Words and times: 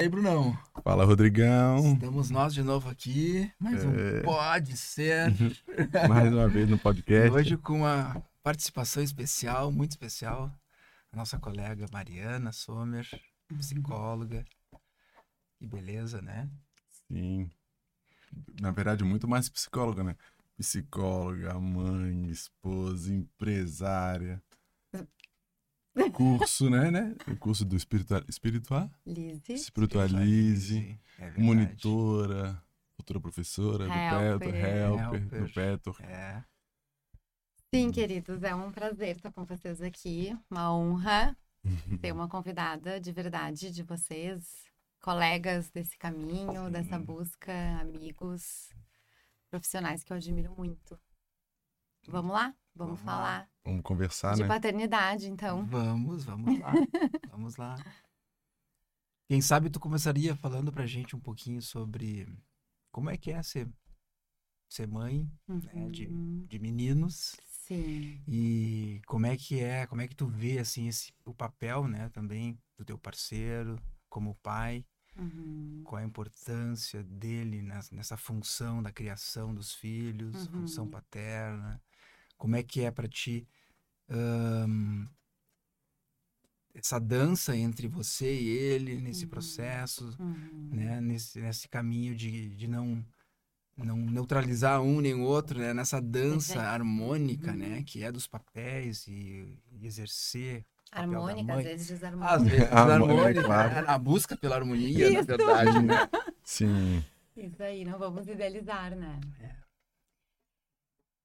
E 0.00 0.04
aí, 0.04 0.08
Brunão? 0.08 0.58
Fala, 0.82 1.04
Rodrigão. 1.04 1.92
Estamos 1.92 2.30
nós 2.30 2.54
de 2.54 2.62
novo 2.62 2.88
aqui. 2.88 3.52
Mais 3.60 3.84
um 3.84 3.92
É. 3.92 4.22
Pode 4.22 4.74
Ser. 4.74 5.30
Mais 6.08 6.32
uma 6.32 6.48
vez 6.48 6.66
no 6.70 6.78
podcast. 6.78 7.30
Hoje 7.30 7.58
com 7.58 7.80
uma 7.80 8.24
participação 8.42 9.02
especial, 9.02 9.70
muito 9.70 9.90
especial. 9.90 10.50
A 11.12 11.16
nossa 11.18 11.38
colega 11.38 11.84
Mariana 11.92 12.50
Sommer, 12.50 13.06
psicóloga. 13.58 14.42
Que 15.58 15.66
beleza, 15.66 16.22
né? 16.22 16.48
Sim. 17.06 17.50
Na 18.58 18.70
verdade, 18.70 19.04
muito 19.04 19.28
mais 19.28 19.50
psicóloga, 19.50 20.02
né? 20.02 20.16
Psicóloga, 20.56 21.60
mãe, 21.60 22.30
esposa, 22.30 23.12
empresária. 23.12 24.42
Curso, 26.12 26.70
né, 26.70 26.90
né? 26.90 27.14
O 27.26 27.36
curso 27.36 27.64
do 27.64 27.76
espiritual, 27.76 28.22
espiritual? 28.28 28.90
Lise. 29.06 29.52
Espiritualize, 29.52 30.98
É 31.18 31.30
monitora, 31.38 32.62
futura 32.96 33.20
professora 33.20 33.86
do 33.86 33.92
Helper. 33.92 34.38
Petor, 34.38 34.54
helper, 34.54 35.22
Helper. 35.22 35.42
do 35.42 35.52
Petor. 35.52 36.02
É. 36.02 36.44
Sim, 37.74 37.90
queridos, 37.90 38.42
é 38.42 38.54
um 38.54 38.72
prazer 38.72 39.16
estar 39.16 39.30
com 39.30 39.44
vocês 39.44 39.80
aqui. 39.80 40.36
Uma 40.50 40.74
honra 40.74 41.36
ser 42.00 42.12
uma 42.12 42.28
convidada 42.28 43.00
de 43.00 43.12
verdade 43.12 43.70
de 43.70 43.82
vocês, 43.82 44.64
colegas 45.00 45.70
desse 45.70 45.96
caminho, 45.96 46.70
dessa 46.70 46.98
busca, 46.98 47.52
amigos, 47.80 48.70
profissionais 49.50 50.02
que 50.02 50.12
eu 50.12 50.16
admiro 50.16 50.54
muito. 50.56 50.98
Vamos 52.08 52.32
lá? 52.32 52.54
Vamos, 52.74 52.98
Vamos 53.00 53.00
lá. 53.00 53.04
falar 53.04 53.50
Vamos 53.64 53.82
conversar, 53.82 54.34
de 54.34 54.42
né? 54.42 54.48
paternidade, 54.48 55.28
então. 55.28 55.64
Vamos, 55.66 56.24
vamos 56.24 56.58
lá. 56.58 56.72
vamos 57.30 57.56
lá. 57.56 57.74
Quem 59.28 59.40
sabe 59.40 59.70
tu 59.70 59.78
começaria 59.78 60.34
falando 60.34 60.72
pra 60.72 60.86
gente 60.86 61.14
um 61.14 61.20
pouquinho 61.20 61.60
sobre 61.62 62.26
como 62.90 63.10
é 63.10 63.16
que 63.16 63.30
é 63.30 63.42
ser, 63.42 63.68
ser 64.68 64.88
mãe 64.88 65.30
né, 65.46 65.88
de, 65.90 66.06
Uhum. 66.08 66.46
de 66.48 66.58
meninos 66.58 67.36
Sim. 67.44 68.20
e 68.26 69.00
como 69.06 69.26
é 69.26 69.36
que 69.36 69.60
é, 69.60 69.86
como 69.86 70.00
é 70.00 70.08
que 70.08 70.16
tu 70.16 70.26
vê 70.26 70.58
assim 70.58 70.88
esse, 70.88 71.12
o 71.24 71.32
papel, 71.34 71.86
né, 71.86 72.08
também 72.08 72.58
do 72.76 72.84
teu 72.84 72.98
parceiro 72.98 73.76
como 74.08 74.34
pai, 74.36 74.84
Uhum. 75.16 75.82
qual 75.84 76.00
a 76.00 76.04
importância 76.04 77.02
dele 77.04 77.62
nessa, 77.62 77.94
nessa 77.94 78.16
função 78.16 78.82
da 78.82 78.90
criação 78.92 79.54
dos 79.54 79.74
filhos, 79.74 80.46
Uhum. 80.46 80.52
função 80.62 80.88
paterna, 80.88 81.80
como 82.40 82.56
é 82.56 82.62
que 82.62 82.80
é 82.82 82.90
pra 82.90 83.06
ti 83.08 83.46
ahn, 84.10 85.06
essa 86.74 86.98
dança 87.00 87.56
entre 87.56 87.88
você 87.88 88.32
e 88.40 88.48
ele 88.48 89.00
nesse 89.00 89.24
Uhum. 89.24 89.30
processo, 89.30 90.04
Uhum. 90.18 90.68
né, 90.72 91.00
nesse, 91.00 91.40
nesse 91.40 91.68
caminho 91.68 92.14
de, 92.14 92.48
de 92.56 92.66
não 92.68 93.04
não 93.76 93.96
neutralizar 93.96 94.82
um 94.82 95.00
nem 95.00 95.14
o 95.14 95.22
outro, 95.22 95.58
né, 95.58 95.72
nessa 95.72 96.00
dança 96.02 96.60
harmônica, 96.62 97.52
Uhum. 97.52 97.58
né, 97.58 97.82
que 97.84 98.04
é 98.04 98.12
dos 98.12 98.26
papéis 98.26 99.06
e, 99.08 99.58
e 99.72 99.86
exercer 99.86 100.66
Harmônica, 100.92 101.54
às 101.54 101.62
vezes 101.62 101.86
às 102.20 102.42
desarmônica. 102.44 102.44
vezes 102.44 102.72
Harmônica, 102.72 103.42
harmônica, 103.42 103.42
claro. 103.46 103.70
né, 103.70 103.84
a 103.86 103.98
busca 103.98 104.36
pela 104.36 104.56
harmonia, 104.56 105.10
na 105.10 105.20
Isso. 105.20 105.26
verdade, 105.26 105.80
né? 105.80 106.08
Sim. 106.44 107.04
Isso 107.36 107.62
aí, 107.62 107.84
não 107.84 107.98
vamos 107.98 108.26
idealizar, 108.28 108.94
né? 108.94 109.18
É. 109.40 109.54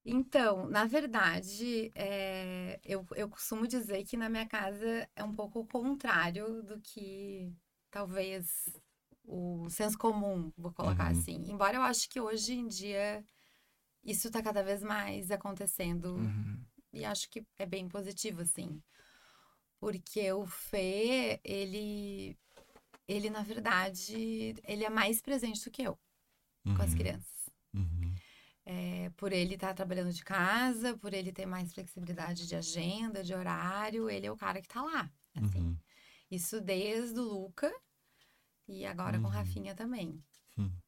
Então, 0.06 0.68
na 0.70 0.86
verdade, 0.86 1.92
é, 1.96 2.80
eu, 2.84 3.06
eu 3.16 3.28
costumo 3.30 3.68
dizer 3.68 4.04
que 4.06 4.16
na 4.16 4.30
minha 4.30 4.48
casa 4.48 5.10
é 5.16 5.24
um 5.24 5.34
pouco 5.34 5.60
o 5.62 5.68
contrário 5.68 6.62
do 6.64 6.80
que 6.80 7.52
talvez 7.90 8.70
o 9.24 9.68
senso 9.70 9.98
comum, 9.98 10.52
vou 10.58 10.72
colocar 10.74 11.08
Uhum. 11.08 11.12
assim. 11.12 11.44
Embora 11.50 11.78
eu 11.78 11.82
acho 11.82 12.08
que 12.10 12.20
hoje 12.22 12.54
em 12.54 12.68
dia 12.68 13.26
isso 14.04 14.28
está 14.28 14.44
cada 14.44 14.64
vez 14.64 14.84
mais 14.84 15.32
acontecendo 15.32 16.16
Uhum. 16.18 16.66
e 16.94 17.06
acho 17.06 17.30
que 17.30 17.46
é 17.58 17.66
bem 17.66 17.90
positivo, 17.90 18.42
assim. 18.42 18.82
Porque 19.80 20.32
o 20.34 20.46
Fê, 20.46 21.40
ele, 21.44 22.38
ele, 23.08 23.30
na 23.30 23.44
verdade, 23.44 24.56
ele 24.68 24.84
é 24.86 24.90
mais 24.90 25.22
presente 25.22 25.64
do 25.66 25.72
que 25.72 25.84
eu 25.84 26.00
com 26.74 26.84
as 26.84 26.94
Uhum, 26.94 26.96
crianças. 26.96 27.50
uhum, 27.74 28.15
É, 28.66 29.10
por 29.18 29.32
ele 29.34 29.56
estar 29.56 29.74
trabalhando 29.76 30.12
de 30.14 30.24
casa, 30.24 30.98
por 30.98 31.14
ele 31.14 31.32
ter 31.32 31.46
mais 31.46 31.74
flexibilidade 31.74 32.48
de 32.48 32.56
agenda, 32.56 33.24
de 33.24 33.34
horário, 33.34 34.10
ele 34.10 34.26
é 34.28 34.32
o 34.32 34.38
cara 34.38 34.62
que 34.62 34.68
tá 34.68 34.82
lá, 34.82 35.12
assim. 35.36 35.66
uhum, 35.66 35.80
Isso 36.32 36.62
desde 36.62 37.20
o 37.20 37.24
Luca 37.24 37.72
e 38.68 38.86
agora 38.86 39.20
com 39.20 39.28
o 39.28 39.32
Uhum. 39.32 39.32
Rafinha 39.32 39.76
também. 39.76 40.24
uhum. 40.58 40.82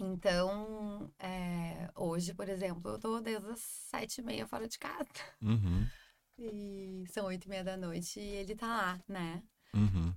Então, 0.00 1.12
é, 1.18 1.90
hoje, 1.96 2.32
por 2.34 2.48
exemplo, 2.48 2.92
eu 2.92 2.98
tô 3.00 3.20
desde 3.20 3.48
as 3.50 3.58
sete 3.60 4.18
e 4.20 4.24
meia 4.24 4.46
fora 4.46 4.68
de 4.68 4.78
casa. 4.78 5.08
Uhum, 5.42 5.90
E 6.38 7.04
são 7.08 7.26
oito 7.26 7.44
e 7.46 7.48
meia 7.50 7.62
da 7.64 7.76
noite 7.76 8.18
e 8.20 8.22
ele 8.36 8.54
tá 8.56 8.66
lá, 8.66 9.02
né? 9.08 9.42
Uhum, 9.74 10.14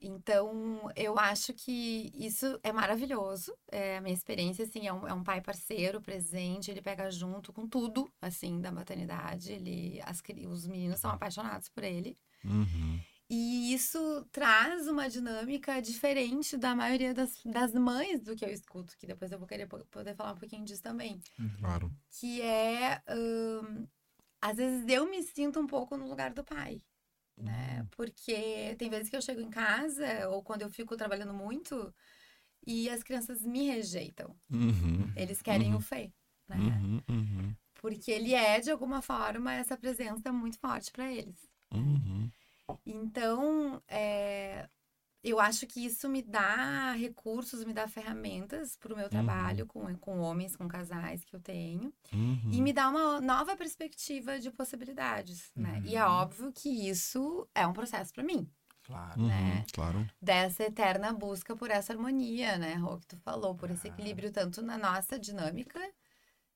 Então, 0.00 0.90
eu 0.96 1.18
acho 1.18 1.52
que 1.54 2.10
isso 2.14 2.58
é 2.62 2.72
maravilhoso. 2.72 3.52
É, 3.70 3.96
a 3.98 4.00
minha 4.00 4.14
experiência, 4.14 4.64
assim, 4.64 4.86
é 4.86 4.92
um, 4.92 5.06
é 5.06 5.12
um 5.12 5.22
pai 5.22 5.40
parceiro, 5.40 6.00
presente, 6.00 6.70
ele 6.70 6.82
pega 6.82 7.10
junto 7.10 7.52
com 7.52 7.68
tudo, 7.68 8.10
assim, 8.20 8.60
da 8.60 8.72
maternidade. 8.72 9.52
Ele, 9.52 10.00
as, 10.04 10.22
os 10.48 10.66
meninos 10.66 11.00
são 11.00 11.10
apaixonados 11.10 11.68
por 11.68 11.84
ele. 11.84 12.16
uhum. 12.44 13.00
E 13.32 13.72
isso 13.72 14.24
traz 14.32 14.88
uma 14.88 15.08
dinâmica 15.08 15.80
diferente 15.80 16.56
da 16.56 16.74
maioria 16.74 17.14
das, 17.14 17.40
das 17.44 17.72
mães 17.72 18.20
do 18.20 18.34
que 18.34 18.44
eu 18.44 18.48
escuto, 18.50 18.96
que 18.98 19.06
depois 19.06 19.30
eu 19.30 19.38
vou 19.38 19.46
querer 19.46 19.68
po- 19.68 19.86
poder 19.86 20.16
falar 20.16 20.32
um 20.32 20.36
pouquinho 20.36 20.64
disso 20.64 20.82
também. 20.82 21.20
Claro. 21.60 21.92
Que 22.18 22.42
é, 22.42 23.00
hum, 23.08 23.86
às 24.40 24.56
vezes 24.56 24.84
eu 24.88 25.08
me 25.08 25.22
sinto 25.22 25.60
um 25.60 25.66
pouco 25.66 25.96
no 25.96 26.08
lugar 26.08 26.32
do 26.32 26.42
pai 26.44 26.82
né? 27.42 27.86
Porque 27.96 28.76
tem 28.78 28.90
vezes 28.90 29.08
que 29.10 29.16
eu 29.16 29.22
chego 29.22 29.40
em 29.40 29.50
casa 29.50 30.28
ou 30.30 30.42
quando 30.42 30.62
eu 30.62 30.70
fico 30.70 30.96
trabalhando 30.96 31.34
muito 31.34 31.94
e 32.66 32.90
as 32.90 33.02
crianças 33.02 33.42
me 33.46 33.66
rejeitam. 33.68 34.38
Uhum, 34.52 35.06
Eles 35.14 35.42
querem 35.42 35.70
Uhum. 35.70 35.76
o 35.76 35.80
Fê, 35.80 36.12
né? 36.48 36.60
uhum, 36.60 37.02
uhum, 37.08 37.56
Porque 37.74 38.12
ele 38.12 38.32
é, 38.32 38.60
de 38.60 38.70
alguma 38.70 39.02
forma, 39.02 39.52
essa 39.52 39.76
presença 39.76 40.32
muito 40.32 40.56
forte 40.60 40.92
para 40.92 41.12
eles. 41.12 41.50
uhum. 41.72 42.32
Então, 42.84 43.82
é, 43.88 44.68
eu 45.22 45.38
acho 45.40 45.66
que 45.66 45.84
isso 45.84 46.08
me 46.08 46.22
dá 46.22 46.92
recursos, 46.92 47.64
me 47.64 47.72
dá 47.72 47.86
ferramentas 47.86 48.76
para 48.76 48.92
o 48.94 48.96
meu 48.96 49.08
trabalho 49.08 49.66
com, 49.66 49.94
com 49.96 50.20
homens, 50.20 50.56
com 50.56 50.66
casais 50.68 51.24
que 51.24 51.34
eu 51.36 51.40
tenho. 51.40 51.92
Uhum. 52.12 52.50
E 52.50 52.60
me 52.62 52.72
dá 52.72 52.88
uma 52.88 53.20
nova 53.20 53.56
perspectiva 53.56 54.38
de 54.38 54.50
possibilidades, 54.50 55.50
né? 55.54 55.82
E 55.84 55.96
é 55.96 56.04
Uhum. 56.04 56.12
óbvio 56.12 56.52
que 56.52 56.88
isso 56.88 57.46
é 57.54 57.66
um 57.66 57.72
processo 57.72 58.12
para 58.12 58.22
mim. 58.24 58.48
Claro. 58.82 59.20
Uhum, 59.20 59.28
né? 59.28 59.64
Claro. 59.72 60.06
dessa 60.20 60.64
eterna 60.64 61.12
busca 61.12 61.54
por 61.54 61.70
essa 61.70 61.92
harmonia, 61.92 62.58
né, 62.58 62.74
Rô, 62.74 62.98
que 62.98 63.06
tu 63.06 63.16
falou, 63.18 63.54
por 63.54 63.70
esse 63.70 63.86
equilíbrio 63.88 64.32
tanto 64.32 64.62
na 64.62 64.76
nossa 64.76 65.18
dinâmica 65.18 65.78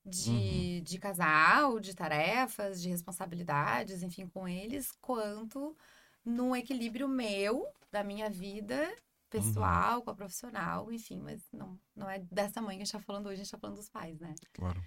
de, 0.05 0.31
Uhum. 0.31 0.83
de 0.83 0.99
casal, 0.99 1.81
de 1.81 1.95
tarefas, 1.95 2.83
de 2.83 2.89
responsabilidades, 2.89 4.03
enfim, 4.03 4.27
com 4.27 4.47
eles, 4.49 4.91
quanto 5.01 5.77
num 6.25 6.55
equilíbrio 6.57 7.09
meu, 7.09 7.67
da 7.95 8.03
minha 8.03 8.29
vida 8.29 8.93
pessoal, 9.31 10.03
com 10.03 10.11
a 10.11 10.15
profissional, 10.15 10.93
enfim, 10.93 11.21
mas 11.21 11.41
não, 11.53 11.79
não 11.95 12.11
é 12.11 12.19
dessa 12.19 12.61
mãe 12.61 12.77
que 12.77 12.83
a 12.83 12.85
gente 12.85 12.93
tá 12.93 13.01
falando 13.01 13.27
hoje, 13.27 13.35
a 13.35 13.45
gente 13.45 13.51
tá 13.53 13.59
falando 13.59 13.77
dos 13.77 13.89
pais, 13.89 14.19
né? 14.19 14.35
Claro. 14.53 14.83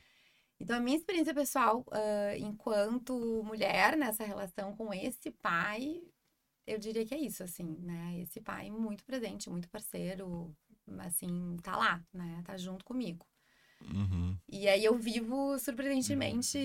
Então, 0.60 0.76
a 0.76 0.80
minha 0.80 0.98
experiência 0.98 1.34
pessoal, 1.34 1.86
ah, 1.92 2.38
enquanto 2.38 3.14
mulher 3.46 3.96
nessa 3.96 4.26
relação 4.26 4.76
com 4.76 4.94
esse 4.94 5.32
pai, 5.32 6.02
eu 6.66 6.78
diria 6.78 7.06
que 7.06 7.16
é 7.16 7.20
isso, 7.20 7.44
assim, 7.44 7.78
né? 7.80 8.20
Esse 8.20 8.42
pai 8.42 8.70
muito 8.70 9.06
presente, 9.06 9.50
muito 9.50 9.70
parceiro, 9.70 10.54
assim, 11.00 11.56
tá 11.64 11.78
lá, 11.78 12.04
né? 12.14 12.42
Tá 12.46 12.58
junto 12.58 12.84
comigo. 12.84 13.26
Uhum. 13.82 14.38
E 14.50 14.68
aí 14.68 14.84
eu 14.86 14.98
vivo 14.98 15.60
surpreendentemente 15.60 16.58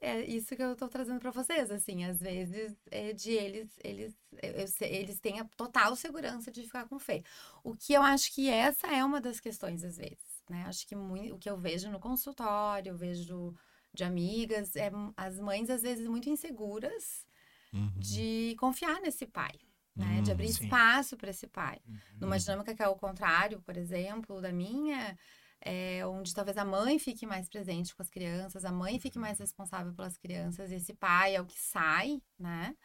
é 0.00 0.20
isso 0.24 0.56
que 0.56 0.62
eu 0.62 0.74
tô 0.74 0.88
trazendo 0.88 1.20
pra 1.20 1.30
vocês, 1.30 1.70
assim, 1.70 2.04
às 2.04 2.20
vezes 2.20 2.76
é 2.90 3.12
de 3.12 3.30
eles, 3.30 3.78
eles, 3.82 4.16
eu- 4.42 4.86
eles 4.88 5.20
têm 5.20 5.38
a 5.40 5.44
total 5.44 5.94
segurança 5.94 6.50
de 6.50 6.62
ficar 6.64 6.86
com 6.88 6.98
fé. 6.98 7.22
O 7.62 7.76
que 7.76 7.92
eu 7.92 8.02
acho 8.02 8.32
que 8.34 8.48
essa 8.50 8.88
é 8.88 9.04
uma 9.04 9.20
das 9.20 9.38
questões 9.38 9.84
às 9.84 9.96
vezes, 9.96 10.42
né? 10.50 10.64
Acho 10.66 10.86
que 10.86 10.96
mui- 10.96 11.30
o 11.32 11.38
que 11.38 11.48
eu 11.48 11.56
vejo 11.56 11.88
no 11.90 12.00
consultório, 12.00 12.90
eu 12.90 12.96
vejo 12.96 13.54
de 13.94 14.02
amigas, 14.04 14.74
é 14.76 14.90
as 15.16 15.38
mães 15.38 15.70
às 15.70 15.82
vezes 15.82 16.06
muito 16.08 16.28
inseguras 16.28 17.24
Uhum. 17.72 17.90
de 17.96 18.56
confiar 18.58 19.00
nesse 19.00 19.26
pai, 19.26 19.52
né? 19.96 20.20
De 20.22 20.30
Hum, 20.30 20.34
abrir 20.34 20.48
sim. 20.48 20.64
espaço 20.64 21.16
para 21.16 21.30
esse 21.30 21.46
pai. 21.46 21.78
Uhum. 21.86 21.98
Numa 22.20 22.38
dinâmica 22.38 22.74
que 22.74 22.82
é 22.82 22.88
o 22.88 22.96
contrário, 22.96 23.60
por 23.62 23.76
exemplo, 23.76 24.40
da 24.40 24.52
minha, 24.52 25.16
é, 25.60 26.06
onde 26.06 26.34
talvez 26.34 26.56
a 26.56 26.64
mãe 26.64 26.98
fique 26.98 27.26
mais 27.26 27.48
presente 27.48 27.94
com 27.94 28.02
as 28.02 28.10
crianças, 28.10 28.64
a 28.64 28.72
mãe 28.72 28.98
fique 28.98 29.18
mais 29.18 29.38
responsável 29.38 29.92
pelas 29.94 30.16
crianças, 30.16 30.70
esse 30.70 30.94
pai 30.94 31.34
é 31.36 31.40
o 31.40 31.46
que 31.46 31.58
sai, 31.58 32.20
né? 32.38 32.76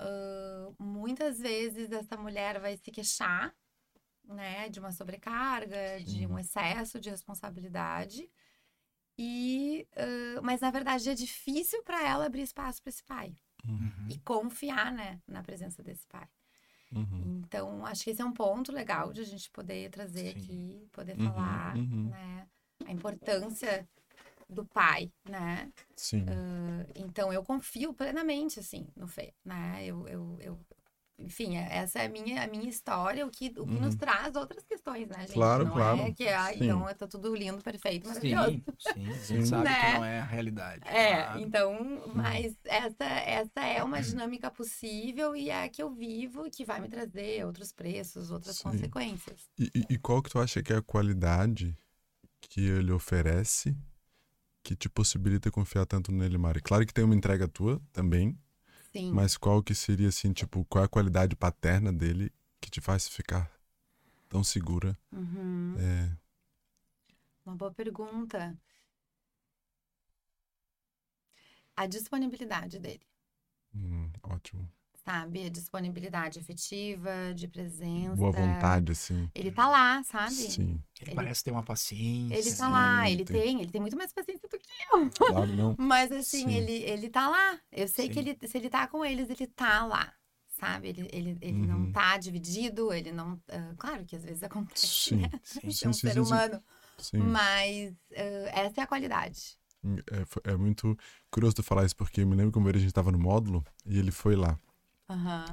Ah, 0.00 0.70
muitas 0.78 1.38
vezes 1.38 1.92
essa 1.92 2.16
mulher 2.16 2.58
vai 2.58 2.76
se 2.76 2.90
queixar 2.90 3.54
né, 4.24 4.68
de 4.70 4.80
uma 4.80 4.92
sobrecarga, 4.92 6.00
de 6.02 6.26
um 6.26 6.38
excesso 6.38 6.98
de 6.98 7.10
responsabilidade. 7.10 8.30
E, 9.18 9.86
uh, 9.96 10.42
mas 10.42 10.62
na 10.62 10.70
verdade 10.70 11.10
é 11.10 11.14
difícil 11.14 11.82
para 11.82 12.02
ela 12.02 12.24
abrir 12.24 12.40
espaço 12.40 12.82
para 12.82 12.88
esse 12.88 13.04
pai 13.04 13.36
Uhum. 13.66 14.08
e 14.08 14.18
confiar, 14.20 14.90
né, 14.90 15.20
na 15.28 15.42
presença 15.42 15.82
desse 15.82 16.06
pai. 16.06 16.26
Uhum. 16.94 17.42
Então, 17.44 17.84
acho 17.86 18.04
que 18.04 18.10
esse 18.10 18.22
é 18.22 18.24
um 18.24 18.32
ponto 18.32 18.72
legal 18.72 19.12
de 19.12 19.20
a 19.20 19.24
gente 19.24 19.50
poder 19.50 19.90
trazer 19.90 20.32
Sim. 20.32 20.40
aqui, 20.40 20.88
poder 20.92 21.16
Uhum, 21.16 21.24
falar, 21.24 21.76
uhum. 21.76 22.10
né, 22.10 22.46
a 22.86 22.92
importância 22.92 23.88
do 24.48 24.64
pai, 24.66 25.10
né? 25.28 25.70
Sim. 25.96 26.26
Então, 26.94 27.32
eu 27.32 27.42
confio 27.42 27.92
plenamente, 27.94 28.58
assim, 28.60 28.86
no 28.96 29.06
Fê, 29.06 29.34
né? 29.44 29.84
Eu, 29.84 30.06
eu, 30.08 30.38
eu- 30.40 30.58
enfim, 31.20 31.56
é- 31.56 31.68
essa 31.78 32.00
é 32.00 32.06
a 32.06 32.08
minha, 32.08 32.42
a 32.42 32.46
minha 32.46 32.68
história, 32.68 33.26
o 33.26 33.30
que, 33.30 33.52
o 33.58 33.66
que 33.66 33.78
nos 33.80 33.94
traz 33.94 34.34
outras 34.34 34.64
questões, 34.64 35.08
né, 35.08 35.20
gente? 35.20 35.30
Uhum. 35.30 35.34
Claro, 35.34 35.64
não 35.66 35.72
claro. 35.74 36.00
é 36.02 36.12
que, 36.12 36.26
ah, 36.28 36.46
Sim. 36.52 36.64
então, 36.64 36.94
tá 36.94 37.06
tudo 37.06 37.34
lindo, 37.34 37.62
perfeito, 37.62 38.02
Sim, 38.04 38.08
maravilhoso. 38.08 38.62
sim. 38.78 39.08
A 39.08 39.18
Sim. 39.18 39.34
gente 39.36 39.46
sabe 39.48 39.64
Né? 39.64 39.74
que 39.80 39.92
não 39.98 40.04
é 40.04 40.20
a 40.20 40.24
realidade. 40.24 40.82
É, 40.88 41.22
claro. 41.22 41.40
então, 41.40 42.02
mas 42.14 42.56
essa, 42.64 43.04
essa 43.04 43.60
é 43.60 43.82
uma 43.84 44.00
dinâmica 44.02 44.50
possível 44.50 45.36
e 45.36 45.50
é 45.50 45.64
a 45.64 45.68
que 45.68 45.82
eu 45.82 45.90
vivo 45.94 46.46
e 46.46 46.50
que 46.50 46.64
vai 46.64 46.80
me 46.80 46.88
trazer 46.88 47.44
outros 47.46 47.72
preços, 47.72 48.30
outras 48.30 48.56
Sim. 48.56 48.64
consequências. 48.64 49.48
E, 49.58 49.70
e- 49.74 49.94
e 49.94 49.98
qual 49.98 50.22
que 50.22 50.30
tu 50.30 50.38
acha 50.38 50.62
que 50.62 50.72
é 50.72 50.76
a 50.76 50.82
qualidade 50.82 51.76
que 52.40 52.60
ele 52.66 52.90
oferece 52.92 53.76
que 54.62 54.74
te 54.76 54.88
possibilita 54.88 55.50
confiar 55.50 55.86
tanto 55.86 56.10
nele, 56.12 56.36
Mari? 56.38 56.60
Claro 56.60 56.84
que 56.86 56.92
tem 56.92 57.04
uma 57.04 57.14
entrega 57.14 57.46
tua 57.48 57.80
também, 57.92 58.36
Sim. 58.92 59.12
mas 59.14 59.36
qual 59.36 59.62
que 59.62 59.74
seria 59.74 60.08
assim, 60.08 60.32
tipo, 60.32 60.64
qual 60.66 60.82
é 60.82 60.86
a 60.86 60.88
qualidade 60.88 61.36
paterna 61.36 61.92
dele 61.92 62.32
que 62.60 62.70
te 62.70 62.80
faz 62.80 63.08
ficar 63.08 63.50
tão 64.28 64.44
segura? 64.44 64.98
Uhum. 65.12 65.74
É, 65.78 66.10
Uma 67.44 67.54
boa 67.54 67.70
pergunta. 67.70 68.56
A 71.76 71.84
disponibilidade 71.88 72.78
dele, 72.78 73.04
hum, 73.74 74.10
ótimo. 74.22 74.68
Sabe? 75.04 75.46
A 75.46 75.48
disponibilidade 75.50 76.38
afetiva, 76.38 77.32
de 77.34 77.48
presença. 77.48 78.16
Boa 78.16 78.30
vontade, 78.30 78.92
assim. 78.92 79.28
Ele 79.34 79.50
tá 79.50 79.68
lá, 79.68 80.02
sabe? 80.04 80.34
Sim. 80.34 80.62
Ele, 81.00 81.10
ele- 81.10 81.14
parece 81.14 81.44
ter 81.44 81.50
uma 81.50 81.62
paciência. 81.62 82.36
Ele 82.36 82.54
tá 82.56 82.66
Sim, 82.66 82.72
lá, 82.72 83.10
ele 83.10 83.24
tem- 83.24 83.40
tem, 83.42 83.60
ele 83.62 83.70
tem 83.70 83.80
muito 83.80 83.96
mais 83.96 84.12
paciência 84.12 84.48
do 84.48 84.58
que 84.58 84.68
eu. 84.92 85.10
Claro, 85.16 85.46
não. 85.56 85.74
Mas 85.78 86.12
assim, 86.12 86.44
Sim. 86.44 86.56
ele, 86.56 86.72
ele 86.84 87.08
tá 87.10 87.28
lá. 87.28 87.58
Eu 87.72 87.88
sei 87.88 88.08
que 88.08 88.18
Sim. 88.20 88.28
ele, 88.30 88.48
se 88.48 88.58
ele 88.58 88.68
tá 88.70 88.86
com 88.86 89.04
eles, 89.04 89.28
ele 89.30 89.46
tá 89.46 89.86
lá. 89.86 90.12
Sabe? 90.48 90.88
Ele, 90.88 91.08
ele, 91.12 91.38
ele 91.40 91.66
não 91.66 91.86
Uhum. 91.86 91.92
tá 91.92 92.18
dividido, 92.18 92.92
ele 92.92 93.12
não. 93.12 93.40
ah, 93.48 93.74
claro 93.78 94.04
que 94.04 94.14
às 94.14 94.24
vezes 94.24 94.42
acontece, 94.42 94.86
Sim. 95.08 95.22
né? 95.22 95.30
Sim. 95.42 95.70
Ser 95.72 95.88
Sim, 95.88 95.88
um 95.88 95.92
sim, 95.92 96.10
ser 96.10 96.12
sim, 96.12 96.20
humano. 96.20 96.62
Sim. 96.98 97.18
Mas 97.18 97.94
ah, 98.16 98.60
essa 98.60 98.80
é 98.80 98.84
a 98.84 98.86
qualidade. 98.86 99.58
É, 100.44 100.52
é 100.52 100.56
muito 100.56 100.96
curioso 101.30 101.56
tu 101.56 101.62
falar 101.62 101.86
isso, 101.86 101.96
porque 101.96 102.20
eu 102.20 102.26
me 102.26 102.36
lembro 102.36 102.52
que 102.52 102.58
uma 102.58 102.70
vez 102.70 102.76
a 102.76 102.80
gente 102.80 102.92
tava 102.92 103.10
no 103.10 103.18
módulo 103.18 103.64
e 103.86 103.98
ele 103.98 104.10
foi 104.10 104.36
lá. 104.36 104.58
Aham. 105.10 105.44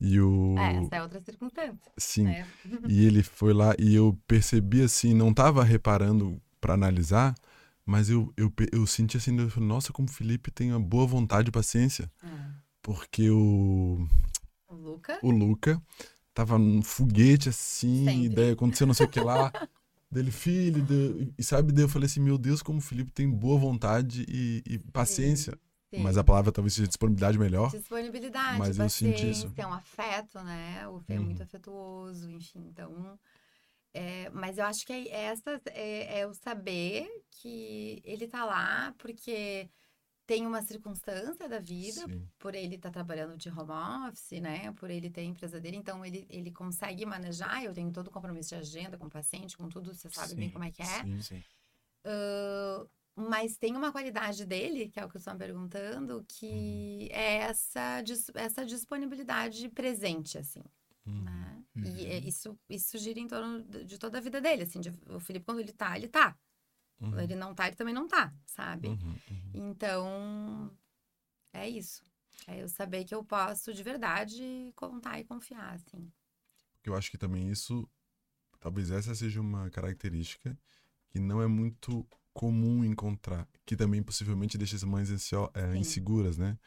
E 0.00 0.20
o. 0.20 0.56
É, 0.58 0.76
essa 0.78 0.96
é 0.96 1.02
outra 1.02 1.20
circunstância. 1.20 1.92
Sim. 1.96 2.24
Né? 2.24 2.46
E 2.88 3.04
ele 3.04 3.22
foi 3.22 3.52
lá 3.52 3.74
e 3.78 3.94
eu 3.94 4.18
percebi 4.26 4.82
assim, 4.82 5.14
não 5.14 5.32
tava 5.32 5.62
reparando 5.62 6.40
pra 6.60 6.74
analisar, 6.74 7.34
mas 7.86 8.10
eu, 8.10 8.32
eu, 8.36 8.52
eu 8.72 8.86
senti 8.86 9.16
assim, 9.16 9.38
eu 9.38 9.50
falei, 9.50 9.68
nossa, 9.68 9.92
como 9.92 10.08
o 10.08 10.12
Felipe 10.12 10.50
tem 10.50 10.72
uma 10.72 10.80
boa 10.80 11.06
vontade 11.06 11.48
e 11.48 11.52
paciência. 11.52 12.10
Ah, 12.22 12.50
Porque 12.82 13.30
o, 13.30 14.08
O 14.68 14.74
Luca. 14.74 15.18
o 15.22 15.30
Luca 15.30 15.80
tava 16.34 16.58
num 16.58 16.82
foguete 16.82 17.48
assim, 17.48 18.04
Sempre. 18.24 18.28
daí 18.30 18.50
aconteceu 18.52 18.86
não 18.86 18.94
sei 18.94 19.06
o 19.06 19.08
que 19.10 19.20
lá. 19.20 19.52
Dele, 20.10 20.30
filho, 20.30 20.82
daí- 20.82 21.32
e 21.38 21.42
sabe, 21.44 21.72
daí 21.72 21.84
eu 21.84 21.88
falei 21.88 22.06
assim, 22.06 22.20
meu 22.20 22.36
Deus, 22.36 22.62
como 22.62 22.78
o 22.78 22.82
Felipe 22.82 23.12
tem 23.12 23.30
boa 23.30 23.58
vontade 23.58 24.24
e, 24.28 24.62
e 24.66 24.78
paciência. 24.78 25.52
Sim. 25.52 25.58
Mas 26.00 26.16
a 26.16 26.24
palavra 26.24 26.50
talvez 26.52 26.74
seja 26.74 26.88
disponibilidade 26.88 27.38
melhor. 27.38 27.70
Disponibilidade, 27.70 28.58
Mas 28.58 28.78
eu 28.78 28.88
senti 28.88 29.30
isso. 29.30 29.48
paciência, 29.48 29.68
um 29.68 29.72
afeto, 29.74 30.42
né? 30.42 30.86
O 30.88 31.00
Fê 31.00 31.14
é 31.14 31.18
Uhum. 31.18 31.24
muito 31.26 31.42
afetuoso, 31.42 32.30
enfim, 32.30 32.66
então... 32.68 33.18
é, 33.94 34.30
mas 34.30 34.56
eu 34.58 34.64
acho 34.64 34.86
que 34.86 34.92
é, 34.92 35.24
essa, 35.24 35.60
é, 35.66 36.20
é 36.20 36.26
o 36.26 36.32
saber 36.32 37.06
que 37.30 38.00
ele 38.04 38.26
tá 38.26 38.44
lá 38.44 38.94
porque 38.98 39.68
tem 40.24 40.46
uma 40.46 40.62
circunstância 40.62 41.48
da 41.48 41.58
vida, 41.58 42.00
Sim. 42.06 42.26
por 42.38 42.54
ele 42.54 42.76
estar 42.76 42.90
trabalhando 42.90 43.36
de 43.36 43.50
home 43.50 43.72
office, 44.08 44.40
né? 44.40 44.72
Por 44.74 44.88
ele 44.88 45.10
ter 45.10 45.20
a 45.22 45.24
empresa 45.24 45.60
dele, 45.60 45.76
então 45.76 46.04
ele, 46.06 46.26
ele 46.30 46.50
consegue 46.50 47.04
manejar. 47.04 47.62
Eu 47.64 47.74
tenho 47.74 47.92
todo 47.92 48.06
o 48.06 48.10
compromisso 48.10 48.50
de 48.50 48.54
agenda 48.54 48.96
com 48.96 49.06
o 49.06 49.10
paciente, 49.10 49.56
com 49.56 49.68
tudo, 49.68 49.92
você 49.92 50.08
sabe 50.08 50.34
bem 50.36 50.46
Sim, 50.46 50.52
como 50.52 50.64
é 50.64 50.70
que 50.70 50.80
é. 50.80 51.02
Sim. 51.04 51.20
Sim. 51.20 51.42
Ah, 52.04 52.86
mas 53.14 53.56
tem 53.56 53.76
uma 53.76 53.92
qualidade 53.92 54.44
dele, 54.46 54.88
que 54.88 54.98
é 54.98 55.04
o 55.04 55.08
que 55.08 55.16
eu 55.16 55.18
estou 55.18 55.34
perguntando, 55.36 56.24
que 56.28 57.08
é 57.12 57.38
essa, 57.38 58.02
essa 58.34 58.64
disponibilidade 58.64 59.68
presente, 59.68 60.38
assim, 60.38 60.62
Uhum. 61.06 61.22
né? 61.24 61.64
Uhum. 61.76 61.84
E 61.84 62.06
é- 62.06 62.18
isso, 62.18 62.58
isso 62.68 62.96
gira 62.98 63.18
em 63.18 63.26
torno 63.26 63.62
de 63.64 63.98
toda 63.98 64.18
a 64.18 64.20
vida 64.20 64.40
dele, 64.40 64.62
assim. 64.62 64.80
de- 64.80 64.90
o 65.10 65.18
Felipe, 65.20 65.44
quando 65.44 65.60
ele 65.60 65.72
tá, 65.72 65.96
ele 65.96 66.08
tá. 66.08 66.36
Uhum. 67.00 67.10
Quando 67.10 67.20
ele 67.20 67.34
não 67.34 67.54
tá, 67.54 67.66
ele 67.66 67.76
também 67.76 67.94
não 67.94 68.06
tá, 68.06 68.32
sabe? 68.46 68.88
Uhum. 68.88 69.16
Uhum. 69.30 69.50
Então, 69.54 70.76
é 71.52 71.68
isso. 71.68 72.02
É 72.46 72.62
eu 72.62 72.68
saber 72.68 73.04
que 73.04 73.14
eu 73.14 73.24
posso, 73.24 73.72
de 73.74 73.82
verdade, 73.82 74.72
contar 74.74 75.18
e 75.20 75.24
confiar, 75.24 75.74
assim. 75.74 76.10
Eu 76.84 76.94
acho 76.94 77.10
que 77.10 77.18
também 77.18 77.48
isso, 77.50 77.88
talvez 78.58 78.90
essa 78.90 79.14
seja 79.14 79.40
uma 79.40 79.70
característica 79.70 80.58
que 81.08 81.18
não 81.20 81.40
é 81.42 81.46
muito 81.46 82.06
comum 82.32 82.84
encontrar, 82.84 83.48
que 83.66 83.76
também 83.76 84.02
possivelmente 84.02 84.56
deixa 84.58 84.76
as 84.76 84.84
mães 84.84 85.10
ansio- 85.10 85.50
é, 85.54 85.76
inseguras, 85.76 86.38
né? 86.38 86.58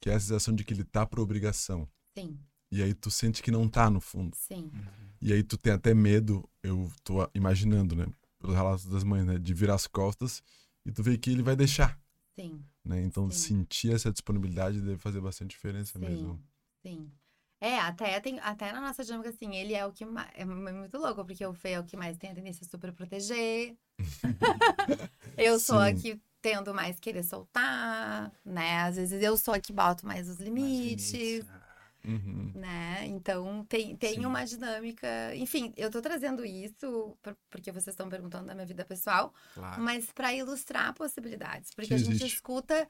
Que 0.00 0.10
é 0.10 0.14
a 0.14 0.20
sensação 0.20 0.54
de 0.54 0.64
que 0.64 0.72
ele 0.74 0.84
tá 0.84 1.06
por 1.06 1.20
obrigação. 1.20 1.88
Sim, 2.16 2.38
E 2.70 2.82
aí 2.82 2.92
tu 2.94 3.10
sente 3.10 3.42
que 3.42 3.50
não 3.50 3.68
tá 3.68 3.88
no 3.90 4.00
fundo. 4.00 4.36
sim. 4.36 4.70
Uhum. 4.74 5.08
E 5.20 5.32
aí 5.32 5.42
tu 5.42 5.56
tem 5.56 5.72
até 5.72 5.94
medo, 5.94 6.48
eu 6.62 6.90
tô 7.02 7.28
imaginando, 7.34 7.96
né? 7.96 8.06
Pelos 8.38 8.54
relatos 8.54 8.84
das 8.86 9.02
mães, 9.02 9.24
né? 9.26 9.38
De 9.38 9.52
virar 9.54 9.74
as 9.74 9.86
costas 9.86 10.42
e 10.86 10.92
tu 10.92 11.02
vê 11.02 11.18
que 11.18 11.30
ele 11.30 11.42
vai 11.42 11.56
deixar, 11.56 11.98
Sim. 12.36 12.62
né? 12.84 13.02
Então 13.02 13.30
Sim. 13.30 13.38
sentir 13.58 13.92
essa 13.94 14.12
disponibilidade 14.12 14.80
deve 14.80 14.98
fazer 14.98 15.20
bastante 15.20 15.50
diferença 15.50 15.98
Sim, 15.98 16.04
mesmo. 16.04 16.40
sim. 16.82 17.10
É, 17.60 17.78
até, 17.80 18.20
tem, 18.20 18.38
até 18.40 18.70
na 18.72 18.80
nossa 18.80 19.02
dinâmica, 19.04 19.30
assim, 19.30 19.56
ele 19.56 19.74
é 19.74 19.84
o 19.84 19.92
que 19.92 20.04
mais. 20.04 20.30
É 20.34 20.44
muito 20.44 20.96
louco, 20.96 21.24
porque 21.24 21.44
o 21.44 21.52
Fê 21.52 21.70
é 21.70 21.80
o 21.80 21.84
que 21.84 21.96
mais 21.96 22.16
tem 22.16 22.30
a 22.30 22.34
tendência 22.34 22.64
a 22.64 22.70
super 22.70 22.92
proteger. 22.92 23.76
eu 25.36 25.58
sou 25.58 25.78
a 25.78 25.88
Sim. 25.88 25.96
que 25.96 26.20
tendo 26.40 26.72
mais 26.72 27.00
querer 27.00 27.24
soltar, 27.24 28.30
né? 28.44 28.82
Às 28.82 28.96
vezes 28.96 29.22
eu 29.22 29.36
sou 29.36 29.54
a 29.54 29.58
que 29.60 29.72
boto 29.72 30.06
mais 30.06 30.28
os 30.28 30.38
Mais 30.38 30.48
limites. 30.48 31.44
ah, 31.50 31.68
Uhum. 32.04 32.52
Né? 32.54 33.04
Então 33.06 33.64
tem, 33.68 33.94
tem 33.96 34.14
Sim. 34.14 34.24
uma 34.24 34.44
dinâmica. 34.44 35.06
Enfim, 35.34 35.74
eu 35.76 35.90
tô 35.90 36.00
trazendo 36.00 36.44
isso 36.44 37.18
por- 37.20 37.36
porque 37.50 37.72
vocês 37.72 37.88
estão 37.92 38.08
perguntando 38.08 38.46
da 38.46 38.54
minha 38.54 38.64
vida 38.64 38.84
pessoal, 38.84 39.34
Claro. 39.52 39.82
mas 39.82 40.10
para 40.12 40.32
ilustrar 40.32 40.94
possibilidades. 40.94 41.74
Porque 41.74 41.88
Que 41.88 41.94
a 41.94 41.98
gente 41.98 42.10
existe. 42.12 42.34
escuta 42.36 42.88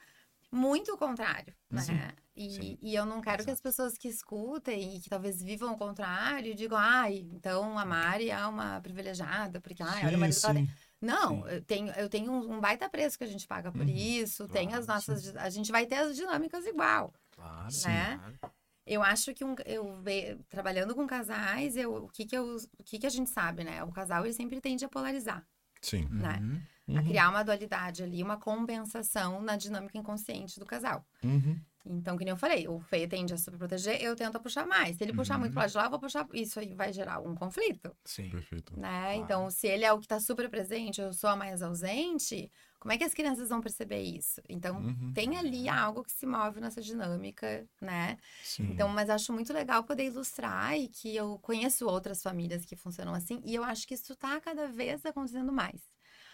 muito 0.51 0.93
o 0.93 0.99
contrário, 0.99 1.55
né? 1.71 1.83
Sim, 1.85 1.99
E, 2.35 2.49
sim. 2.51 2.79
e 2.81 2.95
eu 2.95 3.05
não 3.05 3.21
quero 3.21 3.45
que 3.45 3.51
as 3.51 3.61
pessoas 3.61 3.99
que 3.99 4.09
escutem 4.09 4.97
e 4.97 5.01
que 5.01 5.11
talvez 5.11 5.43
vivam 5.43 5.75
o 5.75 5.79
contrário 5.79 6.55
digam, 6.55 6.79
ai, 6.79 7.27
então 7.33 7.77
a 7.79 7.85
Mari 7.85 8.31
é 8.31 8.47
uma 8.47 8.81
privilegiada, 8.81 9.61
porque, 9.61 9.83
ai, 9.83 10.07
olha 10.07 10.17
o 10.17 10.21
marido 10.21 10.37
sim. 10.37 10.69
Não, 11.01 11.49
eu 11.49 11.63
tenho, 11.65 11.93
eu 11.93 12.09
tenho 12.09 12.33
um, 12.33 12.61
baita 12.61 12.89
preço 12.89 13.19
que 13.19 13.25
a 13.25 13.27
gente 13.27 13.47
paga 13.47 13.71
por 13.71 13.83
Uhum, 13.83 13.89
isso, 13.89 14.49
tem 14.49 14.73
as 14.75 14.87
claro, 14.87 14.87
nossas. 14.87 15.37
A 15.37 15.49
gente 15.51 15.71
vai 15.71 15.87
ter 15.87 15.97
as 15.97 16.17
dinâmicas 16.17 16.67
igual. 16.67 17.13
Claro, 17.31 17.73
né? 17.85 18.17
claro. 18.19 18.39
Eu 18.87 19.03
acho 19.03 19.35
que 19.35 19.45
um, 19.45 19.55
eu 19.67 20.01
ve, 20.03 20.39
trabalhando 20.49 20.95
com 20.95 21.07
casais, 21.07 21.77
eu, 21.77 22.05
o, 22.05 22.09
que, 22.09 22.25
que, 22.25 22.37
eu, 22.37 22.57
o 22.79 22.83
que, 22.85 22.99
que 22.99 23.07
a 23.07 23.11
gente 23.11 23.29
sabe, 23.31 23.63
né? 23.63 23.85
O 23.85 23.93
casal 23.93 24.25
ele 24.25 24.33
sempre 24.33 24.61
tende 24.61 24.85
a 24.85 24.89
polarizar, 24.89 25.47
Sim. 25.83 26.09
né? 26.11 26.39
Uhum. 26.41 26.63
A 26.89 27.01
Uhum. 27.01 27.05
criar 27.05 27.29
uma 27.31 27.43
dualidade 27.43 28.03
ali, 28.03 28.23
uma 28.23 28.39
compensação 28.39 29.41
na 29.43 29.57
dinâmica 29.57 29.99
inconsciente 29.99 30.59
do 30.59 30.67
casal. 30.67 31.05
Uhum. 31.23 31.59
Então, 31.91 32.19
que 32.19 32.25
nem 32.25 32.33
eu 32.33 32.37
falei, 32.37 32.69
o 32.69 32.79
Fê 32.81 33.07
tende 33.09 33.33
a 33.33 33.39
superproteger, 33.39 34.03
eu 34.03 34.15
tento 34.15 34.39
puxar 34.41 34.67
mais. 34.67 34.97
Se 34.97 35.05
ele 35.05 35.15
puxar 35.15 35.35
Uhum. 35.35 35.41
muito 35.41 35.53
pro 35.53 35.61
lado 35.61 35.71
de 35.71 35.77
lá, 35.79 35.85
eu 35.85 35.91
vou 35.91 35.99
puxar. 36.01 36.27
Isso 36.35 36.61
aí 36.61 36.75
vai 36.75 36.93
gerar 36.93 37.19
um 37.21 37.35
conflito, 37.35 37.97
Sim. 38.05 38.29
Perfeito. 38.29 38.79
né? 38.79 39.05
Claro. 39.05 39.21
Então, 39.23 39.51
se 39.51 39.67
ele 39.67 39.85
é 39.85 39.93
o 39.93 39.99
que 39.99 40.07
tá 40.07 40.21
super 40.21 40.51
presente, 40.51 41.01
eu 41.01 41.15
sou 41.15 41.31
a 41.31 41.37
mais 41.37 41.63
ausente, 41.63 42.51
como 42.79 42.93
é 42.93 42.99
que 42.99 43.05
as 43.05 43.15
crianças 43.15 43.49
vão 43.49 43.61
perceber 43.63 44.03
isso? 44.03 44.43
Então, 44.49 44.77
Uhum. 44.81 45.13
tem 45.15 45.39
ali 45.39 45.67
algo 45.69 46.03
que 46.05 46.13
se 46.13 46.27
move 46.27 46.61
nessa 46.61 46.83
dinâmica, 46.83 47.67
né? 47.81 48.19
Sim. 48.43 48.65
Então, 48.71 48.89
mas 48.91 49.09
acho 49.09 49.33
muito 49.33 49.53
legal 49.53 49.83
poder 49.83 50.05
ilustrar 50.05 50.77
e 50.79 50.89
que 50.89 51.17
eu 51.17 51.39
conheço 51.39 51.87
outras 51.87 52.23
famílias 52.23 52.67
que 52.67 52.77
funcionam 52.77 53.15
assim, 53.15 53.41
e 53.47 53.55
eu 53.55 53.65
acho 53.65 53.87
que 53.87 53.95
isso 53.95 54.15
tá 54.17 54.39
cada 54.41 54.67
vez 54.69 55.07
acontecendo 55.07 55.53
mais. 55.53 55.81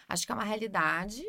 Acho 0.07 0.25
que 0.25 0.31
é 0.31 0.35
uma 0.35 0.43
realidade 0.43 1.23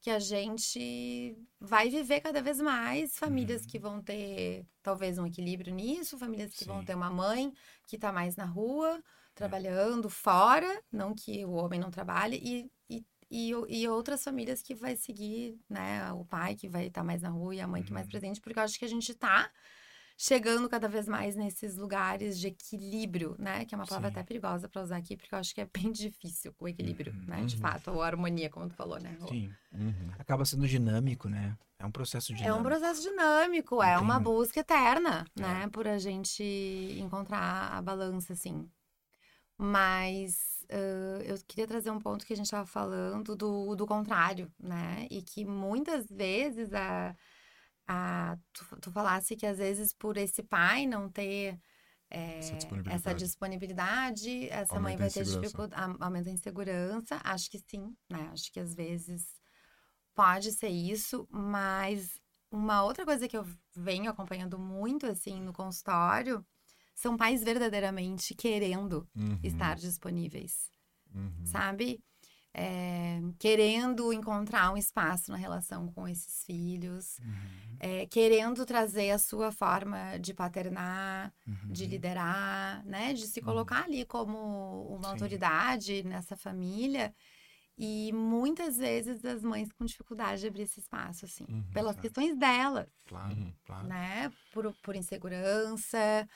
que 0.00 0.10
a 0.10 0.18
gente 0.18 1.36
vai 1.60 1.88
viver 1.90 2.20
cada 2.20 2.40
vez 2.40 2.60
mais 2.60 3.16
famílias 3.18 3.66
que 3.66 3.78
vão 3.78 4.00
ter 4.02 4.64
talvez 4.82 5.18
um 5.18 5.26
equilíbrio 5.26 5.74
nisso, 5.74 6.18
famílias 6.18 6.54
que 6.54 6.64
vão 6.64 6.82
Sim. 6.82 6.84
ter 6.84 6.94
uma 6.94 7.10
mãe 7.10 7.52
que 7.86 7.98
tá 7.98 8.12
mais 8.12 8.36
na 8.36 8.44
rua, 8.44 9.02
trabalhando 9.34 10.08
fora, 10.08 10.82
não 10.92 11.14
que 11.14 11.44
o 11.44 11.52
homem 11.52 11.80
não 11.80 11.90
trabalhe, 11.90 12.36
e, 12.42 12.70
e, 12.88 13.04
e, 13.30 13.82
e 13.82 13.88
outras 13.88 14.22
famílias 14.22 14.62
que 14.62 14.74
vai 14.74 14.96
seguir, 14.96 15.58
né? 15.68 16.12
O 16.12 16.24
pai 16.24 16.54
que 16.54 16.68
vai 16.68 16.86
estar 16.86 17.02
mais 17.04 17.22
na 17.22 17.30
rua 17.30 17.54
e 17.56 17.60
a 17.60 17.66
mãe 17.68 17.82
que 17.82 17.92
mais 17.92 18.06
Uhum. 18.06 18.08
presente, 18.08 18.40
porque 18.40 18.58
eu 18.58 18.62
acho 18.62 18.78
que 18.78 18.84
a 18.84 18.88
gente 18.88 19.14
tá 19.14 19.50
chegando 20.20 20.68
cada 20.68 20.88
vez 20.88 21.06
mais 21.06 21.36
nesses 21.36 21.76
lugares 21.76 22.36
de 22.40 22.48
equilíbrio, 22.48 23.36
né? 23.38 23.64
Que 23.64 23.72
é 23.72 23.78
uma 23.78 23.86
palavra 23.86 24.08
Sim. 24.08 24.14
até 24.14 24.22
perigosa 24.24 24.68
para 24.68 24.82
usar 24.82 24.96
aqui, 24.96 25.16
porque 25.16 25.32
eu 25.32 25.38
acho 25.38 25.54
que 25.54 25.60
é 25.60 25.64
bem 25.72 25.92
difícil 25.92 26.52
o 26.58 26.66
equilíbrio, 26.66 27.12
Uhum. 27.14 27.24
né? 27.26 27.44
De 27.44 27.54
Uhum. 27.54 27.60
fato, 27.62 27.92
ou 27.92 28.02
a 28.02 28.06
harmonia, 28.06 28.50
como 28.50 28.68
tu 28.68 28.74
falou, 28.74 28.98
né? 29.00 29.16
Sim. 29.28 29.54
Uhum. 29.72 30.10
Acaba 30.18 30.44
sendo 30.44 30.66
dinâmico, 30.66 31.28
né? 31.28 31.56
É 31.78 31.86
um 31.86 31.92
processo 31.92 32.32
É 32.32 32.34
dinâmico. 32.34 32.58
um 32.58 32.62
processo 32.64 33.00
dinâmico, 33.02 33.80
é 33.80 33.96
uma 33.96 34.18
busca 34.18 34.58
eterna, 34.58 35.24
É. 35.36 35.40
né? 35.40 35.68
Por 35.68 35.86
a 35.86 35.98
gente 35.98 36.42
encontrar 36.98 37.70
a 37.72 37.80
balança, 37.80 38.32
assim. 38.32 38.68
Mas 39.56 40.64
ãh, 40.70 41.22
eu 41.24 41.36
queria 41.46 41.66
trazer 41.66 41.90
um 41.90 41.98
ponto 41.98 42.26
que 42.26 42.32
a 42.32 42.36
gente 42.36 42.46
estava 42.46 42.66
falando 42.66 43.34
do, 43.36 43.74
do 43.76 43.86
contrário, 43.86 44.50
né? 44.58 45.06
E 45.10 45.22
que 45.22 45.44
muitas 45.44 46.08
vezes 46.08 46.72
a, 46.74 47.14
a 47.88 48.36
tu, 48.52 48.66
tu 48.80 48.92
falasse 48.92 49.36
que 49.36 49.46
às 49.46 49.58
vezes 49.58 49.94
por 49.94 50.16
esse 50.18 50.42
pai 50.42 50.86
não 50.86 51.10
ter 51.10 51.58
é, 52.10 52.40
Essa 52.40 52.56
essa 52.86 53.14
disponibilidade. 53.14 53.14
disponibilidade, 53.14 54.48
essa 54.50 54.80
mãe 54.80 54.96
Aumenta 54.96 55.04
a 55.04 55.06
vai 55.06 55.10
ter 55.10 55.24
dificuldade, 55.24 55.74
aumenta 56.00 56.30
a 56.30 56.32
insegurança. 56.32 57.20
Acho 57.24 57.50
que 57.50 57.58
sim, 57.58 57.96
né? 58.10 58.28
Acho 58.32 58.52
que 58.52 58.60
às 58.60 58.74
vezes 58.74 59.40
pode 60.14 60.52
ser 60.52 60.68
isso, 60.68 61.26
mas 61.30 62.18
uma 62.50 62.82
outra 62.84 63.04
coisa 63.04 63.28
que 63.28 63.36
eu 63.36 63.44
venho 63.76 64.10
acompanhando 64.10 64.58
muito 64.58 65.06
assim 65.06 65.40
no 65.42 65.52
consultório 65.52 66.46
são 66.94 67.16
pais 67.16 67.44
verdadeiramente 67.44 68.34
querendo 68.34 69.08
Uhum. 69.16 69.38
estar 69.42 69.76
disponíveis, 69.76 70.70
Uhum. 71.14 71.64
sabe? 71.78 72.00
É, 72.60 73.20
querendo 73.38 74.12
encontrar 74.12 74.72
um 74.72 74.76
espaço 74.76 75.30
na 75.30 75.36
relação 75.36 75.86
com 75.92 76.08
esses 76.08 76.44
filhos, 76.44 77.18
Uhum, 77.20 77.76
é, 77.78 78.06
querendo 78.06 78.66
trazer 78.66 79.10
a 79.12 79.18
sua 79.18 79.52
forma 79.52 80.18
de 80.18 80.34
paternar, 80.34 81.32
uhum. 81.46 81.72
de 81.72 81.86
liderar, 81.86 82.84
né? 82.84 83.12
De 83.14 83.26
se 83.28 83.40
colocar 83.40 83.84
ali 83.84 84.04
como 84.04 84.36
uma 84.96 85.04
Sim. 85.04 85.10
autoridade 85.12 86.02
nessa 86.02 86.36
família. 86.36 87.14
E 87.80 88.12
muitas 88.12 88.76
vezes 88.76 89.24
as 89.24 89.42
mães 89.44 89.70
com 89.72 89.84
dificuldade 89.84 90.40
de 90.40 90.48
abrir 90.48 90.62
esse 90.62 90.80
espaço, 90.80 91.24
assim, 91.26 91.44
Uhum, 91.48 91.62
pelas 91.72 91.92
claro. 91.94 92.00
questões 92.00 92.36
delas, 92.36 92.88
Claro, 93.06 93.34
Uhum. 93.36 93.52
claro. 93.64 93.86
né? 93.86 94.32
Por, 94.52 94.74
por 94.82 94.96
insegurança, 94.96 96.28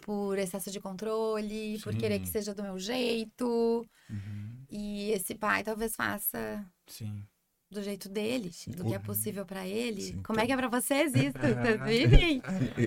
por 0.00 0.38
excesso 0.38 0.70
de 0.70 0.80
controle, 0.80 1.78
por 1.82 1.94
querer 1.94 2.18
que 2.20 2.26
Sim. 2.26 2.32
seja 2.32 2.54
do 2.54 2.62
meu 2.62 2.78
jeito. 2.78 3.86
Uhum, 4.10 4.64
E 4.70 5.10
esse 5.12 5.34
pai 5.34 5.62
talvez 5.62 5.94
faça 5.96 6.64
Sim. 6.86 7.22
do 7.70 7.82
jeito 7.82 8.08
dele, 8.08 8.52
Sim. 8.52 8.70
do 8.72 8.84
que 8.84 8.94
é 8.94 8.96
Uhum. 8.98 9.02
possível 9.04 9.44
pra 9.46 9.66
ele. 9.66 10.00
Sim, 10.02 10.22
Como 10.22 10.38
é 10.40 10.44
então- 10.44 10.46
que 10.46 10.52
é 10.64 10.68
pra 10.68 10.80
vocês 10.80 11.12
isso? 11.14 11.32
Vocês 11.38 11.80
vivem? 11.84 12.42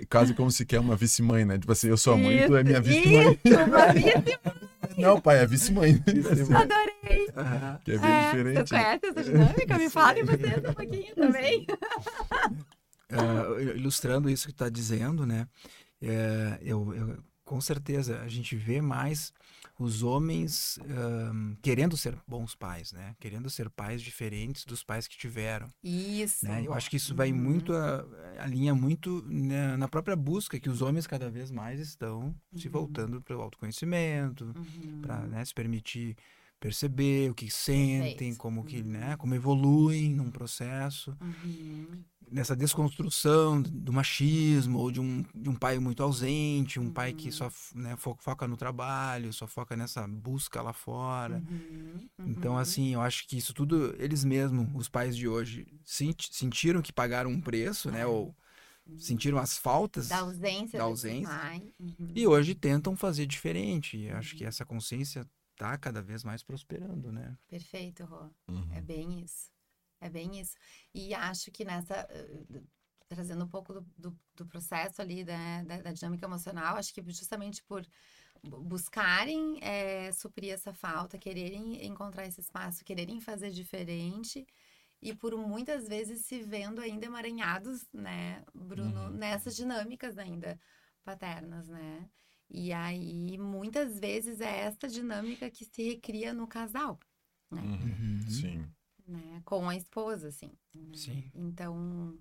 Quase 0.09 0.33
como 0.33 0.51
se 0.51 0.65
quer 0.65 0.79
uma 0.79 0.95
vice-mãe, 0.95 1.45
né? 1.45 1.57
Tipo 1.57 1.71
assim, 1.71 1.87
eu 1.87 1.97
sou 1.97 2.13
a 2.13 2.17
mãe, 2.17 2.45
tu 2.47 2.55
é 2.55 2.63
minha 2.63 2.81
vice-mãe. 2.81 3.39
Isso, 3.43 3.57
uma 3.63 3.93
vice- 3.93 4.39
Não, 4.97 5.19
pai, 5.21 5.39
é 5.39 5.45
vice-mãe. 5.45 6.01
Adorei! 6.55 7.25
que 7.85 7.91
é 7.91 7.97
bem 7.97 8.11
É, 8.11 8.25
diferente. 8.31 8.55
Vocês 8.55 8.69
conhecem 8.69 9.09
essa 9.09 9.23
dinâmica? 9.23 9.77
Me 9.77 9.89
falem 9.89 10.23
vocês 10.23 10.57
um 10.57 10.73
pouquinho 10.73 11.15
também. 11.15 11.65
Ah, 13.11 13.61
ilustrando 13.75 14.29
isso 14.29 14.47
que 14.47 14.53
tu 14.53 14.57
tá 14.57 14.69
dizendo, 14.69 15.25
né? 15.25 15.47
É, 16.01 16.59
eu, 16.61 16.93
eu- 16.93 17.23
com 17.43 17.59
certeza 17.59 18.21
a 18.21 18.27
gente 18.27 18.55
vê 18.55 18.79
mais 18.79 19.33
os 19.79 20.03
homens 20.03 20.77
querendo 21.63 21.97
ser 21.97 22.15
bons 22.27 22.53
pais, 22.53 22.91
né? 22.91 23.15
Querendo 23.19 23.49
ser 23.49 23.69
pais 23.71 24.01
diferentes 24.03 24.65
dos 24.65 24.83
pais 24.83 25.07
que 25.07 25.17
tiveram. 25.17 25.67
Isso. 25.83 26.45
né? 26.45 26.61
Eu 26.65 26.73
acho 26.73 26.89
que 26.91 26.97
isso 26.97 27.15
vai 27.15 27.31
Uhum. 27.31 27.37
muito, 27.39 27.73
a, 27.73 28.05
alinha 28.39 28.75
muito 28.75 29.23
né, 29.27 29.75
na 29.77 29.87
própria 29.87 30.15
busca 30.15 30.59
que 30.59 30.69
os 30.69 30.81
homens 30.83 31.07
cada 31.07 31.29
vez 31.31 31.49
mais 31.49 31.79
estão 31.79 32.35
se 32.55 32.67
Uhum. 32.67 32.71
voltando 32.71 33.21
para 33.21 33.35
o 33.35 33.41
autoconhecimento, 33.41 34.53
Uhum. 34.55 35.01
para 35.01 35.43
se 35.45 35.53
permitir 35.53 36.15
perceber 36.59 37.31
o 37.31 37.33
que 37.33 37.49
sentem, 37.49 38.35
como 38.35 38.63
que, 38.65 38.81
Uhum. 38.81 38.87
né, 38.87 39.17
como 39.17 39.33
evoluem 39.35 40.09
num 40.13 40.29
processo, 40.29 41.15
Uhum. 41.21 42.03
nessa 42.31 42.55
desconstrução 42.55 43.61
do 43.61 43.93
machismo 43.93 44.77
ou 44.77 44.91
de 44.91 44.99
um, 44.99 45.23
de 45.33 45.49
um 45.49 45.55
pai 45.55 45.79
muito 45.79 46.03
ausente, 46.03 46.79
um 46.79 46.91
pai 46.91 47.13
que 47.13 47.27
Uhum. 47.27 47.31
só 47.31 47.51
né, 47.73 47.95
fo- 47.97 48.17
foca 48.19 48.47
no 48.47 48.57
trabalho, 48.57 49.31
só 49.33 49.47
foca 49.47 49.75
nessa 49.77 50.07
busca 50.07 50.61
lá 50.61 50.73
fora. 50.73 51.41
Uhum. 51.49 52.09
Então, 52.27 52.53
Uhum. 52.53 52.57
assim, 52.59 52.93
eu 52.93 53.01
acho 53.01 53.25
que 53.27 53.37
isso 53.37 53.53
tudo, 53.53 53.95
eles 53.97 54.23
mesmos, 54.25 54.67
os 54.75 54.89
pais 54.89 55.15
de 55.15 55.27
hoje, 55.27 55.65
senti- 55.83 56.29
sentiram 56.35 56.81
que 56.81 56.91
pagaram 56.91 57.31
um 57.31 57.39
preço, 57.41 57.89
né? 57.89 58.05
Ou 58.05 58.35
sentiram 58.97 59.37
as 59.37 59.57
faltas. 59.57 60.09
Da 60.09 60.17
ausência. 60.19 60.77
da 60.77 60.83
ausência. 60.83 61.29
pai. 61.33 61.73
Uhum. 61.79 62.11
E 62.13 62.27
hoje 62.27 62.53
tentam 62.53 62.95
fazer 62.97 63.25
diferente. 63.25 63.97
E 63.97 64.09
acho 64.11 64.35
que 64.35 64.43
essa 64.43 64.65
consciência 64.65 65.25
tá 65.59 65.77
cada 65.77 66.01
vez 66.01 66.23
mais 66.23 66.41
prosperando, 66.41 67.11
né? 67.11 67.37
Perfeito, 67.47 68.05
Rô. 68.05 68.29
Uhum. 68.47 68.69
É 68.73 68.81
bem 68.81 69.19
isso. 69.21 69.51
É 70.01 70.09
bem 70.09 70.39
isso. 70.39 70.55
E 70.93 71.13
acho 71.13 71.51
que 71.51 71.65
nessa. 71.65 71.95
eh, 72.09 72.61
Trazendo 73.09 73.43
um 73.43 73.47
pouco 73.47 73.73
do, 73.73 73.81
do, 73.97 74.19
do 74.35 74.45
processo 74.45 75.01
ali, 75.01 75.23
né, 75.23 75.63
da, 75.65 75.81
da 75.81 75.91
dinâmica 75.91 76.27
emocional, 76.27 76.75
acho 76.77 76.93
que 76.93 77.01
justamente 77.11 77.63
por 77.63 77.83
bu- 78.43 78.61
buscarem 78.61 79.57
eh, 79.63 80.11
suprir 80.11 80.53
essa 80.53 80.71
falta, 80.75 81.17
quererem 81.17 81.83
encontrar 81.87 82.27
esse 82.27 82.39
espaço, 82.39 82.85
quererem 82.85 83.19
fazer 83.19 83.49
diferente, 83.49 84.45
e 85.01 85.15
por 85.15 85.35
muitas 85.35 85.87
vezes 85.87 86.23
se 86.23 86.39
vendo 86.43 86.81
ainda 86.81 87.07
emaranhados, 87.07 87.87
né, 87.91 88.43
Bruno, 88.53 89.05
Uhum. 89.05 89.09
nessas 89.17 89.55
dinâmicas 89.55 90.15
ainda 90.19 90.59
paternas, 91.03 91.67
né? 91.67 92.07
E 92.49 92.73
aí, 92.73 93.37
muitas 93.37 93.99
vezes, 93.99 94.41
é 94.41 94.61
essa 94.61 94.87
dinâmica 94.87 95.49
que 95.51 95.65
se 95.65 95.83
recria 95.83 96.33
no 96.33 96.47
casal, 96.47 96.99
né? 97.51 97.61
Uhum. 97.61 97.71
Uhum. 97.71 98.29
Sim. 98.29 98.65
né? 99.07 99.41
Com 99.45 99.69
a 99.69 99.75
esposa, 99.75 100.29
assim. 100.29 100.51
né? 100.73 100.95
Sim. 100.95 101.31
Então, 101.35 102.17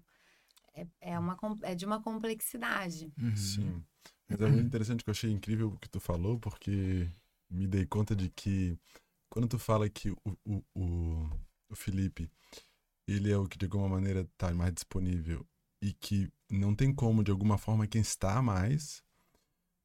é, 0.74 0.86
é, 1.00 1.18
uma, 1.18 1.36
é 1.62 1.74
de 1.74 1.86
uma 1.86 2.02
complexidade. 2.02 3.12
Uhum. 3.18 3.36
Sim. 3.36 3.84
Mas 4.28 4.40
é 4.40 4.46
muito 4.46 4.66
interessante 4.66 5.02
que 5.02 5.08
eu 5.08 5.12
achei 5.12 5.30
incrível 5.30 5.68
o 5.68 5.78
que 5.78 5.88
tu 5.88 5.98
falou, 5.98 6.38
porque 6.38 7.08
me 7.50 7.66
dei 7.66 7.86
conta 7.86 8.14
de 8.14 8.28
que 8.28 8.78
quando 9.30 9.48
tu 9.48 9.58
fala 9.58 9.88
que 9.88 10.10
o, 10.10 10.18
o, 10.44 10.64
o, 10.74 11.30
o 11.70 11.76
Felipe, 11.76 12.30
ele 13.06 13.32
é 13.32 13.36
o 13.38 13.46
que 13.46 13.56
de 13.56 13.64
alguma 13.64 13.88
maneira 13.88 14.28
tá 14.36 14.52
mais 14.52 14.74
disponível 14.74 15.46
e 15.82 15.94
que 15.94 16.30
não 16.50 16.74
tem 16.74 16.94
como, 16.94 17.24
de 17.24 17.30
alguma 17.30 17.56
forma, 17.56 17.86
quem 17.86 18.02
está 18.02 18.42
mais 18.42 19.02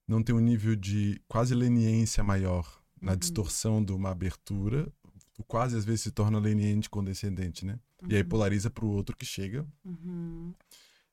não 0.07 0.21
tem 0.23 0.35
um 0.35 0.39
nível 0.39 0.75
de 0.75 1.21
quase 1.27 1.53
leniência 1.55 2.23
maior 2.23 2.81
na 3.01 3.11
Uhum. 3.13 3.17
distorção 3.17 3.83
de 3.83 3.91
uma 3.91 4.09
abertura, 4.11 4.91
tu 5.33 5.43
quase 5.43 5.75
às 5.77 5.83
vezes 5.85 6.01
se 6.01 6.11
torna 6.11 6.39
leniente 6.39 6.89
condescendente, 6.89 7.65
né? 7.65 7.79
E 8.07 8.15
aí 8.15 8.23
polariza 8.23 8.69
pro 8.69 8.87
outro 8.87 9.15
que 9.15 9.25
chega 9.25 9.65
Uhum, 9.85 10.53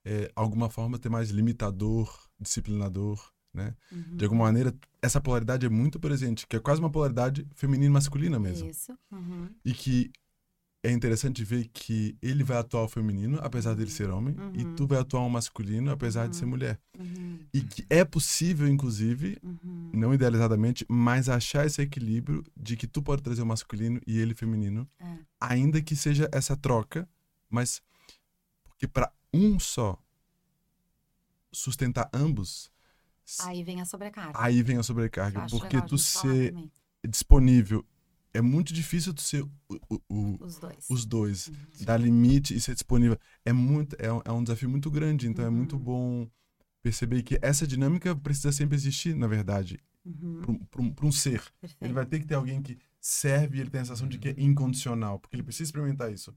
é, 0.05 0.31
alguma 0.35 0.69
forma 0.69 0.99
ter 0.99 1.09
mais 1.09 1.31
limitador, 1.31 2.13
disciplinador, 2.41 3.31
né? 3.55 3.75
uhum. 3.93 4.17
De 4.17 4.25
alguma 4.25 4.45
maneira, 4.45 4.75
essa 5.03 5.21
polaridade 5.21 5.67
é 5.67 5.69
muito 5.69 5.99
presente, 6.01 6.47
que 6.47 6.57
é 6.57 6.61
quase 6.61 6.81
uma 6.81 6.91
polaridade 6.91 7.47
feminina 7.55 7.87
e 7.87 7.91
masculina 7.91 8.39
mesmo. 8.39 8.69
Isso. 8.69 8.93
Uhum, 9.11 9.49
E 9.65 9.73
que 9.73 10.11
é 10.83 10.91
interessante 10.91 11.45
ver 11.45 11.69
que 11.69 12.17
ele 12.23 12.43
vai 12.43 12.57
atuar 12.57 12.85
o 12.85 12.89
feminino, 12.89 13.39
apesar 13.43 13.75
dele 13.75 13.91
ser 13.91 14.09
homem, 14.11 14.35
e 14.55 14.63
Uhum. 14.65 14.75
tu 14.75 14.87
vai 14.87 14.99
atuar 14.99 15.21
o 15.21 15.29
masculino, 15.31 15.91
apesar 15.91 16.27
de 16.29 16.37
ser 16.37 16.45
Uhum. 16.45 16.51
mulher. 16.51 16.81
uhum, 16.99 17.39
E 17.53 17.61
que 17.63 17.85
é 17.91 18.05
possível, 18.05 18.67
inclusive, 18.69 19.37
uhum. 19.43 19.91
não 19.93 20.15
idealizadamente, 20.15 20.87
mas 20.89 21.29
achar 21.29 21.67
esse 21.67 21.83
equilíbrio 21.83 22.43
de 22.57 22.77
que 22.77 22.87
tu 22.87 23.03
pode 23.03 23.23
trazer 23.23 23.43
o 23.43 23.47
masculino 23.47 24.01
e 24.07 24.19
ele 24.19 24.35
feminino, 24.35 24.89
É. 24.99 25.19
ainda 25.41 25.83
que 25.83 25.95
seja 25.97 26.29
essa 26.33 26.57
troca, 26.57 27.09
mas 27.51 27.83
porque 28.65 28.87
para 28.89 29.13
um 29.35 29.59
só 29.59 29.99
sustentar 31.53 32.09
ambos, 32.13 32.71
Aí 33.41 33.63
vem 33.63 33.81
a 33.81 33.85
sobrecarga. 33.85 34.33
aí 34.35 34.63
vem 34.63 34.79
a 34.79 34.83
sobrecarga, 34.83 35.47
porque 35.51 35.81
tu 35.83 35.97
ser 35.99 36.55
disponível 37.07 37.85
é 38.33 38.41
muito 38.41 38.73
difícil 38.73 39.13
tu 39.15 39.21
ser 39.23 39.43
o- 39.43 39.51
o- 39.89 40.01
o- 40.09 40.45
Os 40.45 40.59
dois. 40.59 40.87
os 40.91 41.05
dois, 41.05 41.49
Uhum. 41.49 41.55
dar 41.85 41.97
limite 41.99 42.55
e 42.55 42.61
ser 42.61 42.75
disponível. 42.75 43.19
É 43.45 43.53
muito 43.53 43.97
é 43.99 44.13
um, 44.13 44.21
é 44.25 44.33
um 44.33 44.43
desafio 44.43 44.69
muito 44.69 44.91
grande, 44.91 45.29
então 45.29 45.45
é 45.45 45.51
muito 45.51 45.77
Uhum. 45.77 45.83
bom 45.83 46.31
perceber 46.83 47.23
que 47.23 47.39
essa 47.43 47.67
dinâmica 47.67 48.15
precisa 48.17 48.53
sempre 48.53 48.75
existir, 48.77 49.15
na 49.15 49.27
verdade, 49.27 49.79
Uhum, 50.05 50.59
para 50.95 51.07
um 51.07 51.13
ser. 51.13 51.33
Ele 51.33 51.43
perfeito. 51.61 51.95
vai 51.95 52.07
ter 52.07 52.21
que 52.21 52.27
ter 52.27 52.35
alguém 52.35 52.63
que 52.63 52.79
serve 53.01 53.59
e 53.59 53.61
ele 53.61 53.71
tem 53.71 53.81
a 53.81 53.85
sensação 53.85 54.09
de 54.09 54.19
que 54.19 54.29
é 54.31 54.35
incondicional, 54.39 55.19
porque 55.19 55.37
ele 55.37 55.43
precisa 55.43 55.65
experimentar 55.65 56.11
isso. 56.13 56.35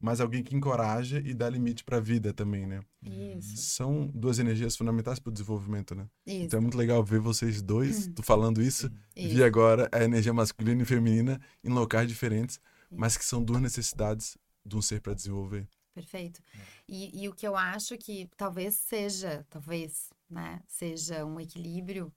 Mas 0.00 0.20
alguém 0.20 0.42
que 0.42 0.56
encoraja 0.56 1.20
e 1.20 1.34
dá 1.34 1.48
limite 1.48 1.84
para 1.84 1.98
a 1.98 2.00
vida 2.00 2.32
também, 2.32 2.66
né? 2.66 2.80
Isso, 3.02 3.56
São 3.58 4.06
duas 4.14 4.38
energias 4.38 4.74
fundamentais 4.76 5.18
para 5.18 5.28
o 5.28 5.32
desenvolvimento, 5.32 5.94
né? 5.94 6.08
isso, 6.26 6.44
Então 6.46 6.58
é 6.58 6.60
muito 6.60 6.78
legal 6.78 7.04
ver 7.04 7.20
vocês 7.20 7.60
dois, 7.60 8.08
tu 8.14 8.22
falando 8.22 8.62
isso, 8.62 8.90
isso. 9.14 9.34
vi 9.34 9.44
agora 9.44 9.88
a 9.92 10.02
energia 10.02 10.32
masculina 10.32 10.82
e 10.82 10.86
feminina 10.86 11.40
em 11.62 11.68
locais 11.68 12.08
diferentes, 12.08 12.58
mas 12.90 13.16
que 13.16 13.24
são 13.24 13.44
duas 13.44 13.60
necessidades 13.60 14.38
de 14.64 14.76
um 14.76 14.82
ser 14.82 15.00
para 15.00 15.14
desenvolver. 15.14 15.68
Perfeito. 15.94 16.40
E, 16.88 17.22
e 17.22 17.28
o 17.28 17.34
que 17.34 17.46
eu 17.46 17.54
acho 17.54 17.96
que 17.98 18.28
talvez 18.36 18.74
seja, 18.76 19.44
talvez, 19.50 20.10
né, 20.28 20.60
seja 20.66 21.24
um 21.26 21.38
equilíbrio, 21.38 22.12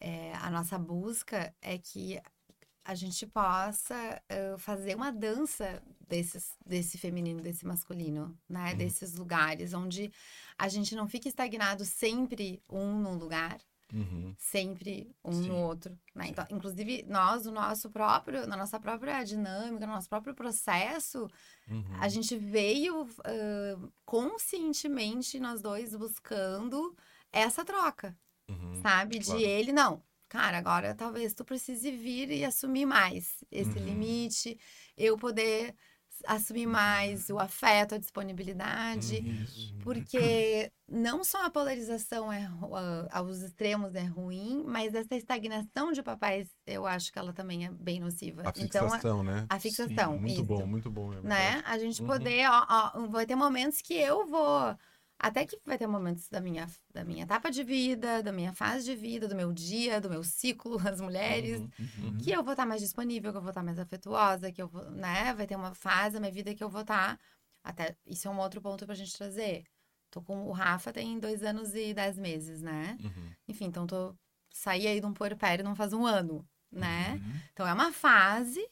é, 0.00 0.34
a 0.36 0.50
nossa 0.50 0.78
busca 0.78 1.54
é 1.60 1.78
que 1.78 2.18
a 2.84 2.94
gente 2.94 3.26
possa 3.26 4.20
eh, 4.30 4.56
fazer 4.56 4.96
uma 4.96 5.12
dança 5.12 5.82
desses, 6.08 6.56
desse 6.66 6.98
feminino, 6.98 7.40
desse 7.42 7.66
masculino, 7.66 8.36
né? 8.48 8.74
Desses 8.74 9.14
lugares 9.14 9.72
onde 9.74 10.10
a 10.58 10.68
gente 10.68 10.94
não 10.96 11.06
fica 11.08 11.28
estagnado 11.28 11.84
sempre 11.84 12.62
um 12.68 12.98
num 13.00 13.14
lugar, 13.16 13.58
Uhum. 13.92 14.34
sempre 14.38 15.10
um 15.24 15.32
Sim. 15.32 15.48
no 15.48 15.56
outro, 15.56 15.98
né? 16.14 16.26
Então, 16.28 16.46
inclusive, 16.50 17.04
nós, 17.08 17.46
o 17.46 17.50
nosso 17.52 17.90
próprio, 17.90 18.46
na 18.46 18.56
nossa 18.56 18.78
própria 18.78 19.22
dinâmica, 19.24 19.86
no 19.86 19.92
nosso 19.94 20.08
próprio 20.08 20.34
processo, 20.34 21.26
Uhum. 21.68 21.84
a 22.00 22.08
gente 22.08 22.36
veio 22.36 23.08
ah, 23.24 23.88
conscientemente, 24.04 25.38
nós 25.40 25.60
dois, 25.62 25.94
buscando 25.94 26.94
essa 27.32 27.64
troca, 27.64 28.16
Uhum. 28.48 28.74
sabe? 28.82 29.18
claro. 29.20 29.38
De 29.40 29.44
ele, 29.46 29.72
não. 29.72 30.02
Cara, 30.28 30.58
agora 30.58 30.94
talvez 30.94 31.32
tu 31.34 31.44
precise 31.44 31.90
vir 31.90 32.30
e 32.30 32.44
assumir 32.44 32.84
mais 32.86 33.42
esse 33.50 33.78
Uhum. 33.78 33.84
limite, 33.86 34.58
eu 34.96 35.16
poder 35.16 35.74
assumir 36.26 36.66
mais 36.66 37.28
o 37.30 37.38
afeto, 37.38 37.94
a 37.94 37.98
disponibilidade. 37.98 39.18
Uhum. 39.18 39.78
Porque 39.80 40.70
não 40.88 41.22
só 41.24 41.44
a 41.46 41.50
polarização 41.50 42.32
é, 42.32 42.50
aos 43.10 43.40
extremos 43.40 43.94
é 43.94 44.04
ruim, 44.04 44.64
mas 44.66 44.94
essa 44.94 45.14
estagnação 45.14 45.92
de 45.92 46.02
papéis, 46.02 46.48
eu 46.66 46.86
acho 46.86 47.12
que 47.12 47.18
ela 47.18 47.32
também 47.32 47.66
é 47.66 47.70
bem 47.70 48.00
nociva. 48.00 48.42
A 48.44 48.52
então, 48.58 48.86
a, 48.86 48.90
fixação, 48.90 49.22
né? 49.22 49.46
a 49.48 49.60
fixação, 49.60 50.18
Muito 50.18 50.32
isso, 50.34 50.44
bom, 50.44 50.66
muito 50.66 50.90
bom. 50.90 51.12
é 51.12 51.20
né? 51.22 51.62
A 51.64 51.78
gente 51.78 52.00
Uhum. 52.00 52.06
poder, 52.08 52.48
ó, 52.48 52.66
ó, 52.68 53.06
vai 53.08 53.26
ter 53.26 53.34
momentos 53.34 53.80
que 53.80 53.94
eu 53.94 54.26
vou, 54.26 54.76
até 55.18 55.44
que 55.44 55.58
vai 55.66 55.76
ter 55.76 55.86
momentos 55.86 56.28
da 56.28 56.40
minha, 56.40 56.68
da 56.92 57.04
minha 57.04 57.24
etapa 57.24 57.50
de 57.50 57.64
vida, 57.64 58.22
da 58.22 58.32
minha 58.32 58.52
fase 58.52 58.84
de 58.84 58.94
vida, 58.94 59.26
do 59.26 59.34
meu 59.34 59.52
dia, 59.52 60.00
do 60.00 60.08
meu 60.08 60.22
ciclo, 60.22 60.76
as 60.88 61.00
mulheres, 61.00 61.60
Uhum. 61.60 61.70
Uhum. 62.04 62.18
que 62.18 62.30
eu 62.30 62.42
vou 62.42 62.52
estar 62.52 62.64
mais 62.66 62.80
disponível, 62.80 63.32
que 63.32 63.38
eu 63.38 63.42
vou 63.42 63.50
estar 63.50 63.62
mais 63.62 63.78
afetuosa, 63.78 64.52
que 64.52 64.62
eu 64.62 64.68
vou, 64.68 64.88
né? 64.90 65.34
Vai 65.34 65.46
ter 65.46 65.56
uma 65.56 65.74
fase 65.74 66.14
da 66.14 66.20
minha 66.20 66.32
vida 66.32 66.54
que 66.54 66.62
eu 66.62 66.68
vou 66.70 66.82
estar. 66.82 67.18
Até 67.64 67.96
isso 68.06 68.28
é 68.28 68.30
um 68.30 68.38
outro 68.38 68.60
ponto 68.60 68.86
pra 68.86 68.94
gente 68.94 69.12
trazer. 69.12 69.64
Tô 70.10 70.22
com 70.22 70.46
o 70.46 70.52
Rafa 70.52 70.92
tem 70.92 71.18
dois 71.18 71.42
anos 71.42 71.74
e 71.74 71.92
dez 71.92 72.16
meses, 72.16 72.62
né? 72.62 72.96
Uhum. 73.02 73.30
Enfim, 73.48 73.64
então 73.66 73.86
tô 73.86 74.14
saí 74.50 74.86
aí 74.86 75.00
de 75.00 75.06
um 75.06 75.12
puerpério 75.12 75.64
não 75.64 75.74
faz 75.76 75.92
um 75.92 76.06
ano, 76.06 76.46
né? 76.72 77.12
Uhum. 77.14 77.40
Então 77.52 77.66
é 77.66 77.72
uma 77.74 77.92
fase 77.92 78.64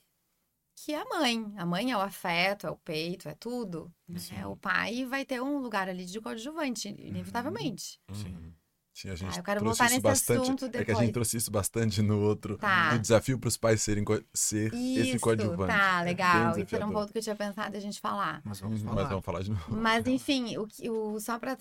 que 0.77 0.93
é 0.93 1.01
a 1.01 1.05
mãe. 1.07 1.53
A 1.57 1.67
mãe 1.67 1.91
é 1.91 1.97
o 1.97 2.01
afeto, 2.01 2.67
é 2.67 2.71
o 2.71 2.77
peito, 2.77 3.29
é 3.29 3.35
tudo. 3.35 3.91
Né? 4.09 4.47
O 4.47 4.57
pai 4.57 5.05
vai 5.07 5.25
ter 5.25 5.41
um 5.43 5.59
lugar 5.59 5.89
ali 5.89 6.05
de 6.05 6.21
coadjuvante, 6.21 6.89
inevitavelmente. 6.89 7.99
Uhum. 8.11 8.53
Sim, 8.95 9.11
a 9.11 9.15
gente 9.15 9.35
Ah, 9.35 9.41
eu 9.41 9.45
quero 9.45 9.61
trouxe 9.61 9.79
voltar 9.79 9.85
isso 9.87 9.95
nesse 9.97 10.03
bastante. 10.03 10.41
assunto 10.43 10.65
É 10.65 10.69
que 10.71 10.77
a 10.77 10.81
depois. 10.81 10.99
gente 10.99 11.13
trouxe 11.13 11.37
isso 11.37 11.51
bastante 11.51 12.01
no 12.01 12.19
outro. 12.21 12.57
Tá. 12.57 12.95
O 12.95 12.99
desafio 12.99 13.39
para 13.39 13.49
os 13.49 13.57
pais 13.59 13.83
serem 13.83 14.05
ser 14.33 14.73
esse 14.73 15.01
Isso, 15.11 15.21
coadjuvante. 15.21 15.67
tá, 15.73 16.01
É 16.01 16.05
legal. 16.05 16.59
Isso 16.59 16.75
era 16.77 16.87
um 16.87 16.93
ponto 16.93 17.13
que 17.13 17.19
eu 17.19 17.23
tinha 17.23 17.37
pensado 17.37 17.77
a 17.77 17.81
gente 17.81 18.01
falar. 18.01 18.41
Mas 18.45 18.59
vamos 18.61 18.81
Uhum. 18.81 18.89
falar. 18.89 19.01
Mas 19.03 19.09
vamos 19.11 19.25
falar 19.25 19.43
de 19.43 19.51
novo. 19.51 19.77
Mas, 19.77 20.07
enfim, 20.09 20.57
o, 20.57 20.67
o, 21.15 21.21
só 21.21 21.39
para 21.39 21.59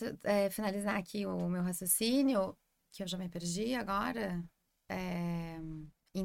finalizar 0.49 0.95
aqui 0.95 1.25
o 1.25 1.49
meu 1.49 1.61
raciocínio, 1.61 2.55
que 2.93 3.03
eu 3.03 3.07
já 3.07 3.17
me 3.17 3.27
perdi 3.27 3.75
agora, 3.75 4.41
é, 4.89 5.59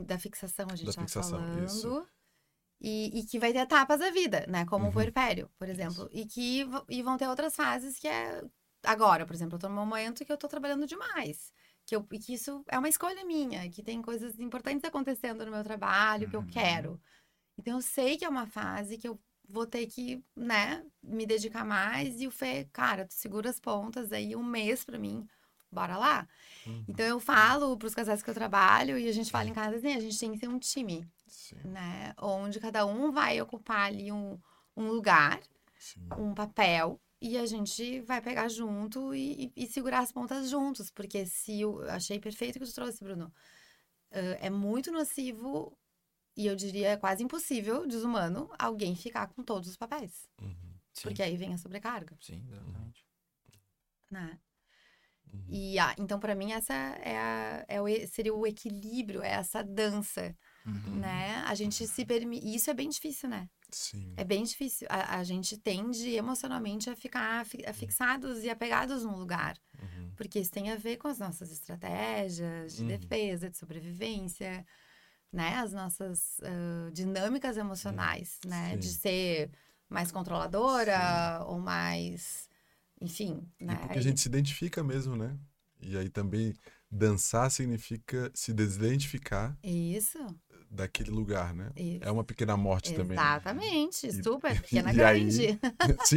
da 0.07 0.17
fixação 0.17 0.69
a 0.71 0.77
gente 0.77 0.85
Da 0.85 0.91
estava 0.91 1.07
fixação, 1.09 1.41
falando. 1.41 1.65
isso. 1.65 2.07
E, 2.81 3.19
e 3.21 3.25
que 3.27 3.39
vai 3.39 3.53
ter 3.53 3.59
etapas 3.61 4.01
da 4.01 4.11
vida, 4.11 4.47
né? 4.49 4.65
Como 4.67 4.85
Uhum. 4.85 4.91
o 4.91 4.93
puerpério, 4.93 5.51
por 5.59 5.69
exemplo. 5.69 6.09
E 6.13 6.25
que 6.27 6.67
e 6.89 7.03
vão 7.03 7.17
ter 7.19 7.29
outras 7.29 7.55
fases 7.55 7.99
que 7.99 8.09
é... 8.09 8.43
Agora, 8.83 9.27
por 9.27 9.35
exemplo, 9.35 9.57
eu 9.57 9.59
tô 9.61 9.69
num 9.69 9.75
momento 9.87 10.25
que 10.25 10.33
eu 10.33 10.39
tô 10.39 10.49
trabalhando 10.49 10.87
demais. 10.87 11.53
Que 11.85 11.95
eu, 11.95 12.07
e 12.13 12.19
que 12.19 12.33
isso 12.35 12.65
é 12.69 12.79
uma 12.79 12.89
escolha 12.89 13.25
minha. 13.25 13.69
Que 13.71 13.83
tem 13.83 14.01
coisas 14.01 14.39
importantes 14.41 14.85
acontecendo 14.85 15.45
no 15.45 15.51
meu 15.53 15.63
trabalho 15.65 16.29
que 16.31 16.37
eu 16.37 16.41
Uhum. 16.41 16.47
quero. 16.47 17.01
Então, 17.59 17.77
eu 17.77 17.83
sei 17.83 18.17
que 18.17 18.25
é 18.25 18.29
uma 18.29 18.47
fase 18.47 18.97
que 18.99 19.07
eu 19.09 19.21
vou 19.49 19.67
ter 19.67 19.87
que, 19.87 20.25
né, 20.37 20.83
me 21.03 21.27
dedicar 21.27 21.65
mais. 21.65 22.21
E 22.21 22.27
o 22.27 22.31
Fê, 22.31 22.67
cara, 22.73 23.07
tu 23.07 23.13
segura 23.15 23.51
as 23.51 23.61
pontas 23.61 24.13
aí 24.13 24.35
um 24.37 24.43
mês 24.45 24.85
pra 24.85 24.99
mim. 24.99 25.27
Bora 25.71 25.99
lá. 25.99 26.27
Uhum. 26.67 26.85
Então, 26.89 27.07
eu 27.07 27.21
falo 27.21 27.77
pros 27.77 27.95
casais 27.95 28.23
que 28.23 28.31
eu 28.31 28.35
trabalho 28.35 28.99
e 28.99 29.09
a 29.09 29.13
gente 29.13 29.31
fala 29.31 29.49
em 29.49 29.53
casa 29.53 29.77
assim, 29.77 29.93
a 29.95 30.01
gente 30.01 30.19
tem 30.19 30.33
que 30.33 30.39
ser 30.39 30.49
um 30.49 30.59
time 30.59 31.07
Sim, 31.31 31.57
né? 31.65 32.15
Onde 32.21 32.61
cada 32.61 32.87
um 32.87 33.13
vai 33.13 33.41
ocupar 33.41 33.87
ali 33.87 34.11
um, 34.13 34.39
um 34.77 34.89
lugar, 34.89 35.41
sim. 35.79 36.01
um 36.19 36.35
papel, 36.35 37.01
e 37.21 37.39
a 37.39 37.47
gente 37.47 38.01
vai 38.03 38.21
pegar 38.23 38.49
junto 38.49 39.15
e, 39.15 39.47
e- 39.57 39.65
e 39.65 39.67
segurar 39.67 40.01
as 40.01 40.13
pontas 40.13 40.51
juntos. 40.51 40.91
Porque 40.91 41.27
se 41.27 41.61
eu 41.61 41.83
achei 41.91 42.19
perfeito 42.21 42.57
o 42.57 42.61
que 42.61 42.67
tu 42.67 42.75
trouxe, 42.75 43.03
Bruno. 43.05 43.33
Ah, 44.13 44.19
é 44.41 44.51
muito 44.51 44.91
nocivo, 44.93 45.77
e 46.37 46.47
eu 46.47 46.57
diria 46.57 46.97
quase 46.99 47.23
impossível, 47.25 47.87
desumano, 47.87 48.51
alguém 48.59 48.97
ficar 48.97 49.29
com 49.29 49.43
todos 49.43 49.71
os 49.71 49.77
papéis. 49.77 50.29
Uhum. 50.41 50.55
Porque 51.03 51.23
aí 51.23 51.37
vem 51.37 51.55
a 51.55 51.59
sobrecarga, 51.59 52.17
sim, 52.21 52.43
exatamente. 52.49 53.07
né? 54.11 54.39
Uhum. 55.33 55.45
E 55.49 55.79
ah, 55.79 55.95
então, 55.99 56.19
para 56.21 56.35
mim, 56.35 56.53
essa 56.53 56.75
é, 56.75 57.19
a, 57.19 57.65
é 57.69 57.81
o, 57.83 57.87
seria 58.09 58.35
o 58.35 58.47
equilíbrio, 58.47 59.23
é 59.23 59.31
essa 59.33 59.63
dança, 59.63 60.37
Uhum. 60.71 61.01
né? 61.01 61.37
A 61.47 61.55
gente 61.55 61.87
se 61.87 62.05
permite. 62.05 62.47
E 62.47 62.55
isso 62.55 62.71
é 62.71 62.75
bem 62.75 62.89
difícil, 62.89 63.29
né? 63.29 63.49
Sim. 63.71 64.13
É 64.17 64.25
bem 64.25 64.43
difícil. 64.45 64.87
A, 64.91 65.19
a 65.19 65.25
gente 65.25 65.57
tende 65.57 66.11
emocionalmente 66.11 66.91
a 66.91 66.97
ficar 66.97 67.45
fi- 67.47 67.65
a 67.67 67.73
fixados 67.73 68.43
e 68.45 68.51
apegados 68.51 69.05
num 69.05 69.17
lugar. 69.17 69.57
Uhum. 69.81 70.11
Porque 70.17 70.39
isso 70.41 70.51
tem 70.51 70.71
a 70.71 70.77
ver 70.77 70.97
com 70.97 71.09
as 71.09 71.19
nossas 71.19 71.51
estratégias 71.53 72.75
de 72.77 72.83
Uhum. 72.83 72.89
defesa, 72.89 73.49
de 73.51 73.57
sobrevivência, 73.57 74.65
né? 75.33 75.57
As 75.57 75.73
nossas 75.73 76.41
ah, 76.43 76.91
dinâmicas 76.93 77.57
emocionais, 77.57 78.39
né? 78.47 78.77
De 78.77 78.89
Sim. 78.89 78.99
ser 78.99 79.51
mais 79.89 80.11
controladora 80.13 81.45
ou 81.47 81.59
mais. 81.59 82.49
Enfim, 83.01 83.49
E 83.61 83.65
né? 83.65 83.77
porque 83.77 83.99
a 83.99 84.03
gente 84.03 84.21
se 84.21 84.29
identifica 84.29 84.83
mesmo, 84.85 85.17
né? 85.17 85.39
E 85.81 85.97
aí 85.97 86.11
também 86.11 86.53
dançar 86.91 87.51
significa 87.51 88.31
se 88.35 88.53
desidentificar 88.53 89.57
Isso, 89.63 90.19
daquele 90.71 91.11
lugar, 91.11 91.53
né? 91.53 91.73
isso. 91.77 92.05
É 92.05 92.11
uma 92.13 92.23
pequena 92.23 92.57
morte 92.57 92.95
também. 92.95 93.17
Exatamente, 93.19 94.07
E- 94.07 94.23
super 94.23 94.55
pequena 94.63 94.93
e 94.95 95.03
aí- 95.03 95.21
grande. 95.25 95.59
Sim, 96.07 96.17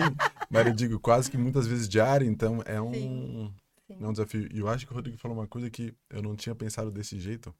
mas 0.49 0.67
eu 0.67 0.73
digo 0.73 0.99
quase 0.99 1.29
que 1.31 1.37
muitas 1.37 1.65
vezes 1.65 1.89
diário, 1.89 2.27
então 2.27 2.61
é 2.65 2.79
um, 2.79 2.91
Sim, 2.93 3.53
sim. 3.87 3.97
é 4.03 4.07
um 4.07 4.11
desafio. 4.11 4.47
E 4.53 4.59
eu 4.59 4.67
acho 4.69 4.85
que 4.85 4.91
o 4.91 4.95
Rodrigo 4.95 5.17
falou 5.17 5.35
uma 5.37 5.47
coisa 5.47 5.69
que 5.69 5.93
eu 6.09 6.21
não 6.21 6.35
tinha 6.35 6.53
pensado 6.53 6.91
desse 6.91 7.19
jeito. 7.19 7.53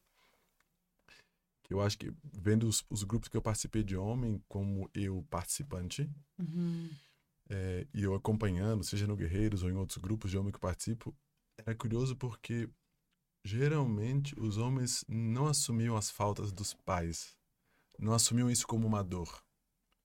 Que 1.64 1.74
eu 1.74 1.82
acho 1.82 1.98
que, 1.98 2.12
vendo 2.34 2.68
os, 2.68 2.84
os 2.90 3.04
grupos 3.04 3.30
que 3.30 3.38
eu 3.38 3.42
participei 3.42 3.84
de 3.84 3.96
homem, 3.96 4.42
como 4.48 4.90
eu 4.94 5.26
participante, 5.30 6.10
Uhum. 6.38 6.90
é, 7.50 7.88
e 7.94 8.04
eu 8.04 8.14
acompanhando, 8.14 8.84
seja 8.84 9.08
no 9.08 9.16
Guerreiros 9.16 9.64
ou 9.64 9.70
em 9.70 9.76
outros 9.76 9.98
grupos 9.98 10.30
de 10.30 10.38
homem 10.38 10.52
que 10.52 10.58
eu 10.58 10.62
participo, 10.62 11.16
era 11.58 11.74
curioso 11.74 12.16
porque 12.18 12.68
geralmente 13.44 14.34
os 14.40 14.58
homens 14.58 15.04
não 15.08 15.48
assumiam 15.48 15.96
as 15.98 16.10
faltas 16.10 16.52
dos 16.52 16.74
pais, 16.74 17.36
não 18.00 18.14
assumiam 18.14 18.50
isso 18.50 18.66
como 18.68 18.88
uma 18.88 19.04
dor. 19.04 19.44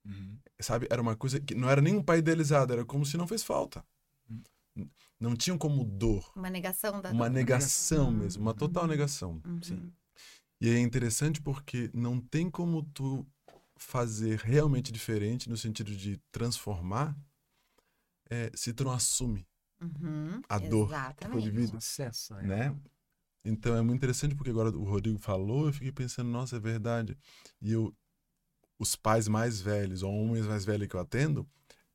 Uhum. 0.05 0.37
Sabe, 0.61 0.87
era 0.89 1.01
uma 1.01 1.15
coisa 1.15 1.39
que 1.39 1.55
não 1.55 1.69
era 1.69 1.81
nem 1.81 1.95
um 1.95 2.03
pai 2.03 2.19
idealizado, 2.19 2.73
era 2.73 2.85
como 2.85 3.05
se 3.05 3.17
não 3.17 3.27
fez 3.27 3.43
falta. 3.43 3.83
Hum. 4.29 4.41
N- 4.75 4.91
Não 5.19 5.35
tinham 5.35 5.57
como 5.57 5.83
dor, 5.83 6.31
Uma 6.35 6.49
negação 6.49 7.01
da 7.01 7.11
uma 7.11 7.27
dor. 7.29 7.33
negação 7.33 8.07
Uhum. 8.07 8.17
mesmo, 8.17 8.41
uma 8.41 8.53
total 8.53 8.87
negação. 8.87 9.41
Uhum. 9.45 9.61
Sim. 9.61 9.93
E 10.61 10.69
é 10.69 10.79
interessante 10.79 11.41
porque 11.41 11.89
não 11.93 12.19
tem 12.19 12.49
como 12.49 12.83
tu 12.83 13.25
fazer 13.77 14.39
realmente 14.39 14.91
diferente 14.91 15.49
no 15.49 15.55
sentido 15.55 15.95
de 15.95 16.17
transformar 16.31 17.15
é, 18.29 18.51
se 18.53 18.73
tu 18.73 18.83
não 18.83 18.91
assume, 18.91 19.47
Uhum. 19.81 20.41
A 20.49 20.59
dor 20.59 20.89
que 20.89 20.93
foi 20.93 21.39
Exatamente. 21.39 21.51
vivida. 21.51 21.77
Acessa, 21.77 22.37
é. 22.41 22.45
né? 22.45 22.79
Então 23.43 23.75
é 23.75 23.81
muito 23.81 23.97
interessante 23.97 24.35
porque 24.35 24.49
agora 24.49 24.69
o 24.69 24.83
Rodrigo 24.83 25.17
falou, 25.17 25.67
eu 25.67 25.73
fiquei 25.73 25.91
pensando, 25.91 26.29
nossa, 26.29 26.57
é 26.57 26.59
verdade. 26.59 27.17
E 27.61 27.71
eu, 27.71 27.93
os 28.77 28.95
pais 28.95 29.27
mais 29.27 29.61
velhos, 29.61 30.03
ou 30.03 30.11
homens 30.11 30.45
mais 30.45 30.65
velhos 30.65 30.87
que 30.87 30.95
eu 30.95 30.99
atendo, 30.99 31.47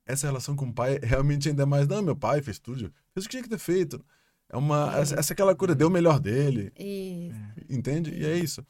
essa 0.05 0.27
relação 0.27 0.55
com 0.55 0.67
o 0.67 0.73
pai 0.73 0.99
é 1.01 1.05
realmente 1.05 1.49
ainda 1.49 1.65
mais, 1.65 1.87
não, 1.87 2.01
meu 2.01 2.15
pai 2.15 2.41
fez 2.41 2.59
tudo, 2.59 2.91
fez 3.13 3.25
o 3.25 3.29
que 3.29 3.29
tinha 3.29 3.43
que 3.43 3.49
ter 3.49 3.57
feito. 3.57 4.03
É 4.49 4.57
uma, 4.57 4.95
essa, 4.97 5.15
essa 5.19 5.33
aquela 5.33 5.55
coisa, 5.55 5.73
deu 5.73 5.87
o 5.87 5.91
melhor 5.91 6.19
dele, 6.19 6.71
Isso. 6.77 7.39
entende? 7.69 8.11
E 8.11 8.23
é 8.25 8.37
isso. 8.37 8.65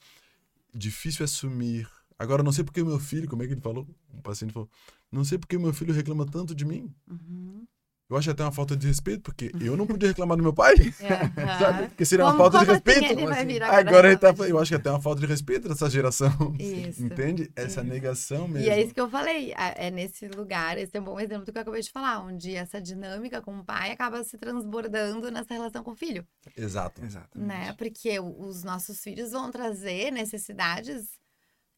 Difícil 0.73 1.25
assumir. 1.25 1.89
Agora, 2.17 2.41
não 2.41 2.51
sei 2.51 2.63
porque 2.63 2.81
o 2.81 2.85
meu 2.85 2.99
filho, 2.99 3.27
como 3.27 3.43
é 3.43 3.47
que 3.47 3.53
ele 3.53 3.61
falou? 3.61 3.85
Um 4.13 4.21
paciente 4.21 4.53
falou, 4.53 4.69
Não 5.11 5.25
sei 5.25 5.37
porque 5.37 5.57
meu 5.57 5.73
filho 5.73 5.93
reclama 5.93 6.25
tanto 6.25 6.55
de 6.55 6.63
mim. 6.63 6.93
Uhum. 7.09 7.67
Eu 8.07 8.15
acho 8.17 8.29
até 8.29 8.43
uma 8.43 8.51
falta 8.51 8.75
de 8.77 8.85
respeito, 8.87 9.21
porque 9.23 9.51
eu 9.59 9.75
não 9.75 9.87
podia 9.87 10.09
reclamar 10.09 10.37
do 10.37 10.43
meu 10.43 10.53
pai. 10.53 10.75
É, 11.01 11.57
Sabe? 11.59 11.87
Porque 11.87 12.05
seria 12.05 12.23
uma 12.25 12.31
Como- 12.33 12.43
falta 12.43 12.59
de 12.59 12.71
assim 12.71 12.73
respeito. 12.73 13.15
vir 13.47 13.63
Agora, 13.63 14.07
ele 14.09 14.17
tá, 14.17 14.33
eu 14.47 14.59
acho 14.59 14.69
que 14.69 14.75
até 14.75 14.91
uma 14.91 15.01
falta 15.01 15.21
de 15.21 15.25
respeito 15.27 15.67
dessa 15.67 15.89
geração. 15.89 16.29
Isso. 16.59 17.03
Entende? 17.03 17.51
Essa 17.55 17.81
Isso. 17.81 17.89
negação 17.89 18.47
mesmo. 18.47 18.67
E 18.67 18.69
é 18.69 18.79
isso 18.83 18.93
que 18.93 19.01
eu 19.01 19.09
falei, 19.09 19.53
é 19.57 19.89
nesse 19.89 20.27
lugar, 20.27 20.77
esse 20.77 20.95
é 20.95 21.01
um 21.01 21.03
bom 21.03 21.19
exemplo 21.19 21.45
do 21.45 21.51
que 21.51 21.57
eu 21.57 21.61
acabei 21.63 21.81
de 21.81 21.91
falar, 21.91 22.19
onde 22.23 22.53
essa 22.55 22.79
dinâmica 22.79 23.41
com 23.41 23.57
o 23.57 23.63
pai 23.65 23.91
acaba 23.91 24.23
se 24.23 24.37
transbordando 24.37 25.31
nessa 25.31 25.53
relação 25.53 25.83
com 25.83 25.91
o 25.91 25.95
filho, 25.95 26.25
Exato. 26.55 27.03
Exatamente. 27.03 27.47
né? 27.47 27.73
Porque 27.77 28.19
os 28.19 28.63
nossos 28.63 28.99
filhos 29.01 29.31
vão 29.31 29.49
trazer 29.49 30.11
necessidades 30.11 31.09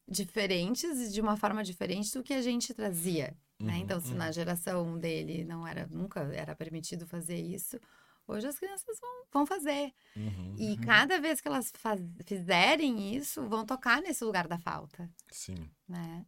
diferentes 0.08 0.98
e 0.98 1.12
de 1.12 1.20
uma 1.20 1.36
forma 1.36 1.62
diferente 1.62 2.12
do 2.12 2.22
que 2.22 2.32
a 2.32 2.42
gente 2.42 2.72
trazia, 2.74 3.36
né? 3.60 3.74
Uhum, 3.74 3.78
Então, 3.80 4.00
se 4.00 4.10
uhum. 4.12 4.16
na 4.18 4.32
geração 4.32 4.98
dele 4.98 5.44
não 5.44 5.66
era, 5.66 5.86
nunca 5.88 6.20
era 6.34 6.54
permitido 6.56 7.06
fazer 7.06 7.36
isso, 7.38 7.78
hoje 8.26 8.46
as 8.46 8.58
crianças 8.58 8.98
vão, 9.00 9.24
vão 9.32 9.46
fazer. 9.46 9.92
Uhum. 10.16 10.54
E 10.58 10.70
Uhum. 10.70 10.76
cada 10.80 11.20
vez 11.20 11.40
que 11.40 11.48
elas 11.48 11.70
faz- 11.76 12.00
fizerem 12.24 13.14
isso, 13.14 13.46
vão 13.48 13.66
tocar 13.66 14.00
nesse 14.00 14.24
lugar 14.24 14.48
da 14.48 14.58
falta, 14.58 15.10
Sim. 15.30 15.68
né? 15.88 16.24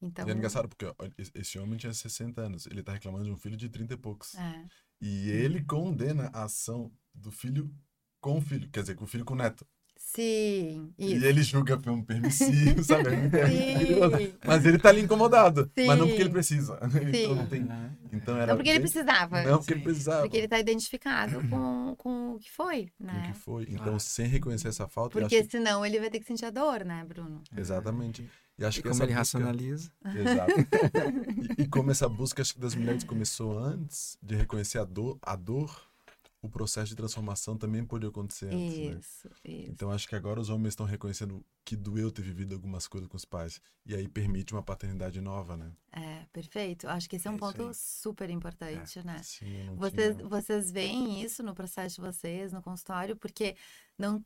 Então, 0.00 0.28
E 0.28 0.30
é 0.30 0.34
engraçado 0.34 0.68
porque 0.68 0.84
ó, 0.86 0.94
esse- 1.34 1.58
homem 1.58 1.76
tinha 1.76 1.92
60 1.92 2.40
anos. 2.42 2.66
Ele 2.66 2.84
tá 2.84 2.92
reclamando 2.92 3.24
de 3.24 3.32
um 3.32 3.36
filho 3.36 3.56
de 3.56 3.68
30 3.68 3.94
e 3.94 3.96
poucos. 3.96 4.34
é. 4.36 4.64
E 5.00 5.28
ele 5.30 5.64
condena 5.64 6.28
a 6.32 6.44
ação 6.44 6.92
do 7.14 7.30
filho 7.32 7.72
com 8.20 8.38
o 8.38 8.40
filho. 8.40 8.68
Quer 8.70 8.80
dizer, 8.80 8.94
com 8.96 9.04
o 9.04 9.06
filho 9.08 9.24
com 9.24 9.34
o 9.34 9.36
neto. 9.36 9.64
Sim, 10.00 10.92
E 10.96 11.14
isso. 11.16 11.26
ele 11.26 11.42
julga 11.42 11.76
como 11.76 12.04
permissivo, 12.04 12.82
sabe? 12.84 13.10
Sim. 13.10 14.32
Mas 14.46 14.64
ele 14.64 14.78
tá 14.78 14.88
ali 14.90 15.02
incomodado. 15.02 15.70
Mas 15.76 15.86
não 15.98 16.06
Sim. 16.06 16.08
porque 16.10 16.22
ele 16.22 16.30
precisa. 16.30 16.78
Então 16.82 17.34
não 17.34 17.46
tem. 17.46 17.68
Então 18.12 18.36
era 18.36 18.46
Não 18.46 18.56
porque 18.56 18.70
ele 18.70 18.80
precisava. 18.80 19.42
Não 19.42 19.58
porque 19.58 19.72
ele 19.74 19.80
Sim. 19.80 19.84
precisava. 19.84 20.22
Porque 20.22 20.36
ele 20.36 20.48
tá 20.48 20.58
identificado 20.58 21.46
com, 21.48 21.94
com 21.98 22.34
o 22.34 22.38
que 22.38 22.50
foi, 22.50 22.90
Com 22.96 23.04
o 23.04 23.06
né? 23.06 23.30
que 23.32 23.38
foi. 23.38 23.64
Então, 23.64 23.84
Claro. 23.84 24.00
sem 24.00 24.26
reconhecer 24.26 24.68
essa 24.68 24.88
falta, 24.88 25.18
Porque 25.18 25.36
acho 25.36 25.50
senão 25.50 25.84
ele 25.84 25.98
vai 26.00 26.08
ter 26.10 26.20
que 26.20 26.26
sentir 26.26 26.46
a 26.46 26.50
dor, 26.50 26.84
né, 26.84 27.04
Bruno? 27.06 27.42
que... 27.44 27.60
Exatamente. 27.60 28.28
E 28.58 28.64
acho 28.64 28.78
que 28.78 28.82
Porque 28.88 28.94
essa 28.96 29.04
ele 29.04 29.12
busca... 29.14 29.18
racionaliza. 29.38 29.90
Exato. 30.16 30.52
E, 31.58 31.62
e 31.62 31.68
como 31.68 31.90
essa 31.90 32.08
busca 32.08 32.42
acho 32.42 32.54
que 32.54 32.60
das 32.60 32.74
mulheres 32.74 33.04
começou 33.04 33.58
antes 33.58 34.16
de 34.22 34.34
reconhecer 34.36 34.78
a 34.78 34.84
dor, 34.84 35.18
a 35.22 35.36
dor, 35.36 35.87
o 36.40 36.48
processo 36.48 36.88
de 36.90 36.94
transformação 36.96 37.56
também 37.58 37.84
pôde 37.84 38.06
acontecer 38.06 38.46
antes, 38.46 38.78
né? 38.78 38.98
Isso, 39.00 39.28
isso. 39.44 39.70
Então 39.70 39.90
acho 39.90 40.06
que 40.06 40.14
agora 40.14 40.40
os 40.40 40.48
homens 40.50 40.68
estão 40.72 40.86
reconhecendo 40.86 41.44
que 41.64 41.74
doeu 41.74 42.10
ter 42.12 42.22
vivido 42.22 42.54
algumas 42.54 42.86
coisas 42.86 43.08
com 43.08 43.16
os 43.16 43.24
pais. 43.24 43.60
E 43.84 43.94
aí 43.94 44.06
permite 44.08 44.52
uma 44.52 44.62
paternidade 44.62 45.20
nova, 45.20 45.56
né? 45.56 45.72
É, 45.92 46.26
perfeito. 46.32 46.86
Acho 46.88 47.08
que 47.08 47.16
esse 47.16 47.26
é 47.26 47.30
um 47.30 47.34
É 47.34 47.38
ponto 47.38 47.70
super 47.74 48.30
importante, 48.30 49.04
né? 49.04 49.20
Sim, 49.22 49.74
Vocês, 49.76 50.16
tinha- 50.16 50.28
vocês 50.28 50.70
veem 50.70 51.22
isso 51.22 51.42
no 51.42 51.54
processo 51.54 51.96
de 51.96 52.00
vocês, 52.02 52.52
no 52.52 52.62
consultório, 52.62 53.16
porque 53.16 53.56
não 53.98 54.24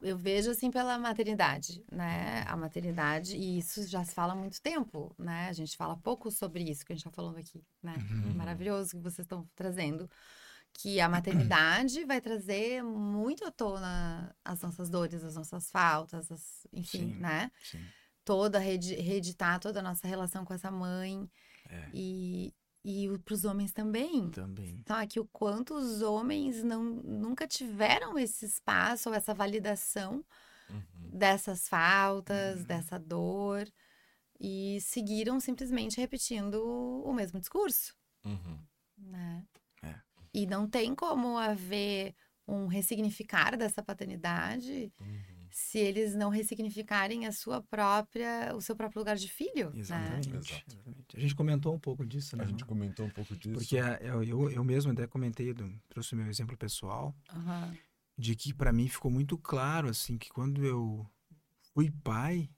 eu 0.00 0.16
vejo 0.16 0.50
assim 0.50 0.70
pela 0.70 0.98
maternidade, 0.98 1.82
né? 1.90 2.42
A 2.46 2.56
maternidade, 2.56 3.36
e 3.36 3.58
isso 3.58 3.86
já 3.86 4.04
se 4.04 4.12
fala 4.14 4.32
há 4.32 4.36
muito 4.36 4.60
tempo, 4.60 5.14
né? 5.18 5.48
A 5.48 5.52
gente 5.52 5.76
fala 5.76 5.96
pouco 5.96 6.30
sobre 6.30 6.62
isso 6.70 6.84
que 6.84 6.92
a 6.92 6.96
gente 6.96 7.06
está 7.06 7.10
falando 7.14 7.38
aqui, 7.38 7.64
né? 7.82 7.94
Uhum. 8.10 8.34
Maravilhoso 8.34 8.90
que 8.90 9.02
vocês 9.02 9.24
estão 9.24 9.48
trazendo. 9.56 10.08
Que 10.80 11.00
a 11.00 11.08
maternidade 11.08 12.04
vai 12.04 12.20
trazer 12.20 12.82
muito 12.84 13.44
à 13.44 13.50
tona 13.50 14.32
as 14.44 14.60
nossas 14.62 14.88
dores, 14.88 15.24
as 15.24 15.34
nossas 15.34 15.68
faltas, 15.70 16.30
as- 16.30 16.66
enfim, 16.72 17.14
Sim. 17.14 17.18
né? 17.18 17.50
Sim. 17.64 17.84
Toda, 18.24 18.58
reedi- 18.60 18.94
reeditar 18.94 19.58
toda 19.58 19.80
a 19.80 19.82
nossa 19.82 20.06
relação 20.06 20.44
com 20.44 20.54
essa 20.54 20.70
mãe. 20.70 21.28
É. 21.68 21.90
E, 21.92 22.54
e 22.84 23.08
para 23.24 23.34
os 23.34 23.44
homens 23.44 23.72
também. 23.72 24.30
Também. 24.30 24.80
Só 24.86 25.04
que 25.06 25.18
o 25.18 25.26
quanto 25.32 25.74
os 25.74 26.00
homens 26.00 26.62
não, 26.62 26.84
nunca 26.84 27.44
tiveram 27.48 28.16
esse 28.16 28.44
espaço 28.46 29.08
ou 29.08 29.14
essa 29.16 29.34
validação 29.34 30.24
Uhum. 30.70 31.10
dessas 31.18 31.66
faltas, 31.68 32.60
Uhum. 32.60 32.66
dessa 32.66 32.98
dor, 33.00 33.66
e 34.38 34.78
seguiram 34.80 35.40
simplesmente 35.40 35.98
repetindo 35.98 36.62
o 37.04 37.12
mesmo 37.12 37.40
discurso, 37.40 37.96
Uhum. 38.24 38.58
né? 38.96 39.44
É. 40.38 40.42
E 40.42 40.46
não 40.46 40.68
tem 40.68 40.94
como 40.94 41.36
haver 41.38 42.14
um 42.46 42.66
ressignificar 42.66 43.56
dessa 43.56 43.82
paternidade 43.82 44.92
Uhum. 45.00 45.46
se 45.50 45.78
eles 45.78 46.14
não 46.14 46.30
ressignificarem 46.30 47.26
a 47.26 47.32
sua 47.32 47.62
própria, 47.62 48.54
o 48.54 48.60
seu 48.60 48.74
próprio 48.76 49.00
lugar 49.00 49.16
de 49.16 49.28
filho, 49.28 49.70
né? 49.70 49.80
Exatamente. 49.80 50.28
Exato. 50.30 50.64
exatamente. 50.68 51.16
A 51.16 51.20
gente 51.20 51.34
comentou 51.34 51.74
um 51.74 51.78
pouco 51.78 52.06
disso, 52.06 52.36
né? 52.36 52.44
A 52.44 52.46
gente 52.46 52.64
comentou 52.64 53.06
um 53.06 53.10
pouco 53.10 53.36
disso. 53.36 53.54
Porque 53.58 53.76
é, 53.78 53.98
eu, 54.02 54.22
eu, 54.22 54.50
eu 54.50 54.64
mesmo 54.64 54.92
até 54.92 55.06
comentei, 55.06 55.54
trouxe 55.88 56.14
o 56.14 56.16
meu 56.16 56.28
exemplo 56.28 56.56
pessoal, 56.56 57.14
Aham. 57.30 57.76
de 58.16 58.34
que 58.34 58.54
para 58.54 58.72
mim 58.72 58.88
ficou 58.88 59.10
muito 59.10 59.36
claro, 59.36 59.88
assim, 59.88 60.16
que 60.16 60.28
quando 60.30 60.64
eu 60.64 61.06
fui 61.74 61.90
pai, 61.90 62.48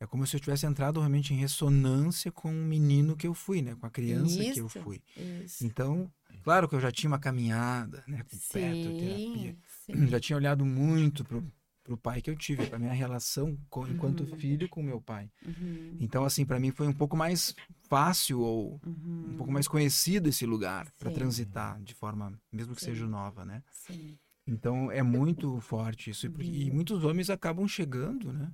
é 0.00 0.06
como 0.06 0.26
se 0.26 0.36
eu 0.36 0.40
tivesse 0.40 0.66
entrado 0.66 1.00
realmente 1.00 1.34
em 1.34 1.36
ressonância 1.36 2.30
com 2.30 2.50
o 2.50 2.64
menino 2.64 3.16
que 3.16 3.26
eu 3.26 3.34
fui, 3.34 3.60
né? 3.62 3.74
Com 3.74 3.86
a 3.86 3.90
criança 3.90 4.42
que 4.42 4.60
eu 4.60 4.66
Isso. 4.66 4.80
fui. 4.80 5.02
Isso. 5.44 5.64
Então, 5.66 6.10
claro 6.42 6.68
que 6.68 6.74
eu 6.74 6.80
já 6.80 6.90
tinha 6.92 7.10
uma 7.10 7.18
caminhada, 7.18 8.04
né? 8.06 8.22
Com 8.30 8.36
Sim, 8.36 8.60
terapia. 8.96 9.56
sim. 9.66 10.06
Já 10.08 10.20
tinha 10.20 10.36
olhado 10.36 10.64
muito 10.66 11.24
pro, 11.24 11.42
pro 11.82 11.96
pai 11.96 12.20
que 12.22 12.30
eu 12.30 12.36
tive, 12.36 12.66
pra 12.66 12.78
minha 12.78 12.92
relação 12.92 13.58
com, 13.70 13.86
enquanto 13.88 14.20
Uhum. 14.20 14.36
filho 14.38 14.68
com 14.68 14.82
meu 14.82 15.00
pai. 15.00 15.30
Uhum, 15.44 15.96
Então, 15.98 16.24
assim, 16.24 16.44
para 16.44 16.60
mim 16.60 16.70
foi 16.70 16.86
um 16.86 16.92
pouco 16.92 17.16
mais 17.16 17.54
fácil 17.88 18.40
ou 18.40 18.80
uhum. 18.86 19.30
um 19.32 19.34
pouco 19.34 19.50
mais 19.50 19.66
conhecido 19.66 20.28
esse 20.28 20.44
lugar 20.46 20.90
para 20.98 21.10
transitar 21.10 21.80
de 21.82 21.94
forma, 21.94 22.38
mesmo 22.52 22.74
que 22.74 22.82
Sim. 22.82 22.92
seja 22.92 23.06
nova, 23.06 23.44
né? 23.44 23.62
Sim. 23.72 24.18
Então 24.46 24.90
é 24.90 25.02
muito 25.02 25.60
forte 25.60 26.10
isso. 26.10 26.26
E 26.26 26.66
E 26.66 26.68
Uhum. 26.70 26.76
muitos 26.76 27.02
homens 27.04 27.30
acabam 27.30 27.66
chegando, 27.66 28.32
né? 28.32 28.52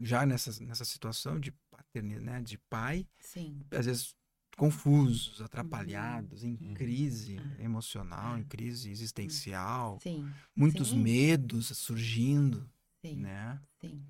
Já 0.00 0.24
nessa, 0.24 0.64
nessa 0.64 0.84
situação 0.84 1.38
de 1.38 1.52
paternidade, 1.70 2.24
né? 2.24 2.40
de 2.40 2.56
pai, 2.58 3.06
Sim. 3.18 3.60
às 3.70 3.84
vezes 3.86 4.14
confusos, 4.56 5.40
atrapalhados, 5.40 6.42
em 6.44 6.58
Uhum. 6.60 6.74
crise 6.74 7.36
emocional, 7.58 8.38
em 8.38 8.44
crise 8.44 8.90
existencial, 8.90 9.98
Sim. 10.00 10.30
muitos 10.56 10.88
Sim. 10.90 10.98
medos 11.00 11.66
surgindo, 11.76 12.68
Sim. 13.00 13.16
né? 13.16 13.60
Sim. 13.80 14.02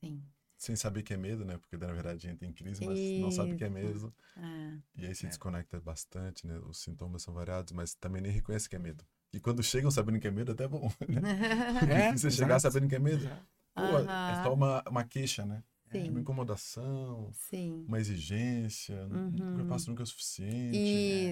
Sim. 0.00 0.22
Sem 0.56 0.76
saber 0.76 1.02
que 1.02 1.12
é 1.12 1.16
medo, 1.16 1.44
né? 1.44 1.58
Porque 1.58 1.76
na 1.76 1.92
verdade 1.92 2.26
a 2.26 2.30
gente 2.30 2.38
tem 2.38 2.52
crise, 2.52 2.84
mas 2.86 2.98
não 3.18 3.30
sabe 3.30 3.54
o 3.54 3.56
que 3.56 3.64
é 3.64 3.66
Isso. 3.66 3.74
mesmo. 3.74 4.14
É. 4.36 4.78
E 4.96 5.06
aí 5.06 5.14
se 5.14 5.26
É. 5.26 5.28
desconecta 5.28 5.80
bastante, 5.80 6.46
né? 6.46 6.58
Os 6.60 6.78
sintomas 6.78 7.22
são 7.22 7.34
variados, 7.34 7.72
mas 7.72 7.94
também 7.94 8.22
nem 8.22 8.30
reconhece 8.30 8.68
que 8.68 8.76
é 8.76 8.78
medo. 8.78 9.04
E 9.32 9.40
quando 9.40 9.62
chegam 9.62 9.90
sabendo 9.90 10.20
que 10.20 10.28
é 10.28 10.30
medo, 10.30 10.52
até 10.52 10.64
é 10.64 10.68
bom. 10.68 10.88
Né? 11.08 11.20
É, 12.10 12.16
Se 12.16 12.18
você 12.22 12.30
chegar 12.30 12.60
sabendo 12.60 12.88
que 12.88 12.94
é 12.94 12.98
medo, 12.98 13.28
pô, 13.74 13.82
é 13.82 14.42
só 14.42 14.52
uma, 14.54 14.82
uma 14.88 15.04
queixa, 15.04 15.44
né? 15.44 15.62
Sim. 15.90 16.08
Uma 16.08 16.20
incomodação, 16.20 17.30
Sim. 17.34 17.84
uma 17.86 18.00
exigência. 18.00 18.96
Uhum. 19.08 19.58
Eu 19.60 19.66
faço 19.66 19.90
nunca 19.90 20.02
é 20.02 20.04
o 20.04 20.06
suficiente. 20.06 20.74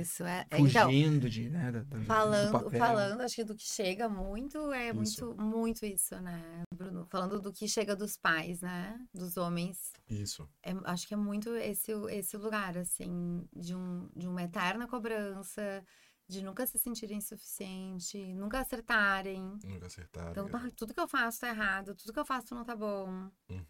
Isso. 0.00 0.22
É. 0.22 0.44
Então, 0.53 0.59
Fugindo 0.59 1.31
de, 1.31 1.48
né, 1.48 1.72
da- 1.72 1.81
do 1.83 2.05
falando, 2.05 2.53
papel. 2.53 2.79
falando, 2.79 3.20
acho 3.22 3.37
que 3.37 3.44
do 3.44 3.55
que 3.57 3.64
chega 3.66 4.07
muito 4.07 4.70
é 4.70 4.90
Isso. 4.90 5.24
muito, 5.29 5.42
muito 5.42 5.87
isso, 5.87 6.14
né, 6.20 6.62
Bruno? 6.74 7.07
Falando 7.07 7.40
do 7.40 7.50
que 7.50 7.66
chega 7.66 7.96
dos 7.96 8.18
pais, 8.18 8.61
né? 8.61 9.00
Dos 9.14 9.38
homens. 9.38 9.92
Isso. 10.11 10.46
É- 10.62 10.74
acho 10.85 11.09
que 11.09 11.14
é 11.14 11.16
muito 11.16 11.57
esse, 11.57 11.92
esse 12.11 12.37
lugar, 12.37 12.76
assim, 12.76 13.42
de, 13.57 13.74
um, 13.74 14.11
de 14.14 14.29
uma 14.29 14.42
eterna 14.42 14.87
cobrança, 14.87 15.83
de 16.30 16.42
nunca 16.42 16.64
se 16.64 16.78
sentirem 16.78 17.20
suficiente, 17.20 18.32
nunca 18.34 18.60
acertarem. 18.60 19.58
Nunca 19.64 19.86
acertaram. 19.86 20.30
Então, 20.30 20.48
ah, 20.52 20.70
tudo 20.76 20.94
que 20.94 21.00
eu 21.00 21.08
faço 21.08 21.40
tá 21.40 21.48
errado, 21.48 21.94
tudo 21.94 22.12
que 22.12 22.18
eu 22.18 22.24
faço 22.24 22.54
não 22.54 22.64
tá 22.64 22.76
bom. 22.76 23.08
Uhum. 23.50 23.66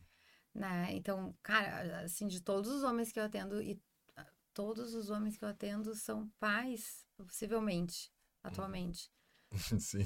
Né? 0.54 0.92
Então, 0.92 1.34
cara, 1.42 2.02
assim, 2.02 2.28
de 2.28 2.42
todos 2.42 2.70
os 2.70 2.82
homens 2.82 3.10
que 3.10 3.18
eu 3.18 3.24
atendo, 3.24 3.62
e 3.62 3.80
ah, 4.14 4.26
todos 4.52 4.94
os 4.94 5.08
homens 5.08 5.38
que 5.38 5.44
eu 5.44 5.48
atendo 5.48 5.94
são 5.94 6.28
pais, 6.38 7.06
possivelmente, 7.16 8.12
atualmente. 8.42 9.10
Sim. 9.80 10.04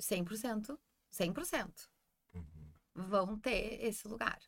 100%, 0.00 0.76
100% 1.12 1.88
Uhum. 2.34 2.72
vão 3.06 3.38
ter 3.38 3.84
esse 3.84 4.08
lugar, 4.08 4.40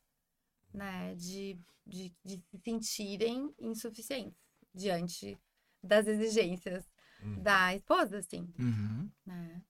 né? 0.74 1.14
De, 1.14 1.56
de, 1.86 2.12
de 2.24 2.42
se 2.50 2.58
sentirem 2.58 3.54
insuficientes 3.60 4.36
diante 4.74 5.38
das 5.80 6.08
exigências 6.08 6.84
Uhum. 7.22 7.42
da 7.42 7.74
esposa, 7.74 8.18
assim, 8.18 8.48
Uhum. 8.58 9.10
né? 9.24 9.62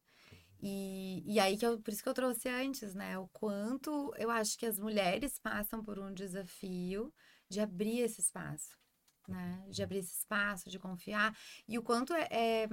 E, 0.61 1.23
e 1.27 1.39
aí, 1.39 1.57
que 1.59 1.67
eu, 1.67 1.79
por 1.81 1.93
isso 1.93 2.03
que 2.03 2.09
eu 2.09 2.15
trouxe 2.15 2.49
antes, 2.49 2.95
né? 2.95 3.19
O 3.19 3.29
quanto 3.29 4.13
eu 4.17 4.31
acho 4.31 4.59
que 4.59 4.67
as 4.67 4.79
mulheres 4.79 5.39
passam 5.39 5.83
por 5.83 5.99
um 5.99 6.13
desafio 6.13 7.13
de 7.49 7.61
abrir 7.61 8.01
esse 8.01 8.21
espaço, 8.21 8.77
né? 9.29 9.65
De 9.71 9.83
abrir 9.83 9.99
esse 9.99 10.15
espaço, 10.15 10.71
de 10.71 10.79
confiar. 10.79 11.37
E 11.69 11.79
o 11.79 11.83
quanto 11.83 12.15
é, 12.15 12.29
é, 12.31 12.69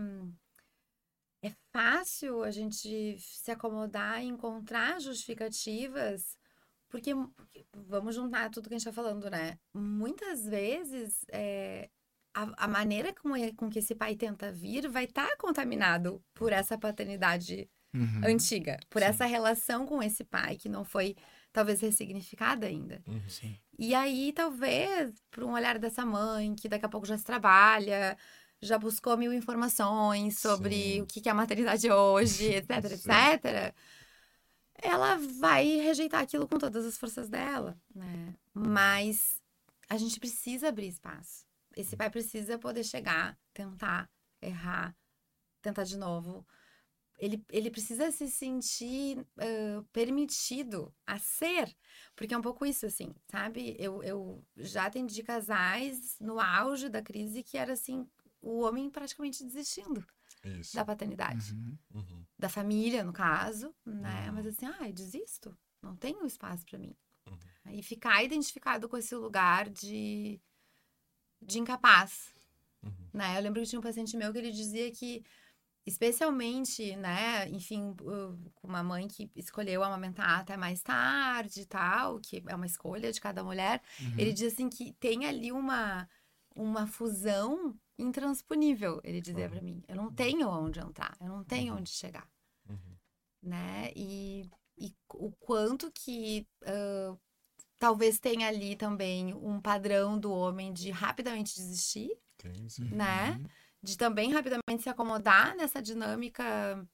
é 1.41 1.51
fácil 1.71 2.43
a 2.43 2.51
gente 2.51 3.17
se 3.19 3.51
acomodar 3.51 4.21
e 4.23 4.27
encontrar 4.27 4.99
justificativas 5.01 6.37
Porque, 6.89 7.11
vamos 7.73 8.15
juntar 8.15 8.51
tudo 8.51 8.69
que 8.69 8.75
a 8.75 8.79
gente 8.79 8.85
tá 8.87 8.93
falando, 8.93 9.29
né? 9.29 9.59
Muitas 9.73 10.45
vezes 10.45 11.25
é, 11.31 11.89
a, 12.33 12.65
a, 12.65 12.67
maneira 12.67 13.13
com, 13.13 13.29
com, 13.55 13.69
que 13.69 13.79
esse 13.79 13.93
pai 13.93 14.15
tenta 14.15 14.51
vir 14.51 14.89
vai 14.89 15.05
estar 15.05 15.27
tá 15.27 15.37
contaminado 15.37 16.23
por 16.33 16.51
essa 16.51 16.77
paternidade 16.77 17.69
uhum. 17.93 18.21
antiga, 18.25 18.79
por 18.89 19.01
Sim. 19.01 19.07
essa 19.07 19.25
relação 19.25 19.85
com 19.85 20.01
esse 20.01 20.23
pai 20.23 20.55
que 20.55 20.67
não 20.67 20.83
foi 20.83 21.15
talvez 21.51 21.81
ressignificada 21.81 22.65
ainda. 22.65 23.01
Uhum. 23.07 23.55
E 23.77 23.93
aí, 23.93 24.33
talvez, 24.33 25.13
por 25.29 25.43
um 25.43 25.53
olhar 25.53 25.77
dessa 25.77 26.05
mãe 26.05 26.55
que 26.55 26.67
daqui 26.67 26.85
a 26.85 26.89
pouco 26.89 27.05
já 27.05 27.17
se 27.17 27.23
trabalha, 27.23 28.17
já 28.61 28.77
buscou 28.77 29.15
mil 29.17 29.33
informações 29.33 30.39
sobre 30.39 30.75
Sim. 30.75 31.01
o 31.01 31.05
que 31.05 31.27
é 31.27 31.31
a 31.31 31.35
maternidade 31.35 31.89
hoje, 31.91 32.45
etc, 32.55 32.91
etc, 32.91 33.75
ela 34.81 35.15
vai 35.39 35.65
rejeitar 35.77 36.21
aquilo 36.21 36.47
com 36.47 36.57
todas 36.57 36.85
as 36.85 36.97
forças 36.97 37.29
dela, 37.29 37.77
né? 37.95 38.33
Mas 38.53 39.41
a 39.89 39.97
gente 39.97 40.19
precisa 40.19 40.69
abrir 40.69 40.87
espaço. 40.87 41.45
Esse 41.75 41.95
pai 41.95 42.09
precisa 42.09 42.57
poder 42.57 42.83
chegar, 42.83 43.37
tentar, 43.53 44.09
errar, 44.41 44.95
tentar 45.61 45.83
de 45.83 45.97
novo. 45.97 46.45
Ele, 47.17 47.43
ele 47.49 47.69
precisa 47.69 48.11
se 48.11 48.27
sentir 48.27 49.19
uh, 49.19 49.83
permitido 49.93 50.93
a 51.05 51.19
ser, 51.19 51.73
porque 52.15 52.33
é 52.33 52.37
um 52.37 52.41
pouco 52.41 52.65
isso, 52.65 52.85
assim, 52.85 53.13
sabe? 53.29 53.75
Eu, 53.79 54.03
eu 54.03 54.43
já 54.57 54.85
atendi 54.85 55.21
casais 55.23 56.17
no 56.19 56.39
auge 56.39 56.89
da 56.89 57.01
crise 57.01 57.43
que 57.43 57.57
era 57.57 57.73
assim: 57.73 58.07
o 58.41 58.61
homem 58.61 58.89
praticamente 58.89 59.43
desistindo 59.43 60.05
isso. 60.43 60.75
da 60.75 60.83
paternidade. 60.83 61.53
Uhum. 61.53 61.77
Uhum. 61.93 62.25
Da 62.37 62.49
família, 62.49 63.03
no 63.03 63.13
caso, 63.13 63.73
né? 63.85 64.27
Uhum. 64.27 64.35
Mas 64.35 64.47
assim, 64.47 64.65
ah, 64.65 64.87
eu 64.87 64.93
desisto. 64.93 65.57
Não 65.81 65.95
tenho 65.95 66.25
espaço 66.25 66.65
para 66.65 66.79
mim. 66.79 66.95
Uhum. 67.29 67.73
E 67.73 67.83
ficar 67.83 68.23
identificado 68.23 68.89
com 68.89 68.97
esse 68.97 69.15
lugar 69.15 69.69
de, 69.69 70.41
de 71.45 71.59
incapaz. 71.59 72.33
Uhum. 72.83 72.91
Né? 73.13 73.37
Eu 73.37 73.41
lembro 73.41 73.61
que 73.61 73.67
tinha 73.67 73.79
um 73.79 73.83
paciente 73.83 74.17
meu 74.17 74.31
que 74.31 74.37
ele 74.37 74.51
dizia 74.51 74.91
que, 74.91 75.23
especialmente, 75.85 76.95
né, 76.95 77.49
enfim, 77.49 77.95
com 78.55 78.67
uma 78.67 78.83
mãe 78.83 79.07
que 79.07 79.31
escolheu 79.35 79.83
amamentar 79.83 80.39
até 80.39 80.57
mais 80.57 80.81
tarde 80.81 81.61
e 81.61 81.65
tal, 81.65 82.19
que 82.19 82.43
é 82.47 82.55
uma 82.55 82.65
escolha 82.65 83.11
de 83.11 83.21
cada 83.21 83.43
mulher, 83.43 83.81
uhum. 83.99 84.13
ele 84.17 84.33
diz 84.33 84.53
assim 84.53 84.69
que 84.69 84.93
tem 84.93 85.25
ali 85.25 85.51
uma, 85.51 86.07
uma 86.55 86.87
fusão 86.87 87.75
intransponível, 87.97 88.99
ele 89.03 89.21
dizia 89.21 89.45
uhum. 89.45 89.51
para 89.51 89.61
mim. 89.61 89.83
Eu 89.87 89.95
não 89.95 90.11
tenho 90.11 90.47
onde 90.49 90.79
entrar, 90.79 91.15
eu 91.19 91.27
não 91.27 91.43
tenho 91.43 91.73
uhum. 91.73 91.79
onde 91.79 91.89
chegar. 91.89 92.27
Uhum. 92.69 92.97
Né? 93.41 93.91
E, 93.95 94.49
e 94.77 94.93
o 95.13 95.31
quanto 95.31 95.91
que 95.91 96.47
uh, 96.63 97.19
talvez 97.83 98.17
tenha 98.17 98.47
ali 98.47 98.77
também 98.77 99.33
um 99.33 99.59
padrão 99.59 100.17
do 100.17 100.31
homem 100.31 100.71
de 100.71 100.89
rapidamente 100.89 101.53
desistir, 101.53 102.17
Tem, 102.37 102.69
sim. 102.69 102.85
né? 102.85 103.31
Uhum. 103.31 103.45
De 103.81 103.97
também 103.97 104.31
rapidamente 104.31 104.83
se 104.83 104.87
acomodar 104.87 105.53
nessa 105.57 105.81
dinâmica 105.81 106.87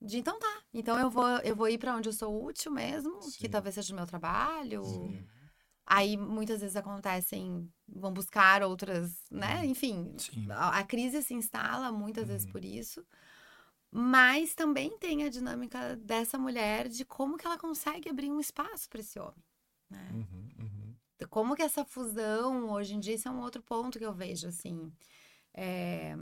de 0.00 0.18
então 0.18 0.36
tá, 0.40 0.62
então 0.74 0.98
eu 0.98 1.08
vou 1.08 1.28
eu 1.44 1.54
vou 1.54 1.68
ir 1.68 1.78
para 1.78 1.94
onde 1.94 2.08
eu 2.08 2.12
sou 2.12 2.44
útil 2.44 2.72
mesmo, 2.72 3.22
sim. 3.22 3.38
que 3.38 3.48
talvez 3.48 3.76
seja 3.76 3.92
o 3.92 3.96
meu 3.96 4.04
trabalho. 4.04 4.82
Sim. 4.82 5.24
Aí 5.86 6.16
muitas 6.16 6.60
vezes 6.60 6.74
acontecem, 6.74 7.72
vão 7.86 8.12
buscar 8.12 8.64
outras, 8.64 9.16
né? 9.30 9.58
Uhum. 9.58 9.64
Enfim, 9.66 10.16
a, 10.50 10.80
a, 10.80 10.84
crise 10.84 11.22
se 11.22 11.32
instala 11.32 11.92
muitas 11.92 12.24
uhum. 12.24 12.30
vezes 12.30 12.50
por 12.50 12.64
isso. 12.64 13.06
Mas 13.88 14.52
também 14.52 14.98
tem 14.98 15.22
a 15.22 15.28
dinâmica 15.28 15.94
dessa 15.94 16.36
mulher 16.36 16.88
de 16.88 17.04
como 17.04 17.36
que 17.36 17.46
ela 17.46 17.58
consegue 17.58 18.08
abrir 18.08 18.32
um 18.32 18.40
espaço 18.40 18.88
para 18.88 19.00
esse 19.00 19.20
homem, 19.20 19.44
né? 19.92 20.10
Uhum, 20.12 20.48
uhum. 20.58 20.94
Como 21.30 21.54
que 21.54 21.62
essa 21.62 21.84
fusão, 21.84 22.70
hoje 22.70 22.94
em 22.94 23.00
dia, 23.00 23.14
isso 23.14 23.28
é 23.28 23.30
um 23.30 23.40
outro 23.40 23.62
ponto 23.62 23.98
que 23.98 24.04
eu 24.04 24.12
vejo, 24.12 24.48
assim. 24.48 24.92
É... 25.54 26.16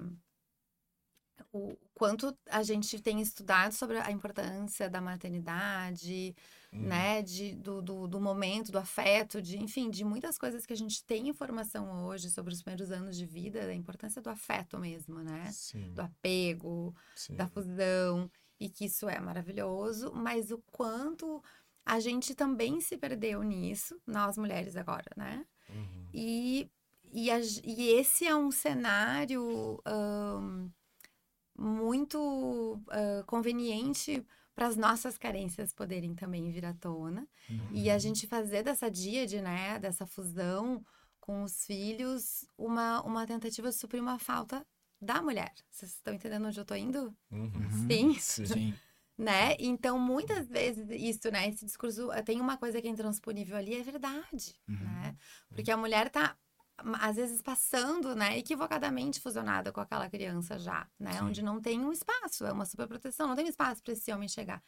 O 1.53 1.77
quanto 1.95 2.37
a 2.49 2.63
gente 2.63 3.01
tem 3.01 3.21
estudado 3.21 3.73
sobre 3.73 3.97
a 3.97 4.11
importância 4.11 4.91
da 4.91 5.01
maternidade, 5.01 6.35
Uhum. 6.73 6.83
né? 6.83 7.23
De, 7.23 7.55
do, 7.57 7.83
do, 7.83 8.07
do, 8.07 8.21
momento, 8.21 8.71
do 8.71 8.79
afeto, 8.79 9.43
de, 9.43 9.59
enfim, 9.59 9.91
de 9.91 10.05
muitas 10.05 10.39
coisas 10.39 10.65
que 10.65 10.73
a 10.73 10.77
gente 10.77 11.05
tem 11.05 11.29
informação 11.29 12.05
hoje 12.07 12.31
sobre 12.31 12.53
os 12.53 12.63
primeiros 12.63 12.93
anos 12.93 13.17
de 13.17 13.27
vida, 13.27 13.67
da 13.67 13.75
importância 13.75 14.23
do 14.23 14.31
afeto 14.31 14.79
mesmo, 14.79 15.19
né? 15.21 15.51
Sim. 15.53 15.93
Do 15.93 16.03
apego, 16.03 16.95
Sim. 17.17 17.35
da 17.35 17.49
fusão, 17.49 18.31
e 18.59 18.69
que 18.69 18.85
isso 18.85 19.09
é 19.09 19.19
maravilhoso, 19.19 20.13
mas 20.15 20.51
o 20.53 20.59
quanto 20.71 21.43
a 21.91 21.99
gente 21.99 22.37
também 22.37 22.81
se 22.81 22.97
perdeu 22.97 23.43
nisso, 23.43 24.01
nós 24.07 24.39
mulheres 24.39 24.77
agora, 24.77 25.11
né? 25.17 25.45
Uhum. 25.69 26.07
E, 26.15 26.71
e, 27.13 27.29
a, 27.33 27.41
e 27.65 27.89
esse 27.95 28.25
é 28.25 28.37
um 28.37 28.53
cenário 28.53 29.83
um, 29.85 30.71
muito 31.59 32.81
uh, 32.87 33.25
conveniente 33.27 34.25
para 34.55 34.69
as 34.69 34.77
nossas 34.77 35.19
carências 35.19 35.73
poderem 35.73 36.15
também 36.15 36.49
vir 36.53 36.65
à 36.65 36.73
tona. 36.73 37.27
Uhum. 37.49 37.71
E 37.73 37.91
a 37.91 37.99
gente 37.99 38.29
fazer 38.29 38.63
dessa 38.63 38.89
díade, 38.89 39.43
né, 39.43 39.81
dessa 39.81 40.07
fusão 40.07 40.85
com 41.19 41.43
os 41.43 41.67
filhos, 41.67 42.47
uma, 42.57 43.03
uma 43.03 43.27
tentativa 43.27 43.69
de 43.69 43.75
suprir 43.75 44.01
uma 44.01 44.21
falta 44.21 44.65
da 45.03 45.21
mulher. 45.21 45.53
Vocês 45.69 45.91
estão 45.91 46.15
entendendo 46.15 46.47
onde 46.47 46.61
eu 46.61 46.63
estou 46.63 46.77
indo? 46.77 47.13
Uhum. 47.33 47.89
Sim. 47.89 48.15
Sim. 48.47 48.75
Né? 49.21 49.55
Então, 49.59 49.99
muitas 49.99 50.49
vezes, 50.49 50.89
isso, 50.91 51.31
né? 51.31 51.47
Esse 51.47 51.67
discurso, 51.67 52.09
tem 52.25 52.41
uma 52.41 52.57
coisa 52.57 52.81
que 52.81 52.89
é 52.89 52.91
intransponível 52.91 53.55
ali, 53.57 53.75
é 53.75 53.83
verdade, 53.83 54.55
uhum. 54.67 54.79
né? 54.79 55.15
Porque 55.55 55.71
a 55.71 55.77
mulher 55.77 56.09
tá 56.09 56.37
às 56.99 57.17
vezes 57.17 57.43
passando, 57.43 58.17
né, 58.17 58.39
equivocadamente 58.39 59.21
fusionada 59.21 59.71
com 59.71 59.83
aquela 59.83 60.09
criança 60.09 60.59
já, 60.59 60.89
né, 60.99 61.13
Sim. 61.13 61.25
onde 61.25 61.43
não 61.43 61.61
tem 61.61 61.79
um 61.79 61.93
espaço, 61.93 62.47
é 62.47 62.53
uma 62.53 62.65
superproteção, 62.65 63.29
não 63.29 63.37
tem 63.37 63.45
um 63.45 63.51
espaço 63.51 63.83
para 63.83 63.93
esse 63.93 64.11
homem 64.11 64.27
chegar. 64.27 64.63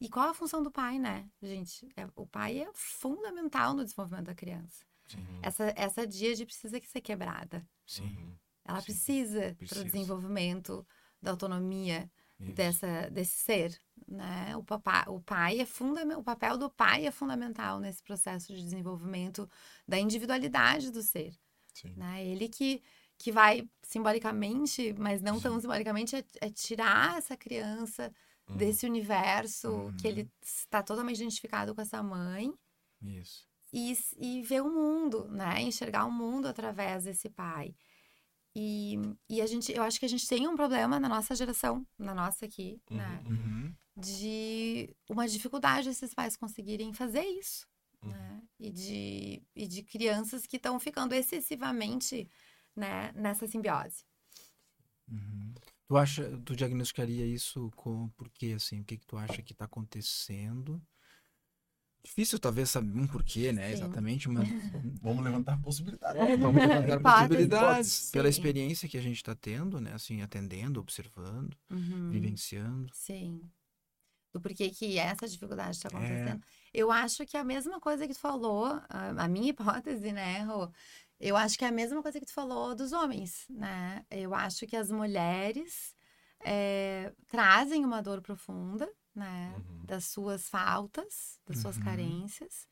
E 0.00 0.08
qual 0.08 0.28
a 0.28 0.34
função 0.34 0.62
do 0.62 0.70
pai, 0.70 1.00
né, 1.00 1.28
gente? 1.42 1.88
É, 1.96 2.06
o 2.14 2.24
pai 2.24 2.60
é 2.60 2.70
fundamental 2.72 3.74
no 3.74 3.82
desenvolvimento 3.82 4.26
da 4.26 4.36
criança. 4.36 4.84
Sim. 5.08 5.26
Essa 5.42 5.72
essa 5.74 6.06
díade 6.06 6.46
precisa 6.46 6.80
ser 6.80 7.00
quebrada. 7.00 7.66
Sim. 7.84 8.38
Ela 8.64 8.78
Sim. 8.78 8.84
precisa, 8.84 9.56
Precisa. 9.56 9.74
para 9.74 9.80
o 9.80 9.84
desenvolvimento 9.84 10.86
da 11.20 11.32
autonomia 11.32 12.08
Isso. 12.40 12.52
dessa 12.54 13.10
desse 13.10 13.36
ser, 13.38 13.80
né? 14.06 14.56
O 14.56 14.62
papai, 14.64 15.04
o 15.08 15.20
pai 15.20 15.60
é 15.60 15.66
fundamental, 15.66 16.20
o 16.20 16.24
papel 16.24 16.56
do 16.56 16.70
pai 16.70 17.06
é 17.06 17.10
fundamental 17.10 17.80
nesse 17.80 18.02
processo 18.02 18.54
de 18.54 18.62
desenvolvimento 18.62 19.48
da 19.86 19.98
individualidade 19.98 20.90
do 20.90 21.02
ser. 21.02 21.34
Sim. 21.74 21.94
Né? 21.96 22.24
Ele 22.26 22.48
que, 22.48 22.82
que 23.18 23.32
vai 23.32 23.68
simbolicamente, 23.82 24.94
mas 24.98 25.20
não 25.22 25.40
tão 25.40 25.58
simbolicamente, 25.60 26.16
é, 26.16 26.24
é 26.40 26.50
tirar 26.50 27.18
essa 27.18 27.36
criança 27.36 28.12
Uhum. 28.48 28.56
desse 28.56 28.86
universo 28.86 29.68
Uhum. 29.70 29.96
que 29.98 30.08
ele 30.08 30.30
está 30.40 30.82
totalmente 30.82 31.16
identificado 31.18 31.74
com 31.74 31.82
essa 31.82 32.02
mãe 32.02 32.50
Isso. 33.02 33.46
e, 33.72 33.96
e 34.18 34.42
ver 34.42 34.62
o 34.62 34.70
mundo, 34.70 35.28
né? 35.28 35.60
Enxergar 35.62 36.04
o 36.06 36.10
mundo 36.10 36.46
através 36.48 37.04
desse 37.04 37.28
pai. 37.28 37.74
E, 38.54 38.96
e 39.28 39.40
a 39.40 39.46
gente, 39.46 39.72
eu 39.72 39.82
acho 39.82 40.00
que 40.00 40.06
a 40.06 40.08
gente 40.08 40.26
tem 40.26 40.48
um 40.48 40.56
problema 40.56 40.98
na 40.98 41.08
nossa 41.08 41.34
geração, 41.34 41.86
na 41.98 42.14
nossa 42.14 42.44
aqui, 42.44 42.80
né? 42.90 43.22
Uhum. 43.26 43.74
De 43.96 44.94
uma 45.08 45.26
dificuldade 45.28 45.88
esses 45.88 46.14
pais 46.14 46.36
conseguirem 46.36 46.92
fazer 46.92 47.24
isso 47.24 47.66
Uhum. 48.02 48.10
né? 48.10 48.42
E 48.58 48.70
de, 48.70 49.42
e 49.54 49.66
de 49.66 49.82
crianças 49.82 50.46
que 50.46 50.56
estão 50.56 50.78
ficando 50.78 51.14
excessivamente 51.14 52.28
né, 52.74 53.12
nessa 53.12 53.46
simbiose. 53.46 54.04
Uhum. 55.08 55.54
Tu 55.86 55.96
acha, 55.96 56.38
tu 56.44 56.54
diagnosticaria 56.54 57.24
isso 57.26 57.70
com 57.76 58.08
por 58.10 58.28
quê, 58.30 58.52
assim? 58.56 58.80
O 58.80 58.84
que 58.84 58.98
que 58.98 59.06
tu 59.06 59.16
acha 59.16 59.42
que 59.42 59.52
está 59.52 59.64
acontecendo? 59.64 60.82
Difícil 62.08 62.38
talvez 62.38 62.70
saber 62.70 62.98
um 62.98 63.06
porquê, 63.06 63.52
né? 63.52 63.68
Sim. 63.68 63.72
Exatamente, 63.74 64.28
mas 64.28 64.48
Vamos 65.02 65.22
levantar 65.22 65.60
possibilidades. 65.60 66.38
vamos 66.40 66.62
levantar 66.66 67.00
possibilidades 67.00 68.10
pela 68.10 68.24
Sim. 68.24 68.30
experiência 68.30 68.88
que 68.88 68.96
a 68.96 69.00
gente 69.02 69.16
está 69.16 69.34
tendo, 69.34 69.80
né? 69.80 69.92
Assim, 69.92 70.22
atendendo, 70.22 70.80
observando, 70.80 71.56
Uhum. 71.70 72.10
vivenciando. 72.10 72.90
Sim. 72.94 73.42
Do 74.32 74.40
porquê 74.40 74.70
que 74.70 74.98
essa 74.98 75.28
dificuldade 75.28 75.76
está 75.76 75.88
É. 75.88 75.96
acontecendo. 75.96 76.42
Eu 76.72 76.90
acho 76.90 77.24
que 77.26 77.36
é 77.36 77.40
a 77.40 77.44
mesma 77.44 77.78
coisa 77.80 78.06
que 78.06 78.14
tu 78.14 78.20
falou, 78.20 78.66
a, 78.88 79.24
a 79.24 79.28
minha 79.28 79.50
hipótese, 79.82 80.12
né, 80.12 80.42
Rô? 80.44 80.70
Eu 81.20 81.36
acho 81.36 81.58
que 81.58 81.64
é 81.64 81.68
a 81.68 81.72
mesma 81.72 82.02
coisa 82.02 82.18
que 82.20 82.26
tu 82.26 82.32
falou 82.32 82.74
dos 82.74 82.92
homens, 82.92 83.44
né? 83.50 84.04
Eu 84.10 84.34
acho 84.34 84.66
que 84.66 84.76
as 84.76 84.90
mulheres 84.90 85.94
é, 86.44 87.12
trazem 87.26 87.84
uma 87.84 88.00
dor 88.00 88.20
profunda, 88.22 88.88
né? 89.18 89.54
Uhum. 89.56 89.84
Das 89.84 90.04
suas 90.06 90.48
faltas, 90.48 91.40
das 91.46 91.58
suas 91.58 91.76
Uhum. 91.76 91.84
carências. 91.84 92.66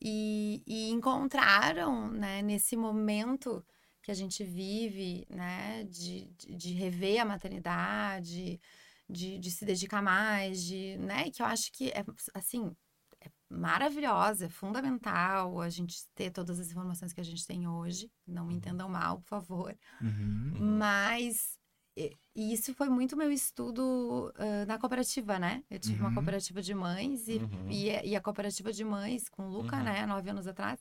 E, 0.00 0.62
e 0.66 0.90
encontraram, 0.90 2.10
né, 2.10 2.42
nesse 2.42 2.76
momento 2.76 3.64
que 4.02 4.10
a 4.10 4.14
gente 4.14 4.44
vive, 4.44 5.26
né, 5.30 5.84
de, 5.84 6.26
de, 6.36 6.54
de 6.56 6.72
rever 6.74 7.20
a 7.20 7.24
maternidade, 7.24 8.60
de, 9.08 9.38
de 9.38 9.50
se 9.50 9.64
dedicar 9.64 10.02
mais, 10.02 10.62
de, 10.62 10.98
né, 10.98 11.30
que 11.30 11.40
eu 11.40 11.46
acho 11.46 11.72
que 11.72 11.88
é, 11.90 12.04
assim, 12.34 12.76
é 13.20 13.30
maravilhosa, 13.48 14.46
é 14.46 14.48
fundamental 14.50 15.60
a 15.60 15.70
gente 15.70 16.04
ter 16.14 16.30
todas 16.30 16.60
as 16.60 16.70
informações 16.70 17.12
que 17.12 17.20
a 17.20 17.24
gente 17.24 17.46
tem 17.46 17.66
hoje. 17.66 18.10
Não 18.26 18.44
me 18.46 18.54
entendam 18.54 18.88
mal, 18.88 19.20
por 19.20 19.28
favor. 19.28 19.78
Uhum. 20.00 20.76
Mas 20.78 21.58
e- 21.96 22.16
isso 22.34 22.74
foi 22.74 22.88
muito 22.88 23.16
meu 23.16 23.30
estudo 23.32 24.32
ah, 24.36 24.66
na 24.66 24.78
cooperativa, 24.78 25.38
né? 25.38 25.64
Eu 25.70 25.78
tive 25.78 25.98
uma 26.00 26.08
Uhum. 26.10 26.14
cooperativa 26.14 26.60
de 26.60 26.74
mães 26.74 27.26
e, 27.28 27.38
Uhum. 27.38 27.70
e, 27.70 27.90
a- 27.90 28.04
e 28.04 28.14
a 28.16 28.20
cooperativa 28.20 28.72
de 28.72 28.84
mães 28.84 29.28
com 29.28 29.46
o 29.46 29.50
Luca, 29.50 29.76
Uhum. 29.76 29.82
né, 29.84 30.04
nove 30.06 30.28
anos 30.30 30.46
atrás, 30.46 30.78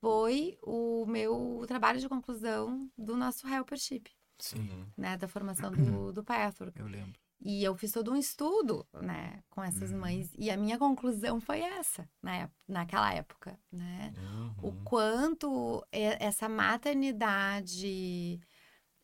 foi 0.00 0.58
o 0.62 1.04
meu 1.06 1.64
trabalho 1.68 2.00
de 2.00 2.08
conclusão 2.08 2.90
do 2.96 3.16
nosso 3.16 3.46
helpership, 3.46 4.10
Sim, 4.38 4.58
Uhum. 4.68 4.86
né? 4.96 5.16
Da 5.16 5.28
formação 5.28 5.70
do, 5.70 6.12
do 6.12 6.24
Pathwork. 6.24 6.76
eu 6.80 6.86
lembro. 6.88 7.20
E 7.44 7.62
eu 7.64 7.76
fiz 7.76 7.90
todo 7.92 8.12
um 8.12 8.16
estudo, 8.16 8.86
né, 9.00 9.42
com 9.50 9.62
essas 9.64 9.90
Uhum. 9.92 9.98
mães. 9.98 10.32
E 10.38 10.48
a 10.50 10.56
minha 10.56 10.78
conclusão 10.78 11.40
foi 11.40 11.60
essa, 11.60 12.08
né, 12.22 12.48
naquela 12.68 13.12
época, 13.12 13.58
né? 13.70 14.12
O 14.62 14.68
Uhum. 14.68 14.84
quanto 14.84 15.84
essa 15.90 16.48
maternidade 16.48 18.40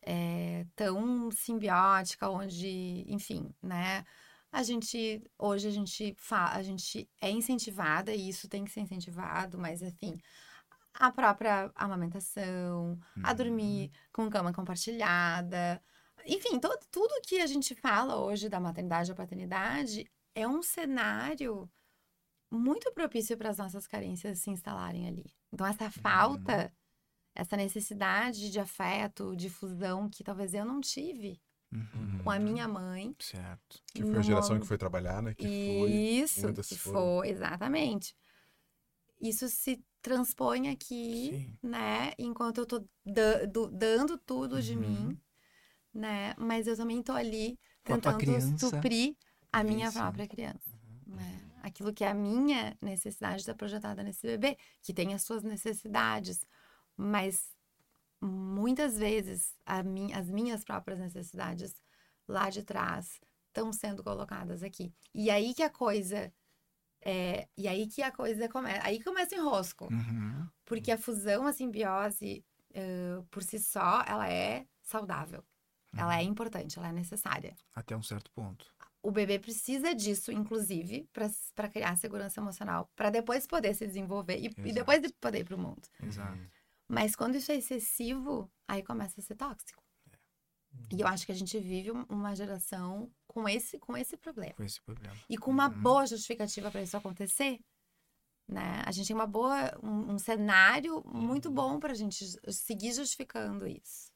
é, 0.01 0.65
tão 0.75 1.31
simbiótica, 1.31 2.29
onde, 2.29 3.05
enfim, 3.07 3.53
né? 3.61 4.05
A 4.51 4.63
gente, 4.63 5.23
hoje 5.37 5.67
a 5.67 5.71
gente, 5.71 6.15
fa 6.17 6.53
a 6.53 6.63
gente 6.63 7.09
é 7.21 7.29
incentivada, 7.31 8.13
e 8.13 8.29
isso 8.29 8.47
tem 8.49 8.65
que 8.65 8.71
ser 8.71 8.81
incentivado, 8.81 9.57
mas, 9.59 9.81
enfim, 9.81 10.17
a 10.93 11.11
própria 11.11 11.71
amamentação, 11.75 12.99
a 13.23 13.31
Uhum. 13.31 13.35
dormir 13.35 13.91
com 14.11 14.29
cama 14.29 14.53
compartilhada, 14.53 15.81
enfim, 16.25 16.59
todo, 16.59 16.79
tudo 16.91 17.21
que 17.23 17.39
a 17.41 17.47
gente 17.47 17.75
fala 17.75 18.17
hoje 18.17 18.49
da 18.49 18.59
maternidade 18.59 19.11
e 19.11 19.13
da 19.13 19.23
paternidade 19.23 20.11
é 20.35 20.47
um 20.47 20.61
cenário 20.61 21.69
muito 22.51 22.91
propício 22.93 23.37
para 23.37 23.49
as 23.49 23.57
nossas 23.57 23.87
carências 23.87 24.39
se 24.39 24.49
instalarem 24.49 25.07
ali. 25.07 25.25
Então, 25.51 25.65
essa 25.67 25.89
falta, 25.91 26.73
essa 27.35 27.55
necessidade 27.55 28.49
de 28.51 28.59
afeto, 28.59 29.35
de 29.35 29.49
fusão 29.49 30.09
que 30.09 30.23
talvez 30.23 30.53
eu 30.53 30.65
não 30.65 30.81
tive 30.81 31.39
Uhum. 31.71 32.19
com 32.23 32.31
a 32.31 32.39
minha 32.39 32.67
mãe. 32.67 33.15
Certo. 33.19 33.79
Que 33.93 34.01
foi 34.03 34.17
a 34.17 34.21
geração 34.21 34.49
momento- 34.49 34.61
que 34.63 34.67
foi 34.67 34.77
trabalhar, 34.77 35.21
né? 35.21 35.33
Que 35.35 35.43
foi. 35.45 35.91
Isso, 35.91 36.41
muitas 36.41 36.67
que 36.67 36.77
foram. 36.77 36.99
foi, 37.19 37.29
exatamente. 37.29 38.15
Isso 39.21 39.47
se 39.49 39.83
transpõe 40.01 40.69
aqui, 40.69 41.29
Sim. 41.31 41.57
né? 41.61 42.13
Enquanto 42.17 42.59
eu 42.59 42.65
tô 42.65 42.79
da- 43.05 43.45
do- 43.45 43.69
dando 43.69 44.17
tudo 44.17 44.61
de 44.61 44.73
Uhum. 44.73 44.79
mim, 44.79 45.21
né? 45.93 46.33
Mas 46.37 46.67
eu 46.67 46.75
também 46.75 47.03
tô 47.03 47.11
ali 47.11 47.59
Com 47.85 47.93
a 47.93 47.95
tentando 47.97 48.17
criança. 48.17 48.57
suprir 48.57 49.15
a 49.51 49.63
minha 49.63 49.87
Isso. 49.89 49.97
própria 49.97 50.27
criança, 50.27 50.71
né? 51.05 51.41
Aquilo 51.61 51.93
que 51.93 52.03
é 52.05 52.07
a 52.09 52.13
minha 52.13 52.75
necessidade 52.81 53.41
está 53.41 53.53
projetada 53.53 54.01
nesse 54.01 54.25
bebê, 54.25 54.57
que 54.81 54.93
tem 54.93 55.13
as 55.13 55.21
suas 55.23 55.43
necessidades, 55.43 56.45
mas 56.99 57.55
muitas 58.21 58.97
vezes 58.97 59.55
min- 59.85 60.13
as 60.13 60.29
minhas 60.29 60.63
próprias 60.63 60.99
necessidades 60.99 61.73
lá 62.27 62.49
de 62.49 62.61
trás 62.63 63.19
estão 63.47 63.71
sendo 63.71 64.03
colocadas 64.03 64.61
aqui. 64.61 64.93
E 65.13 65.29
aí 65.31 65.53
que 65.53 65.63
a 65.63 65.69
coisa 65.69 66.31
é, 67.01 67.47
e 67.57 67.67
aí 67.67 67.87
que 67.87 68.01
a 68.03 68.11
coisa 68.11 68.49
começa, 68.49 68.85
aí 68.85 69.01
começa 69.01 69.33
o 69.35 69.39
enrosco. 69.39 69.87
Uhum. 69.91 70.45
Porque 70.65 70.91
a 70.91 70.97
fusão, 70.97 71.47
a 71.47 71.53
simbiose, 71.53 72.45
eh, 72.73 73.21
por 73.31 73.41
si 73.41 73.57
só, 73.57 74.03
ela 74.05 74.29
é 74.29 74.67
saudável. 74.83 75.43
Ela 75.95 76.13
Uhum. 76.13 76.19
é 76.19 76.23
importante, 76.23 76.77
ela 76.77 76.89
é 76.89 76.91
necessária. 76.91 77.55
Até 77.73 77.95
um 77.95 78.03
certo 78.03 78.29
ponto. 78.31 78.65
O 79.01 79.11
bebê 79.11 79.39
precisa 79.39 79.95
disso, 79.95 80.29
inclusive, 80.31 81.09
para 81.55 81.69
criar 81.69 81.95
segurança 81.95 82.41
emocional, 82.41 82.91
para 82.95 83.09
depois 83.09 83.47
poder 83.47 83.73
se 83.73 83.87
desenvolver 83.87 84.37
e, 84.37 84.47
e 84.63 84.73
depois 84.73 85.01
de 85.01 85.11
poder 85.13 85.39
ir 85.39 85.45
para 85.45 85.55
o 85.55 85.59
mundo. 85.59 85.81
Exato. 86.03 86.37
Mas 86.89 87.15
quando 87.15 87.35
isso 87.35 87.51
é 87.51 87.55
excessivo, 87.55 88.51
aí 88.67 88.81
começa 88.83 89.21
a 89.21 89.23
ser 89.23 89.35
tóxico. 89.35 89.81
E 90.91 90.99
eu 91.01 91.07
acho 91.07 91.23
que 91.25 91.31
a 91.31 91.35
gente 91.35 91.57
vive 91.59 91.91
um- 91.91 92.03
uma 92.09 92.35
geração 92.35 93.11
com 93.27 93.47
esse, 93.47 93.77
com 93.77 93.95
esse 93.95 94.17
problema. 94.17 94.53
Com 94.55 94.63
esse 94.63 94.81
problema. 94.81 95.15
E 95.29 95.37
com 95.37 95.51
uma 95.51 95.67
Uhum. 95.69 95.81
boa 95.81 96.05
justificativa 96.07 96.71
para 96.71 96.81
isso 96.81 96.97
acontecer, 96.97 97.59
né? 98.47 98.81
A 98.85 98.91
gente 98.91 99.05
tem 99.07 99.15
uma 99.15 99.27
boa, 99.27 99.77
um, 99.83 100.13
um 100.13 100.17
cenário 100.17 101.03
muito 101.05 101.51
bom 101.51 101.79
para 101.79 101.91
a 101.91 101.95
gente 101.95 102.25
seguir 102.51 102.91
justificando 102.93 103.67
isso. 103.67 104.11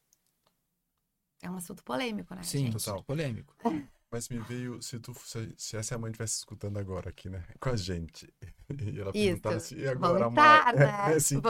É 1.43 1.49
um 1.51 1.57
assunto 1.57 1.83
polêmico, 1.83 2.33
né? 2.33 2.41
Sim, 2.41 2.71
gente? 2.71 2.83
Total. 2.83 3.03
polêmico. 3.03 3.55
Mas 4.13 4.29
me 4.29 4.37
veio, 4.37 4.79
se 4.79 4.99
tu 4.99 5.11
se, 5.25 5.55
se 5.57 5.75
essa 5.75 5.97
mãe 5.97 6.11
estivesse 6.11 6.37
escutando 6.37 6.77
agora 6.77 7.09
aqui, 7.09 7.29
né? 7.29 7.43
Com 7.59 7.69
a 7.69 7.75
gente. 7.75 8.31
E 8.69 8.99
ela 8.99 9.11
Isso. 9.13 9.41
perguntasse, 9.41 9.75
e 9.75 9.83
Vão 9.95 10.15
agora, 10.15 10.29
Mari? 10.29 10.77
né? 10.77 10.85
É, 11.13 11.15
assim. 11.15 11.41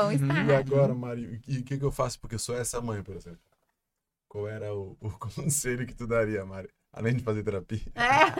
E 0.50 0.54
agora, 0.54 0.94
Mari, 0.94 1.42
e 1.48 1.60
o 1.60 1.64
que, 1.64 1.78
que 1.78 1.84
eu 1.84 1.92
faço 1.92 2.20
porque 2.20 2.36
eu 2.36 2.40
sou 2.40 2.56
essa 2.56 2.82
mãe, 2.82 3.04
por 3.04 3.16
exemplo? 3.16 3.40
Qual 4.28 4.48
era 4.48 4.74
o, 4.74 4.98
o 5.00 5.10
conselho 5.20 5.86
que 5.86 5.94
tu 5.94 6.08
daria, 6.08 6.46
Mari? 6.46 6.70
Além 6.92 7.16
de 7.16 7.24
fazer 7.24 7.44
terapia. 7.44 7.82
É. 7.96 8.32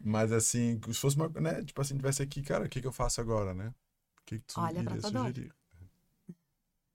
Mas 0.00 0.32
assim, 0.32 0.80
se 0.86 0.94
fosse 0.94 1.16
uma, 1.16 1.28
né? 1.28 1.62
Tipo 1.62 1.80
assim, 1.80 1.96
tivesse 1.96 2.22
aqui, 2.22 2.42
cara, 2.42 2.64
o 2.64 2.68
que, 2.68 2.80
que 2.80 2.86
eu 2.86 2.92
faço 2.92 3.20
agora, 3.20 3.54
né? 3.54 3.68
O 3.68 4.24
que, 4.24 4.38
que 4.38 4.44
tu 4.46 4.60
Olha 4.60 4.80
iria 4.80 5.00
sugerir? 5.00 5.54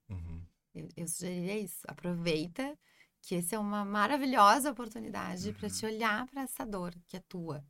Uhum. 0.10 0.42
eu, 0.76 0.88
eu 0.98 1.08
sugeriria 1.08 1.60
isso. 1.60 1.84
Aproveita 1.88 2.78
que 3.22 3.36
essa 3.36 3.56
é 3.56 3.60
uma 3.60 3.86
maravilhosa 3.86 4.72
oportunidade 4.72 5.54
para 5.54 5.70
Uhum. 5.70 5.70
te 5.70 5.86
olhar 5.86 6.28
para 6.28 6.42
essa 6.44 6.66
dor 6.66 6.94
que 7.08 7.18
é 7.18 7.20
tua. 7.22 7.64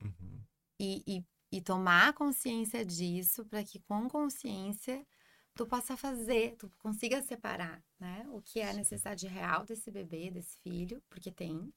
Uhum. 0.00 0.44
e, 0.78 1.02
e, 1.06 1.24
e 1.58 1.60
tomar 1.62 2.12
consciência 2.14 2.84
disso 2.84 3.44
para 3.46 3.64
que 3.64 3.80
com 3.80 4.08
consciência 4.08 5.06
tu 5.54 5.66
possa 5.66 5.96
fazer, 5.96 6.56
tu 6.56 6.70
consiga 6.78 7.22
separar, 7.22 7.82
né? 7.98 8.26
O 8.32 8.40
que 8.42 8.60
é 8.60 8.70
a 8.70 8.74
necessidade 8.74 9.26
real 9.26 9.64
desse 9.64 9.90
bebê, 9.90 10.30
desse 10.30 10.58
filho, 10.60 11.02
porque 11.10 11.30
tem, 11.30 11.72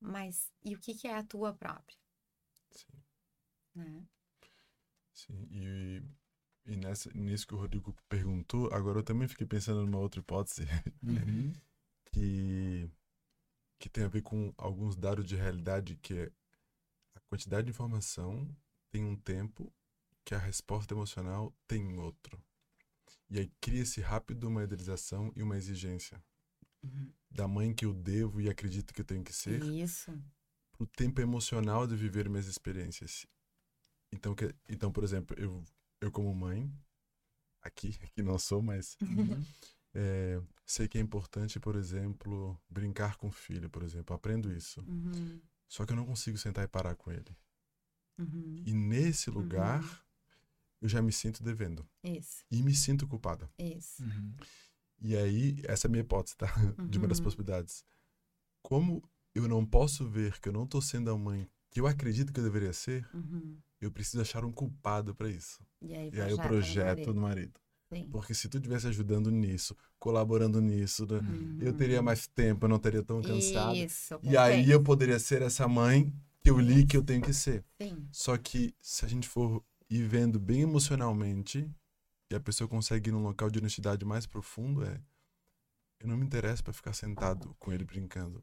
mas 0.00 0.52
e 0.62 0.74
o 0.74 0.78
que, 0.78 0.94
que 0.94 1.08
é 1.08 1.14
a 1.16 1.22
tua 1.24 1.52
própria, 1.54 1.96
Sim. 2.70 3.02
né? 3.74 4.06
Sim, 5.14 5.46
e, 5.50 6.02
e 6.66 6.76
nessa, 6.76 7.10
nisso 7.14 7.46
que 7.46 7.54
o 7.54 7.58
Rodrigo 7.58 7.94
perguntou, 8.08 8.72
agora 8.72 8.98
eu 9.00 9.02
também 9.04 9.28
fiquei 9.28 9.46
pensando 9.46 9.84
numa 9.86 9.98
outra 9.98 10.20
hipótese 10.20 10.64
Uhum. 11.06 11.52
que, 12.12 12.90
que 13.78 13.88
tem 13.90 14.04
a 14.04 14.08
ver 14.08 14.22
com 14.22 14.52
alguns 14.56 14.96
dados 14.96 15.26
de 15.26 15.36
realidade, 15.36 15.96
que 15.96 16.14
é 16.14 16.32
a 17.14 17.20
quantidade 17.28 17.66
de 17.66 17.70
informação 17.72 18.48
tem 18.90 19.04
um 19.04 19.16
tempo 19.16 19.72
que 20.24 20.34
a 20.34 20.38
resposta 20.38 20.94
emocional 20.94 21.54
tem 21.66 21.98
outro. 21.98 22.42
E 23.30 23.38
aí 23.40 23.52
cria-se 23.60 24.00
rápido 24.00 24.48
uma 24.48 24.64
idealização 24.64 25.32
e 25.36 25.42
uma 25.42 25.56
exigência 25.56 26.22
Uhum. 26.84 27.12
da 27.30 27.46
mãe 27.48 27.72
que 27.74 27.84
eu 27.84 27.94
devo 27.94 28.40
e 28.40 28.48
acredito 28.50 28.92
que 28.92 29.00
eu 29.00 29.04
tenho 29.04 29.24
que 29.24 29.32
ser, 29.32 29.62
Isso. 29.62 30.12
pro 30.72 30.86
tempo 30.86 31.20
emocional 31.20 31.86
de 31.86 31.96
viver 31.96 32.28
minhas 32.28 32.46
experiências. 32.46 33.26
Então, 34.12 34.34
que, 34.34 34.54
então 34.68 34.92
por 34.92 35.04
exemplo, 35.04 35.36
eu, 35.38 35.62
eu 36.00 36.10
como 36.12 36.34
mãe, 36.34 36.72
aqui, 37.62 37.96
aqui 38.02 38.22
não 38.22 38.38
sou, 38.38 38.62
mas 38.62 38.96
Uhum. 39.02 39.44
É, 39.94 40.40
sei 40.64 40.88
que 40.88 40.98
é 40.98 41.00
importante, 41.00 41.58
por 41.60 41.76
exemplo, 41.76 42.58
brincar 42.68 43.16
com 43.16 43.28
o 43.28 43.32
filho, 43.32 43.68
por 43.70 43.82
exemplo. 43.82 44.14
Aprendo 44.14 44.52
isso. 44.52 44.80
Uhum. 44.88 45.40
Só 45.68 45.84
que 45.86 45.92
eu 45.92 45.96
não 45.96 46.06
consigo 46.06 46.36
sentar 46.38 46.64
e 46.64 46.68
parar 46.68 46.94
com 46.94 47.10
ele. 47.10 47.36
Uhum. 48.18 48.62
E 48.66 48.72
nesse 48.74 49.30
lugar, 49.30 49.82
eu 50.80 50.88
já 50.88 51.00
me 51.00 51.12
sinto 51.12 51.42
devendo. 51.42 51.86
Isso, 52.04 52.44
E 52.50 52.62
me 52.62 52.74
sinto 52.74 53.06
culpado. 53.06 53.48
isso. 53.58 54.02
Uhum. 54.02 54.34
E 55.00 55.16
aí, 55.16 55.60
essa 55.64 55.86
é 55.86 55.88
a 55.88 55.90
minha 55.90 56.02
hipótese, 56.02 56.36
tá? 56.36 56.46
De 56.88 56.98
uma 56.98 57.08
das 57.08 57.18
Uhum. 57.18 57.24
possibilidades. 57.24 57.84
Como 58.62 59.02
eu 59.34 59.48
não 59.48 59.64
posso 59.66 60.08
ver 60.08 60.38
que 60.40 60.48
eu 60.48 60.52
não 60.52 60.66
tô 60.66 60.80
sendo 60.80 61.10
a 61.10 61.18
mãe 61.18 61.48
que 61.70 61.80
eu 61.80 61.86
acredito 61.86 62.32
que 62.32 62.38
eu 62.38 62.44
deveria 62.44 62.72
ser, 62.72 63.08
Uhum. 63.14 63.58
eu 63.80 63.90
preciso 63.90 64.20
achar 64.20 64.44
um 64.44 64.52
culpado 64.52 65.14
para 65.14 65.28
isso. 65.30 65.64
E 65.80 65.94
aí, 65.94 66.10
E 66.12 66.20
aí 66.20 66.30
eu 66.30 66.36
projeto 66.38 67.12
no 67.14 67.22
marido. 67.22 67.58
Sim. 67.92 68.08
Porque 68.10 68.32
se 68.34 68.48
tu 68.48 68.56
estivesse 68.58 68.86
ajudando 68.86 69.30
nisso, 69.30 69.76
colaborando 69.98 70.60
nisso, 70.60 71.06
né, 71.06 71.20
eu 71.60 71.72
teria 71.72 71.98
Uhum. 71.98 72.04
mais 72.04 72.26
tempo, 72.26 72.64
eu 72.64 72.68
não 72.70 72.78
teria 72.78 73.02
tão 73.02 73.20
cansado. 73.22 73.76
Isso, 73.76 74.18
E 74.22 74.36
aí 74.36 74.70
eu 74.70 74.82
poderia 74.82 75.18
ser 75.18 75.42
essa 75.42 75.68
mãe 75.68 76.12
que 76.42 76.50
eu 76.50 76.58
li 76.58 76.84
que 76.86 76.96
eu 76.96 77.02
tenho 77.04 77.20
que 77.22 77.32
ser. 77.32 77.64
Sim. 77.80 78.06
Só 78.10 78.36
que 78.38 78.74
se 78.80 79.04
a 79.04 79.08
gente 79.08 79.28
for 79.28 79.62
ir 79.90 80.02
vendo 80.08 80.40
bem 80.40 80.62
emocionalmente, 80.62 81.70
e 82.30 82.34
a 82.34 82.40
pessoa 82.40 82.66
consegue 82.66 83.10
ir 83.10 83.12
num 83.12 83.22
local 83.22 83.50
de 83.50 83.58
honestidade 83.58 84.04
mais 84.06 84.26
profundo, 84.26 84.82
é. 84.84 84.98
Eu 86.00 86.08
não 86.08 86.16
me 86.16 86.24
interesso 86.24 86.64
para 86.64 86.72
ficar 86.72 86.92
sentado 86.94 87.54
com 87.60 87.72
ele 87.72 87.84
brincando. 87.84 88.40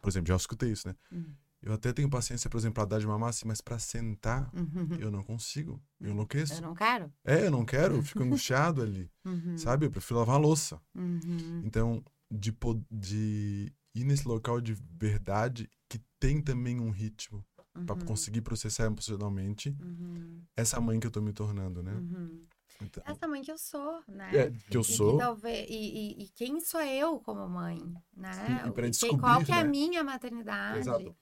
Por 0.00 0.08
exemplo, 0.08 0.28
já 0.28 0.36
escutei 0.36 0.70
isso, 0.70 0.86
né? 0.86 0.94
Uhum. 1.10 1.34
Eu 1.64 1.72
até 1.72 1.92
tenho 1.94 2.10
paciência, 2.10 2.50
por 2.50 2.58
exemplo, 2.58 2.74
para 2.74 2.84
dar 2.84 2.98
de 3.00 3.06
mamar, 3.06 3.30
assim, 3.30 3.48
mas 3.48 3.60
para 3.62 3.78
sentar, 3.78 4.50
Uhum. 4.54 4.96
eu 5.00 5.10
não 5.10 5.22
consigo. 5.22 5.82
Eu 5.98 6.10
enlouqueço. 6.10 6.54
Eu 6.54 6.60
não 6.62 6.74
quero. 6.74 7.10
É, 7.24 7.46
eu 7.46 7.50
não 7.50 7.64
quero, 7.64 7.96
eu 7.96 8.02
fico 8.02 8.22
angustiado 8.22 8.82
ali. 8.82 9.10
Uhum. 9.24 9.56
Sabe? 9.56 9.86
Eu 9.86 9.90
prefiro 9.90 10.18
lavar 10.18 10.34
a 10.36 10.38
louça. 10.38 10.78
Uhum. 10.94 11.62
Então, 11.64 12.04
de, 12.30 12.54
de 12.90 13.72
ir 13.94 14.04
nesse 14.04 14.28
local 14.28 14.60
de 14.60 14.74
verdade 14.74 15.70
que 15.88 15.98
tem 16.20 16.40
também 16.42 16.78
um 16.80 16.90
ritmo 16.90 17.44
Pra 17.86 17.96
Uhum. 17.96 18.02
conseguir 18.02 18.40
processar 18.40 18.84
emocionalmente 18.84 19.76
Uhum. 19.82 20.40
essa 20.56 20.80
mãe 20.80 21.00
que 21.00 21.08
eu 21.08 21.10
tô 21.10 21.20
me 21.20 21.32
tornando, 21.32 21.82
né? 21.82 21.92
Uhum. 21.92 22.40
Então, 22.80 23.02
Essa 23.04 23.26
mãe 23.26 23.42
que 23.42 23.50
eu 23.50 23.58
sou, 23.58 24.00
né? 24.06 24.30
é, 24.32 24.50
que 24.70 24.76
eu 24.76 24.82
E 24.82 24.84
que 24.84 24.92
sou. 24.92 25.18
talvez- 25.18 25.66
e, 25.68 25.74
e- 25.74 26.22
e 26.24 26.28
quem 26.36 26.60
sou 26.60 26.80
eu 26.80 27.18
como 27.18 27.48
mãe, 27.48 27.80
né? 28.16 28.32
Sim, 28.32 28.68
e 28.68 28.72
pra 28.72 28.82
quem- 28.82 28.90
descobrir, 28.92 29.18
qual 29.20 29.44
que 29.44 29.50
é 29.50 29.56
a 29.58 29.64
né? 29.64 29.70
minha 29.70 30.04
maternidade? 30.04 30.78
Exato. 30.78 31.16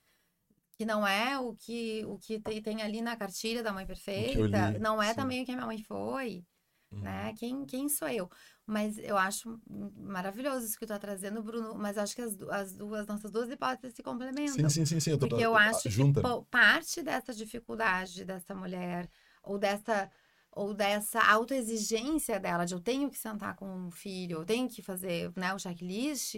Que 0.76 0.84
não 0.84 1.06
é 1.06 1.38
o 1.38 1.54
que, 1.54 2.04
o 2.06 2.18
que 2.18 2.40
tem, 2.40 2.82
ali 2.82 3.00
na 3.02 3.16
cartilha 3.16 3.62
da 3.62 3.72
mãe 3.72 3.86
perfeita, 3.86 4.70
li, 4.70 4.78
não 4.80 5.02
é 5.02 5.10
sim. 5.10 5.16
também 5.16 5.42
o 5.42 5.44
que 5.44 5.52
a 5.52 5.54
minha 5.54 5.66
mãe 5.66 5.82
foi, 5.82 6.44
Uhum. 6.92 7.00
né? 7.00 7.34
Quem, 7.38 7.64
quem 7.64 7.88
sou 7.88 8.08
eu? 8.08 8.28
Mas 8.66 8.98
eu 8.98 9.16
acho 9.16 9.58
maravilhoso 9.96 10.66
isso 10.66 10.78
que 10.78 10.86
tu 10.86 10.90
tá 10.90 10.98
trazendo, 10.98 11.42
Bruno, 11.42 11.74
mas 11.74 11.96
acho 11.98 12.14
que 12.14 12.22
as, 12.22 12.38
as 12.50 12.74
duas, 12.74 13.06
nossas 13.06 13.30
duas 13.30 13.50
hipóteses 13.50 13.94
se 13.96 14.02
complementam. 14.02 14.54
Sim, 14.54 14.68
sim, 14.68 14.86
sim, 14.86 15.00
sim. 15.00 15.10
Eu 15.10 15.18
tô 15.18 15.26
Porque 15.26 15.42
eu 15.44 15.54
acho 15.56 15.90
junta. 15.90 16.22
que 16.22 16.44
parte 16.50 17.02
dessa 17.02 17.32
dificuldade 17.32 18.24
dessa 18.24 18.54
mulher, 18.54 19.08
ou 19.42 19.58
dessa, 19.58 20.10
ou 20.50 20.74
dessa 20.74 21.20
autoexigência 21.20 22.38
dela, 22.38 22.64
de 22.64 22.74
eu 22.74 22.80
tenho 22.80 23.10
que 23.10 23.18
sentar 23.18 23.56
com 23.56 23.66
um 23.66 23.90
filho, 23.90 24.38
eu 24.38 24.44
tenho 24.44 24.68
que 24.68 24.82
fazer 24.82 25.32
né, 25.36 25.54
o 25.54 25.58
checklist, 25.58 26.36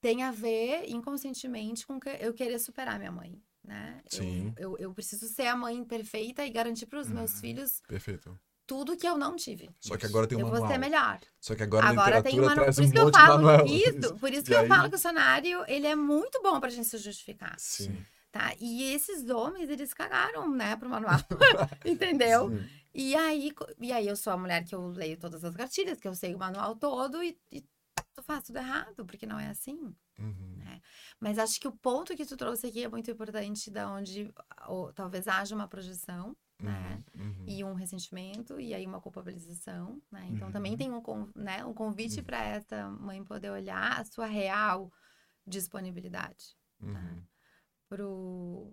tem 0.00 0.22
a 0.22 0.30
ver 0.30 0.88
inconscientemente 0.88 1.86
com 1.86 1.98
que 1.98 2.08
eu 2.20 2.34
querer 2.34 2.58
superar 2.58 2.98
minha 2.98 3.12
mãe. 3.12 3.40
Né? 3.66 4.00
Eu- 4.04 4.10
Sim. 4.18 4.54
Eu, 4.56 4.78
eu, 4.78 4.94
preciso 4.94 5.26
ser 5.28 5.48
a 5.48 5.56
mãe 5.56 5.82
perfeita 5.84 6.46
e 6.46 6.50
garantir 6.50 6.86
para 6.86 7.00
os 7.00 7.08
meus 7.08 7.32
Uhum. 7.34 7.40
filhos 7.40 7.82
Perfeito. 7.88 8.38
tudo 8.64 8.96
que 8.96 9.06
eu 9.08 9.18
não 9.18 9.34
tive. 9.34 9.68
Só 9.80 9.96
que 9.96 10.06
agora 10.06 10.26
tem 10.28 10.38
um 10.38 10.42
eu 10.42 10.46
manual. 10.46 10.62
vou 10.62 10.70
ser 10.72 10.78
melhor. 10.78 11.18
Só 11.40 11.54
que 11.56 11.62
agora, 11.64 11.86
Agora 11.88 12.18
a 12.18 12.22
tem 12.22 12.38
uma. 12.38 12.54
traz 12.54 12.76
Por 12.76 12.82
um 12.82 12.84
isso 12.84 12.92
que 12.92 12.98
eu 13.00 13.10
falo 13.12 13.42
manual. 13.44 13.66
isso, 13.66 14.14
por 14.18 14.32
isso 14.32 14.44
que 14.44 14.52
E 14.52 14.54
eu 14.54 14.60
aí- 14.60 14.68
falo 14.68 14.88
que 14.88 14.94
o 14.94 14.98
cenário 14.98 15.64
ele 15.66 15.86
é 15.86 15.96
muito 15.96 16.40
bom 16.42 16.60
pra 16.60 16.70
gente 16.70 16.86
se 16.86 16.96
justificar. 16.98 17.56
Sim. 17.58 18.04
Tá? 18.30 18.54
E 18.60 18.92
esses 18.92 19.28
homens, 19.30 19.68
eles 19.70 19.92
cagaram, 19.94 20.48
né, 20.48 20.76
pro 20.76 20.88
manual. 20.88 21.18
Entendeu? 21.84 22.50
Sim. 22.50 22.68
E 22.94 23.14
aí, 23.16 23.52
e 23.80 23.92
aí 23.92 24.06
eu 24.06 24.16
sou 24.16 24.32
a 24.32 24.36
mulher 24.36 24.64
que 24.64 24.74
eu 24.74 24.86
leio 24.88 25.16
todas 25.18 25.44
as 25.44 25.54
cartilhas, 25.56 25.98
que 26.00 26.06
eu 26.08 26.14
sei 26.14 26.34
o 26.34 26.38
manual 26.38 26.76
todo 26.76 27.22
e, 27.22 27.36
e 27.50 27.64
eu 28.16 28.22
faço 28.22 28.46
tudo 28.46 28.58
errado, 28.58 29.04
porque 29.04 29.26
não 29.26 29.38
é 29.40 29.48
assim. 29.48 29.94
Uhum. 30.18 30.80
Mas 31.20 31.38
acho 31.38 31.60
que 31.60 31.68
o 31.68 31.72
ponto 31.72 32.16
que 32.16 32.26
tu 32.26 32.36
trouxe 32.36 32.66
aqui 32.66 32.84
é 32.84 32.88
muito 32.88 33.10
importante, 33.10 33.70
da 33.70 33.90
onde 33.90 34.32
ou, 34.66 34.92
talvez 34.92 35.26
haja 35.28 35.54
uma 35.54 35.68
projeção, 35.68 36.36
né? 36.60 37.02
Uhum. 37.14 37.24
Uhum. 37.24 37.44
E 37.46 37.64
um 37.64 37.74
ressentimento, 37.74 38.60
e 38.60 38.74
aí 38.74 38.86
uma 38.86 39.00
culpabilização, 39.00 40.00
né? 40.10 40.26
Então 40.30 40.48
Uhum. 40.48 40.52
também 40.52 40.76
tem 40.76 40.90
um, 40.90 41.02
né, 41.34 41.64
um 41.64 41.74
convite 41.74 42.18
Uhum. 42.18 42.24
para 42.24 42.42
essa 42.42 42.88
mãe 42.90 43.22
poder 43.24 43.50
olhar 43.50 44.00
a 44.00 44.04
sua 44.04 44.26
real 44.26 44.90
disponibilidade. 45.46 46.56
Uhum. 46.82 47.22
pro 47.88 48.72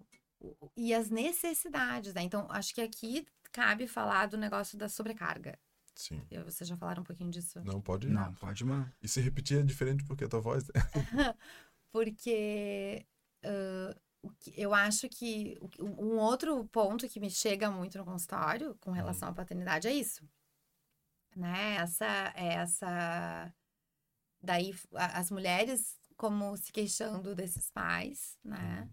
e 0.76 0.94
as 0.94 1.10
necessidades, 1.10 2.14
né? 2.14 2.22
Então, 2.24 2.48
acho 2.52 2.74
que 2.76 2.82
aqui 2.82 3.26
cabe 3.52 3.88
falar 3.88 4.28
do 4.28 4.38
negócio 4.38 4.78
da 4.78 4.90
sobrecarga. 4.90 5.58
Sim. 5.96 6.26
Eu- 6.32 6.44
Vocês 6.46 6.68
já 6.68 6.76
falaram 6.76 7.02
um 7.02 7.06
pouquinho 7.06 7.30
disso? 7.32 7.62
Não 7.64 7.80
pode 7.82 8.08
Não, 8.10 8.34
pode, 8.36 8.64
mano. 8.66 8.92
E 9.02 9.08
se 9.08 9.22
repetir 9.22 9.60
é 9.60 9.64
diferente 9.64 10.04
porque 10.04 10.24
a 10.26 10.28
tua 10.30 10.42
voz. 10.42 10.64
Porque 11.92 13.06
ãh, 13.46 13.96
o 14.24 14.32
que- 14.32 14.54
eu 14.60 14.74
acho 14.74 15.08
que 15.10 15.60
um 15.80 16.18
outro 16.18 16.66
ponto 16.70 17.08
que 17.08 17.20
me 17.20 17.30
chega 17.30 17.70
muito 17.70 17.98
no 18.00 18.06
consultório 18.06 18.76
com 18.82 18.90
relação 18.92 19.30
à 19.30 19.34
paternidade 19.34 19.88
é 19.88 19.94
isso. 19.94 20.28
Né? 21.36 21.76
Essa, 21.76 22.34
essa... 22.36 23.54
Daí, 24.42 24.74
a- 24.96 25.20
as 25.20 25.30
mulheres 25.30 26.00
como 26.18 26.56
se 26.58 26.72
queixando 26.72 27.36
desses 27.36 27.70
pais, 27.72 28.38
né? 28.44 28.90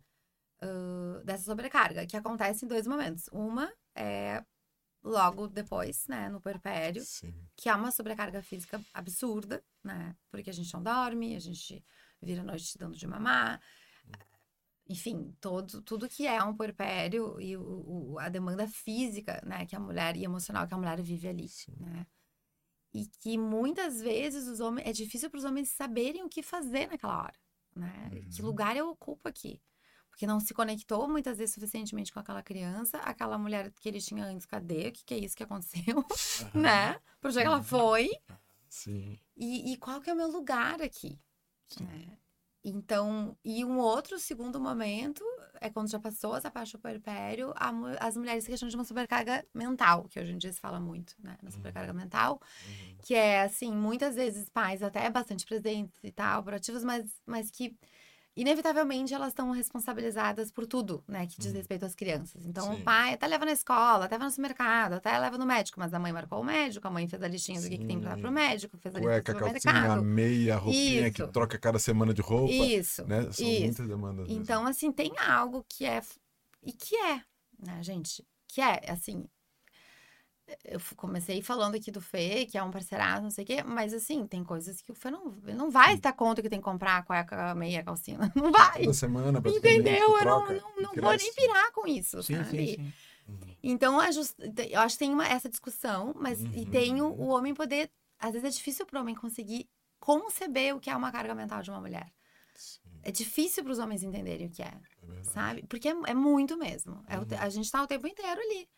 ãh, 0.62 1.22
dessa 1.24 1.44
sobrecarga, 1.44 2.06
que 2.06 2.16
acontece 2.18 2.64
em 2.64 2.68
dois 2.68 2.86
momentos. 2.86 3.28
Uma 3.32 3.72
é 3.94 4.44
logo 5.02 5.48
depois, 5.48 6.06
né? 6.08 6.28
No 6.28 6.40
puerpério, 6.40 7.02
Sim. 7.04 7.34
que 7.56 7.68
é 7.68 7.74
uma 7.74 7.90
sobrecarga 7.90 8.42
física 8.42 8.80
absurda, 8.92 9.62
né? 9.82 10.16
Porque 10.30 10.50
a 10.50 10.52
gente 10.52 10.72
não 10.74 10.82
dorme, 10.82 11.36
a 11.36 11.40
gente 11.40 11.84
vira 12.20 12.42
a 12.42 12.44
noite 12.44 12.76
dando 12.78 12.96
de 12.96 13.06
mamar. 13.06 13.60
Enfim, 14.88 15.36
todo, 15.40 15.82
tudo 15.82 16.08
que 16.08 16.26
é 16.26 16.42
um 16.42 16.54
puerpério 16.56 17.40
e 17.40 17.56
o, 17.56 18.12
o- 18.12 18.18
a 18.18 18.28
demanda 18.28 18.66
física, 18.66 19.40
né? 19.46 19.64
Que 19.64 19.76
a 19.76 19.80
mulher 19.80 20.16
e 20.16 20.24
emocional 20.24 20.66
que 20.66 20.74
a 20.74 20.78
mulher 20.78 21.00
vive 21.00 21.28
ali, 21.28 21.48
Sim. 21.48 21.74
né? 21.78 22.06
E 22.92 23.06
que 23.06 23.38
muitas 23.38 24.00
vezes 24.00 24.48
os 24.48 24.58
homens, 24.58 24.88
é 24.88 24.92
difícil 24.92 25.30
para 25.30 25.38
os 25.38 25.44
homens 25.44 25.68
saberem 25.70 26.24
o 26.24 26.28
que 26.28 26.42
fazer 26.42 26.88
naquela 26.88 27.22
hora, 27.22 27.38
né? 27.76 28.10
Que 28.32 28.42
Uhum. 28.42 28.48
lugar 28.48 28.76
eu 28.76 28.88
ocupo 28.88 29.28
aqui? 29.28 29.62
Porque 30.20 30.26
não 30.26 30.38
se 30.38 30.52
conectou 30.52 31.08
muitas 31.08 31.38
vezes 31.38 31.54
suficientemente 31.54 32.12
com 32.12 32.20
aquela 32.20 32.42
criança, 32.42 32.98
aquela 32.98 33.38
mulher 33.38 33.72
que 33.80 33.88
ele 33.88 34.02
tinha 34.02 34.22
antes, 34.22 34.44
cadê? 34.44 34.88
O 34.88 34.92
que, 34.92 35.02
que 35.02 35.14
é 35.14 35.16
isso 35.16 35.34
que 35.34 35.42
aconteceu? 35.42 36.04
né? 36.52 37.00
Pra 37.18 37.30
onde 37.30 37.38
é 37.38 37.40
que 37.40 37.46
ela 37.48 37.62
foi? 37.62 38.10
Sim. 38.68 39.18
E, 39.34 39.72
e 39.72 39.76
qual 39.78 39.98
que 39.98 40.10
é 40.10 40.12
o 40.12 40.16
meu 40.16 40.30
lugar 40.30 40.82
aqui? 40.82 41.18
né? 41.80 42.18
Então, 42.62 43.34
e 43.42 43.64
um 43.64 43.78
outro 43.78 44.18
segundo 44.18 44.60
momento 44.60 45.24
é 45.58 45.70
quando 45.70 45.90
já 45.90 45.98
passou 45.98 46.36
essa 46.36 46.50
parte 46.50 46.72
do 46.72 46.78
puerpério, 46.78 47.54
a 47.56 47.70
as 48.06 48.14
mulheres 48.14 48.44
se 48.44 48.50
queixam 48.50 48.68
de 48.68 48.74
uma 48.76 48.84
sobrecarga 48.84 49.42
mental, 49.54 50.06
que 50.06 50.20
hoje 50.20 50.32
em 50.32 50.36
dia 50.36 50.52
se 50.52 50.60
fala 50.60 50.78
muito, 50.78 51.14
né? 51.18 51.38
Na 51.42 51.50
sobrecarga 51.50 51.94
mental, 51.94 52.38
Uhum. 52.66 52.96
que 52.98 53.14
é, 53.14 53.40
assim, 53.40 53.72
muitas 53.72 54.16
vezes 54.16 54.50
pais 54.50 54.82
até 54.82 55.08
bastante 55.08 55.46
presentes 55.46 55.98
e 56.04 56.12
tal, 56.12 56.42
proativos, 56.42 56.84
mas, 56.84 57.10
mas 57.24 57.50
que 57.50 57.74
inevitavelmente 58.40 59.12
elas 59.14 59.28
estão 59.28 59.50
responsabilizadas 59.50 60.50
por 60.50 60.66
tudo, 60.66 61.02
né, 61.06 61.26
que 61.26 61.38
diz 61.38 61.50
Uhum. 61.52 61.58
respeito 61.58 61.84
às 61.84 61.94
crianças. 61.94 62.44
Então, 62.46 62.64
Sim. 62.74 62.80
o 62.80 62.84
pai 62.84 63.14
até 63.14 63.26
leva 63.26 63.44
na 63.44 63.52
escola, 63.52 64.04
até 64.06 64.16
vai 64.16 64.26
no 64.26 64.30
supermercado, 64.30 64.94
até 64.94 65.18
leva 65.18 65.36
no 65.38 65.46
médico, 65.46 65.78
mas 65.80 65.92
a 65.92 65.98
mãe 65.98 66.12
marcou 66.12 66.40
o 66.40 66.44
médico, 66.44 66.86
a 66.86 66.90
mãe 66.90 67.06
fez 67.08 67.22
a 67.22 67.28
listinha 67.28 67.60
do 67.60 67.68
que, 67.68 67.78
que 67.78 67.84
tem 67.86 68.00
pra 68.00 68.10
dar 68.10 68.18
pro 68.18 68.28
Sim. 68.28 68.34
médico, 68.34 68.76
fez 68.78 68.94
a 68.94 69.00
Cueca, 69.00 69.32
listinha 69.32 69.52
pro 69.52 69.62
calcinha, 69.62 69.92
a 69.92 70.02
meia, 70.02 70.54
a 70.54 70.58
roupinha 70.58 71.10
que 71.10 71.22
Isso. 71.22 71.32
troca 71.32 71.58
cada 71.58 71.78
semana 71.78 72.14
de 72.14 72.22
roupa. 72.22 72.52
Isso. 72.52 73.04
Né? 73.06 73.22
São 73.30 73.46
isso. 73.46 73.62
muitas 73.64 73.88
demandas. 73.88 74.26
mesmo. 74.28 74.42
Então, 74.42 74.66
assim, 74.66 74.90
tem 74.92 75.12
algo 75.18 75.64
que 75.68 75.84
é. 75.84 76.00
E 76.62 76.72
que 76.72 76.94
é, 76.96 77.22
né, 77.58 77.82
gente? 77.82 78.24
Que 78.48 78.60
é, 78.60 78.90
assim. 78.90 79.24
Eu 80.64 80.80
comecei 80.96 81.42
falando 81.42 81.74
aqui 81.76 81.90
do 81.90 82.00
Fê, 82.00 82.46
que 82.46 82.58
é 82.58 82.62
um 82.62 82.70
parceiraço, 82.70 83.22
não 83.22 83.30
sei 83.30 83.44
o 83.44 83.46
quê, 83.46 83.62
mas 83.62 83.92
assim, 83.94 84.26
tem 84.26 84.42
coisas 84.44 84.80
que 84.82 84.90
o 84.92 84.94
Fê 84.94 85.10
não, 85.10 85.26
não 85.54 85.70
vai 85.70 85.94
se 85.96 86.00
dar 86.02 86.12
conta 86.12 86.42
que 86.42 86.48
tem 86.48 86.58
que 86.58 86.64
comprar 86.64 86.98
a 86.98 87.02
cueca, 87.02 87.54
meia, 87.54 87.82
calcinha. 87.82 88.18
Não 88.34 88.50
vai. 88.52 88.80
Toda 88.80 88.92
semana, 88.92 89.40
Entendeu? 89.44 89.94
Eu 89.94 90.12
não, 90.12 90.18
troca, 90.20 90.54
não, 90.54 90.70
e 90.78 90.82
não 90.82 90.94
vou 90.96 91.16
nem 91.16 91.32
pirar 91.34 91.72
com 91.72 91.86
isso, 91.86 92.22
Sim, 92.22 92.36
sabe? 92.36 92.66
sim, 92.66 92.66
sim. 92.66 92.92
Uhum. 93.28 93.56
Então, 93.62 94.00
a 94.00 94.10
jus- 94.10 94.34
eu 94.70 94.80
acho 94.80 94.94
que 94.96 95.04
tem 95.04 95.12
uma, 95.12 95.26
essa 95.26 95.48
discussão, 95.48 96.14
mas 96.16 96.40
e 96.40 96.44
Uhum. 96.44 96.70
tem 96.70 97.02
o, 97.02 97.06
o 97.12 97.28
homem 97.28 97.54
poder. 97.54 97.90
Às 98.18 98.32
vezes 98.32 98.44
é 98.44 98.50
difícil 98.50 98.86
para 98.86 98.98
o 98.98 99.02
homem 99.02 99.14
conseguir 99.14 99.68
conceber 99.98 100.74
o 100.74 100.80
que 100.80 100.90
é 100.90 100.96
uma 100.96 101.12
carga 101.12 101.34
mental 101.34 101.62
de 101.62 101.70
uma 101.70 101.80
mulher. 101.80 102.10
Sim, 102.54 102.80
É 103.02 103.10
difícil 103.10 103.62
para 103.62 103.72
os 103.72 103.78
homens 103.78 104.02
entenderem 104.02 104.46
o 104.46 104.50
que 104.50 104.62
é 104.62 104.66
é 104.66 105.22
sabe? 105.22 105.62
Porque 105.68 105.88
é, 105.88 105.94
é 106.08 106.14
muito 106.14 106.56
mesmo. 106.56 107.02
É 107.06 107.18
o 107.18 107.22
Uhum. 107.22 107.26
a 107.38 107.48
gente 107.48 107.70
tá 107.70 107.82
o 107.82 107.86
tempo 107.86 108.06
inteiro 108.06 108.40
ali. 108.40 108.68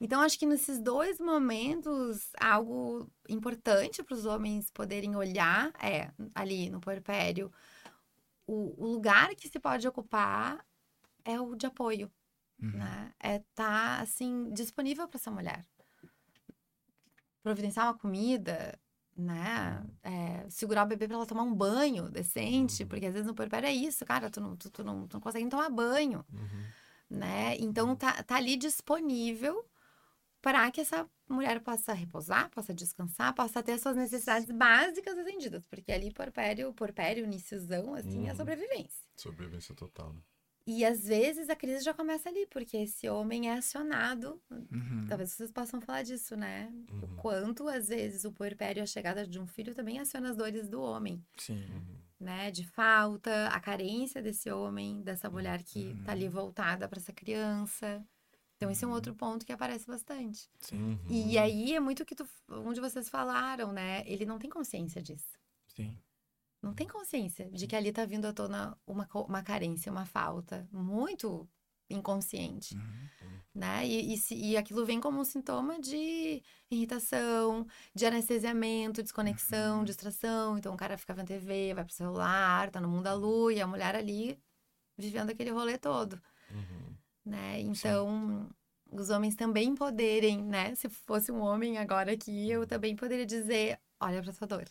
Então, 0.00 0.20
acho 0.20 0.38
que 0.38 0.46
nesses 0.46 0.78
dois 0.80 1.18
momentos, 1.18 2.30
algo 2.40 3.10
importante 3.28 4.02
para 4.02 4.14
os 4.14 4.26
homens 4.26 4.70
poderem 4.70 5.16
olhar 5.16 5.72
é 5.82 6.12
ali 6.34 6.70
no 6.70 6.80
puerpério. 6.80 7.50
O, 8.46 8.74
o 8.82 8.86
lugar 8.86 9.34
que 9.34 9.48
se 9.48 9.58
pode 9.58 9.86
ocupar 9.88 10.64
é 11.24 11.40
o 11.40 11.54
de 11.56 11.66
apoio, 11.66 12.10
Uhum. 12.62 12.72
né? 12.78 13.12
É 13.20 13.40
tá 13.54 14.00
assim 14.00 14.50
disponível 14.52 15.06
para 15.08 15.18
essa 15.18 15.30
mulher. 15.30 15.64
Providenciar 17.42 17.86
uma 17.86 17.98
comida, 17.98 18.78
né? 19.16 19.84
É, 20.02 20.48
segurar 20.50 20.84
o 20.84 20.88
bebê 20.88 21.06
para 21.06 21.16
ela 21.16 21.26
tomar 21.26 21.42
um 21.42 21.54
banho 21.54 22.08
decente, 22.10 22.82
Uhum. 22.82 22.88
porque 22.88 23.06
às 23.06 23.12
vezes 23.12 23.26
no 23.26 23.34
puerpério 23.34 23.66
é 23.68 23.72
isso, 23.72 24.04
cara, 24.04 24.30
tu 24.30 24.40
não, 24.40 24.56
tu, 24.56 24.70
tu 24.70 24.84
não, 24.84 25.06
tu 25.06 25.14
não 25.14 25.20
consegue 25.20 25.44
nem 25.44 25.50
tomar 25.50 25.70
banho, 25.70 26.24
Uhum. 26.32 26.72
né? 27.10 27.56
Então 27.58 27.94
tá, 27.96 28.22
tá 28.22 28.36
ali 28.36 28.56
disponível 28.56 29.64
para 30.48 30.70
que 30.70 30.80
essa 30.80 31.06
mulher 31.28 31.60
possa 31.60 31.92
repousar, 31.92 32.48
possa 32.50 32.72
descansar, 32.72 33.34
possa 33.34 33.62
ter 33.62 33.78
suas 33.78 33.94
necessidades 33.96 34.50
básicas 34.50 35.18
atendidas, 35.18 35.66
porque 35.66 35.92
ali 35.92 36.10
puerpério, 36.10 36.72
puerpério, 36.72 37.24
iníciozão, 37.24 37.92
assim, 37.94 38.26
é 38.26 38.30
Uhum. 38.30 38.36
sobrevivência. 38.36 39.04
Sobrevivência 39.14 39.74
total. 39.74 40.14
né? 40.14 40.20
E 40.66 40.86
às 40.86 41.04
vezes 41.04 41.50
a 41.50 41.56
crise 41.56 41.84
já 41.84 41.92
começa 41.92 42.30
ali, 42.30 42.46
porque 42.46 42.78
esse 42.78 43.06
homem 43.10 43.50
é 43.50 43.58
acionado. 43.58 44.40
Uhum. 44.50 45.04
Talvez 45.06 45.32
vocês 45.32 45.50
possam 45.50 45.82
falar 45.82 46.02
disso, 46.02 46.34
né? 46.34 46.72
O 46.90 46.94
Uhum. 46.94 47.16
quanto 47.16 47.68
às 47.68 47.88
vezes 47.88 48.24
o 48.24 48.32
puerpério 48.32 48.82
a 48.82 48.86
chegada 48.86 49.26
de 49.26 49.38
um 49.38 49.46
filho 49.46 49.74
também 49.74 49.98
aciona 49.98 50.30
as 50.30 50.36
dores 50.36 50.66
do 50.68 50.80
homem, 50.80 51.22
Sim. 51.36 51.62
Uhum. 51.70 51.96
né? 52.20 52.50
De 52.50 52.64
falta, 52.66 53.48
a 53.48 53.60
carência 53.60 54.22
desse 54.22 54.50
homem, 54.50 55.02
dessa 55.02 55.28
mulher 55.30 55.62
que 55.62 55.94
tá 56.04 56.12
Uhum. 56.12 56.18
ali 56.18 56.28
voltada 56.28 56.88
para 56.88 56.98
essa 56.98 57.12
criança. 57.12 58.02
Então 58.58 58.68
esse 58.72 58.82
é 58.84 58.86
um 58.86 58.90
Uhum. 58.90 58.96
outro 58.96 59.14
ponto 59.14 59.46
que 59.46 59.52
aparece 59.52 59.86
bastante. 59.86 60.50
Uhum. 60.72 60.98
E 61.08 61.38
aí 61.38 61.74
é 61.74 61.78
muito 61.80 62.04
que 62.04 62.14
tu, 62.16 62.28
um 62.48 62.72
de 62.72 62.80
vocês 62.80 63.08
falaram, 63.08 63.72
né? 63.72 64.02
Ele 64.04 64.26
não 64.26 64.36
tem 64.36 64.50
consciência 64.50 65.00
disso. 65.00 65.38
Sim. 65.68 65.96
Não 66.60 66.74
tem 66.74 66.88
consciência 66.88 67.48
de 67.52 67.68
que 67.68 67.76
ali 67.76 67.92
tá 67.92 68.04
vindo 68.04 68.26
à 68.26 68.32
tona 68.32 68.76
uma, 68.84 69.08
uma 69.14 69.42
carência, 69.44 69.92
uma 69.92 70.04
falta 70.04 70.68
muito 70.72 71.48
inconsciente, 71.88 72.74
Uhum. 72.74 73.38
né? 73.54 73.86
E, 73.86 74.12
e, 74.12 74.18
se- 74.18 74.34
e 74.34 74.56
aquilo 74.56 74.84
vem 74.84 75.00
como 75.00 75.20
um 75.20 75.24
sintoma 75.24 75.78
de 75.80 76.42
irritação, 76.68 77.64
de 77.94 78.06
anestesiamento, 78.06 79.04
desconexão, 79.04 79.78
Uhum. 79.78 79.84
distração. 79.84 80.58
Então 80.58 80.74
o 80.74 80.76
cara 80.76 80.98
fica 80.98 81.14
vendo 81.14 81.28
TV, 81.28 81.74
vai 81.74 81.84
pro 81.84 81.94
celular, 81.94 82.70
tá 82.72 82.80
no 82.80 82.88
mundo 82.88 83.04
da 83.04 83.14
lua, 83.14 83.52
e 83.52 83.60
a 83.60 83.66
mulher 83.68 83.94
ali 83.94 84.36
vivendo 84.96 85.30
aquele 85.30 85.50
rolê 85.50 85.78
todo, 85.78 86.20
Uhum. 86.50 86.87
Né? 87.28 87.60
Então, 87.60 88.48
os 88.90 89.10
homens 89.10 89.36
também 89.36 89.74
poderem, 89.74 90.42
né? 90.42 90.74
Se 90.74 90.88
fosse 90.88 91.30
um 91.30 91.40
homem 91.40 91.78
agora 91.78 92.12
aqui, 92.12 92.50
eu 92.50 92.66
também 92.66 92.96
poderia 92.96 93.26
dizer, 93.26 93.78
olha 94.00 94.22
pra 94.22 94.32
sua 94.32 94.46
dor, 94.46 94.68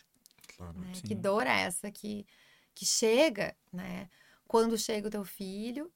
Claro. 0.56 0.78
né? 0.80 0.94
Sim. 0.94 1.08
Que 1.08 1.16
dor 1.16 1.46
é 1.46 1.62
essa 1.62 1.92
que, 1.92 2.26
que 2.74 2.86
chega, 2.86 3.56
né? 3.72 4.10
Quando 4.48 4.78
chega 4.78 5.08
o 5.08 5.12
teu 5.12 5.24
filho 5.26 5.92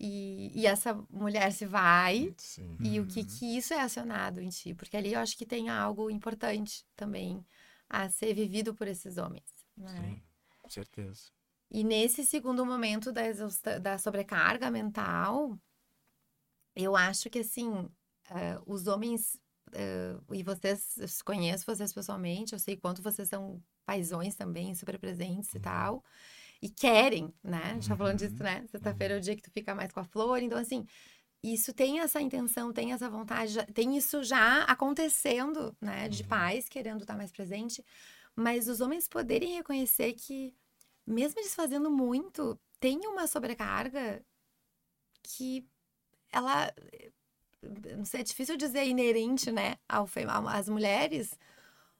e, 0.00 0.50
e 0.54 0.66
essa 0.66 0.94
mulher 1.10 1.52
se 1.52 1.66
vai, 1.66 2.34
Sim. 2.38 2.76
e 2.80 2.98
o 2.98 3.06
que 3.06 3.20
Uhum. 3.20 3.26
que 3.26 3.56
isso 3.56 3.72
é 3.74 3.80
acionado 3.80 4.40
em 4.40 4.48
ti? 4.48 4.74
Porque 4.74 4.96
ali 4.96 5.12
eu 5.12 5.20
acho 5.20 5.36
que 5.36 5.46
tem 5.46 5.68
algo 5.68 6.10
importante 6.10 6.84
também 6.96 7.44
a 7.88 8.08
ser 8.08 8.34
vivido 8.34 8.74
por 8.74 8.88
esses 8.88 9.18
homens, 9.18 9.44
né? 9.76 9.88
Sim, 10.00 10.22
com 10.60 10.70
certeza. 10.70 11.30
E 11.70 11.84
nesse 11.84 12.24
segundo 12.26 12.66
momento 12.66 13.12
da, 13.12 13.22
da 13.80 13.98
sobrecarga 13.98 14.70
mental, 14.70 15.58
eu 16.76 16.96
acho 16.96 17.30
que 17.30 17.40
assim, 17.40 17.88
eh, 18.30 18.58
os 18.66 18.86
homens, 18.86 19.38
eh, 19.74 20.16
e 20.32 20.42
vocês, 20.42 20.96
eu 20.98 21.06
conheço 21.24 21.64
vocês 21.66 21.92
pessoalmente, 21.92 22.52
eu 22.54 22.58
sei 22.58 22.76
quanto 22.76 23.02
vocês 23.02 23.28
são 23.28 23.62
paizões 23.86 24.36
também, 24.36 24.74
super 24.74 24.98
presentes 24.98 25.54
e 25.54 25.58
Uhum. 25.58 25.60
tal, 25.60 26.04
e 26.62 26.70
querem, 26.70 27.34
né? 27.44 27.72
A 27.72 27.74
gente 27.74 27.88
tá 27.88 27.96
falando 27.96 28.18
Uhum. 28.18 28.20
disso, 28.20 28.42
né? 28.42 28.66
Sexta-feira 28.68 29.14
é 29.14 29.18
o 29.18 29.20
dia 29.20 29.36
que 29.36 29.42
tu 29.42 29.50
fica 29.52 29.74
mais 29.74 29.92
com 29.92 30.00
a 30.00 30.04
flor, 30.04 30.42
então 30.42 30.58
assim, 30.58 30.86
isso 31.42 31.72
tem 31.74 32.00
essa 32.00 32.20
intenção, 32.20 32.72
tem 32.72 32.92
essa 32.92 33.10
vontade, 33.10 33.52
já- 33.54 33.66
tem 33.66 33.96
isso 33.96 34.22
já 34.24 34.64
acontecendo, 34.64 35.76
né? 35.80 36.08
De 36.08 36.24
Uhum. 36.24 36.24
pais 36.24 36.68
querendo 36.68 37.02
estar 37.02 37.16
mais 37.16 37.32
presente, 37.32 37.84
mas 38.36 38.68
os 38.68 38.80
homens 38.80 39.08
poderem 39.08 39.54
reconhecer 39.56 40.14
que, 40.14 40.54
mesmo 41.06 41.40
eles 41.40 41.54
fazendo 41.54 41.90
muito, 41.90 42.60
tem 42.80 43.00
uma 43.06 43.26
sobrecarga 43.28 44.24
que 45.22 45.68
ela, 46.32 46.72
não 47.96 48.04
sei, 48.04 48.20
é 48.20 48.24
difícil 48.24 48.56
dizer 48.56 48.84
inerente, 48.84 49.52
né, 49.52 49.76
ao, 49.88 50.08
às 50.48 50.68
mulheres, 50.68 51.38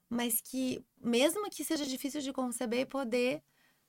mas 0.08 0.40
que, 0.40 0.84
mesmo 1.00 1.48
que 1.50 1.64
seja 1.64 1.86
difícil 1.86 2.20
de 2.20 2.32
conceber, 2.32 2.86
poder 2.86 3.42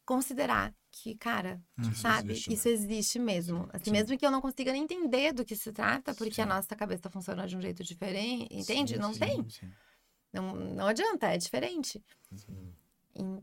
considerar 0.06 0.74
que, 0.92 1.16
cara. 1.16 1.62
Isso 1.80 2.02
sabe? 2.02 2.32
existe, 2.32 2.50
né? 2.50 2.56
Isso 2.56 2.70
existe 2.70 3.20
mesmo. 3.20 3.68
Assim, 3.74 3.86
sim. 3.86 3.92
mesmo 3.92 4.18
que 4.18 4.26
eu 4.26 4.32
não 4.32 4.42
consiga 4.42 4.72
nem 4.72 4.84
entender 4.84 5.34
do 5.34 5.44
que 5.44 5.56
se 5.56 5.72
trata, 5.72 6.14
porque 6.14 6.40
a 6.40 6.44
Sim. 6.44 6.50
nossa 6.50 6.76
cabeça 6.76 7.10
funciona 7.10 7.48
de 7.48 7.58
um 7.58 7.62
jeito 7.62 7.84
diferente, 7.84 8.48
entende? 8.52 8.94
Sim, 8.94 9.00
não 9.00 9.14
tem. 9.14 9.46
Não, 10.32 10.56
não 10.56 10.88
adianta, 10.88 11.28
é 11.28 11.38
diferente. 11.38 12.04
Sim. 12.36 12.74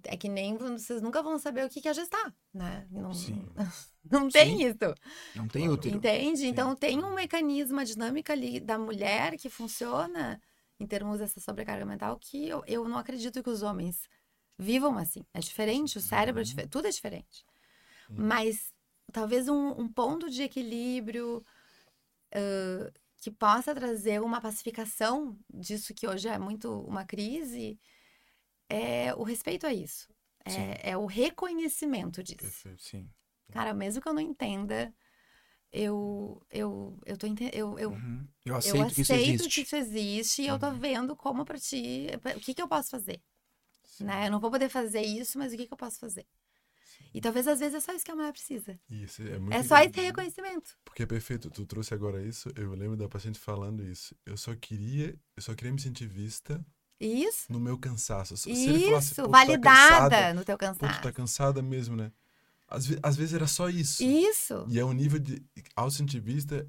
É 0.04 0.16
que 0.16 0.28
nem 0.28 0.56
vocês 0.56 1.00
nunca 1.00 1.22
vão 1.22 1.38
saber 1.38 1.64
o 1.64 1.68
que 1.70 1.86
é 1.88 1.94
gestar, 1.94 2.34
né? 2.52 2.86
Não, 2.90 3.14
Sim. 3.14 3.46
não 4.10 4.28
tem 4.28 4.58
Sim. 4.58 4.66
isso. 4.68 4.94
Não 5.34 5.48
tem 5.48 5.68
útero. 5.68 5.96
Entende? 5.96 6.40
Sim. 6.40 6.48
Então 6.48 6.74
tem 6.74 6.98
um 7.02 7.14
mecanismo, 7.14 7.74
uma 7.78 7.84
dinâmica 7.84 8.32
ali 8.32 8.60
da 8.60 8.78
mulher 8.78 9.36
que 9.36 9.48
funciona 9.48 10.40
em 10.78 10.86
termos 10.86 11.18
dessa 11.18 11.40
sobrecarga 11.40 11.84
mental 11.84 12.18
que 12.18 12.48
eu, 12.48 12.62
eu 12.66 12.88
não 12.88 12.98
acredito 12.98 13.42
que 13.42 13.50
os 13.50 13.62
homens 13.62 14.08
vivam 14.58 14.98
assim. 14.98 15.24
É 15.34 15.40
diferente, 15.40 15.98
o 15.98 16.00
cérebro 16.00 16.40
é 16.40 16.44
Uhum. 16.44 16.44
diferente, 16.44 16.70
tudo 16.70 16.86
é 16.88 16.90
diferente. 16.90 17.44
Uhum. 18.10 18.16
Mas 18.16 18.72
talvez 19.12 19.48
um, 19.48 19.70
um 19.80 19.88
ponto 19.88 20.30
de 20.30 20.42
equilíbrio 20.42 21.44
ãh, 22.34 22.90
que 23.18 23.30
possa 23.30 23.74
trazer 23.74 24.20
uma 24.20 24.40
pacificação 24.40 25.38
disso 25.52 25.94
que 25.94 26.06
hoje 26.08 26.28
é 26.28 26.38
muito 26.38 26.72
uma 26.82 27.04
crise 27.04 27.78
é 28.70 29.14
o 29.14 29.22
respeito 29.24 29.66
a 29.66 29.74
isso. 29.74 30.08
Sim. 30.48 30.60
É, 30.62 30.90
é 30.92 30.96
o 30.96 31.06
reconhecimento 31.06 32.22
disso. 32.22 32.38
Perfeito. 32.38 32.82
Sim. 32.82 33.10
Cara, 33.52 33.74
mesmo 33.74 34.00
que 34.02 34.08
eu 34.08 34.14
não 34.14 34.22
entenda, 34.22 34.94
eu 35.72 36.42
eu 36.50 36.98
eu 37.06 37.16
tô 37.18 37.26
ente- 37.26 37.50
eu, 37.52 37.78
eu, 37.78 37.90
Uhum. 37.90 38.26
Eu 38.44 38.54
eu 38.54 38.56
aceito 38.56 38.94
que 38.94 39.00
isso 39.02 39.12
aceito 39.12 39.42
existe. 39.42 39.54
que 39.54 39.62
isso 39.62 39.76
existe 39.76 40.42
e 40.42 40.46
eu 40.48 40.58
tô 40.58 40.68
Uhum. 40.68 40.78
vendo 40.78 41.16
como 41.16 41.44
pra 41.44 41.58
ti, 41.58 42.06
o 42.36 42.40
que 42.40 42.54
que 42.54 42.62
eu 42.62 42.68
posso 42.68 42.90
fazer, 42.90 43.20
né? 44.00 44.26
Eu 44.26 44.32
não 44.32 44.40
vou 44.40 44.50
poder 44.50 44.68
fazer 44.70 45.02
isso, 45.02 45.38
mas 45.38 45.52
o 45.52 45.56
que 45.56 45.66
que 45.66 45.72
eu 45.74 45.78
posso 45.78 45.98
fazer? 46.00 46.26
E 47.14 47.20
talvez 47.20 47.46
às 47.48 47.60
vezes 47.60 47.74
é 47.76 47.80
só 47.80 47.92
isso 47.94 48.04
que 48.04 48.10
a 48.12 48.16
mulher 48.16 48.32
precisa. 48.32 48.78
Isso 48.90 49.22
é 49.22 49.38
muito 49.38 49.54
É 49.54 49.62
só 49.62 49.78
esse 49.78 49.88
incrível. 49.88 50.08
reconhecimento. 50.08 50.76
Porque 50.84 51.02
é 51.04 51.06
perfeito, 51.06 51.50
tu 51.50 51.64
trouxe 51.66 51.94
agora 51.94 52.22
isso, 52.22 52.50
eu 52.56 52.72
lembro 52.74 52.96
da 52.96 53.08
paciente 53.08 53.38
falando 53.38 53.84
isso. 53.84 54.14
Eu 54.26 54.36
só 54.36 54.54
queria, 54.56 55.18
eu 55.36 55.42
só 55.42 55.54
queria 55.54 55.72
me 55.72 55.80
sentir 55.80 56.06
vista 56.06 56.64
Isso. 57.01 57.51
no 57.51 57.59
meu 57.59 57.78
cansaço. 57.78 58.36
Se 58.36 58.51
ele 58.51 58.84
falasse, 58.86 59.12
Isso, 59.12 59.22
"Pô, 59.22 59.28
tu 59.28 59.30
tá 59.32 59.38
validada 59.38 59.70
cansada, 60.11 60.34
no 60.34 60.44
teu 60.44 60.59
Pô, 60.59 60.66
tu 60.66 60.78
cansaço. 60.78 61.03
tá 61.03 61.12
cansada 61.12 61.62
mesmo, 61.62 61.96
né? 61.96 62.12
Às, 62.68 62.86
às 63.03 63.16
vezes 63.16 63.34
era 63.34 63.46
só 63.46 63.68
isso. 63.68 64.03
Isso. 64.05 64.64
E 64.68 64.78
é 64.78 64.84
um 64.84 64.92
nível 64.92 65.18
de, 65.18 65.42
ao 65.74 65.90
sentir 65.90 66.20
vista, 66.20 66.68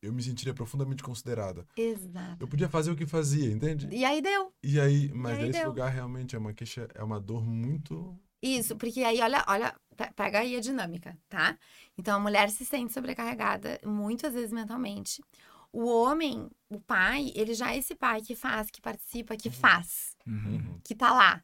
eu 0.00 0.12
me 0.12 0.22
sentiria 0.22 0.54
profundamente 0.54 1.02
considerada. 1.02 1.66
Exato. 1.76 2.36
Eu 2.40 2.48
podia 2.48 2.68
fazer 2.68 2.90
o 2.90 2.96
que 2.96 3.06
fazia, 3.06 3.50
entende? 3.50 3.88
E 3.90 4.04
aí 4.04 4.22
deu. 4.22 4.52
E 4.62 4.78
aí, 4.80 5.10
mas 5.12 5.36
aí 5.38 5.46
nesse 5.46 5.58
deu. 5.60 5.68
lugar 5.68 5.90
realmente 5.90 6.34
é 6.36 6.38
uma 6.38 6.52
queixa, 6.54 6.88
é 6.94 7.02
uma 7.02 7.20
dor 7.20 7.44
muito. 7.44 8.18
Isso, 8.42 8.76
porque 8.76 9.02
aí, 9.02 9.20
olha, 9.20 9.42
olha, 9.48 9.74
pe- 9.96 10.12
pega 10.14 10.40
aí 10.40 10.54
a 10.56 10.60
dinâmica, 10.60 11.16
tá? 11.30 11.58
Então, 11.96 12.16
a 12.16 12.20
mulher 12.20 12.50
se 12.50 12.64
sente 12.64 12.92
sobrecarregada, 12.92 13.80
muitas 13.84 14.34
vezes 14.34 14.52
mentalmente. 14.52 15.22
O 15.76 15.86
homem, 15.86 16.48
o 16.68 16.78
pai, 16.80 17.32
ele 17.34 17.52
já 17.52 17.72
é 17.72 17.78
esse 17.78 17.96
pai 17.96 18.20
que 18.22 18.36
faz, 18.36 18.70
que 18.70 18.80
participa, 18.80 19.36
que 19.36 19.50
faz, 19.50 20.16
Uhum. 20.24 20.78
que 20.84 20.94
tá 20.94 21.12
lá, 21.12 21.42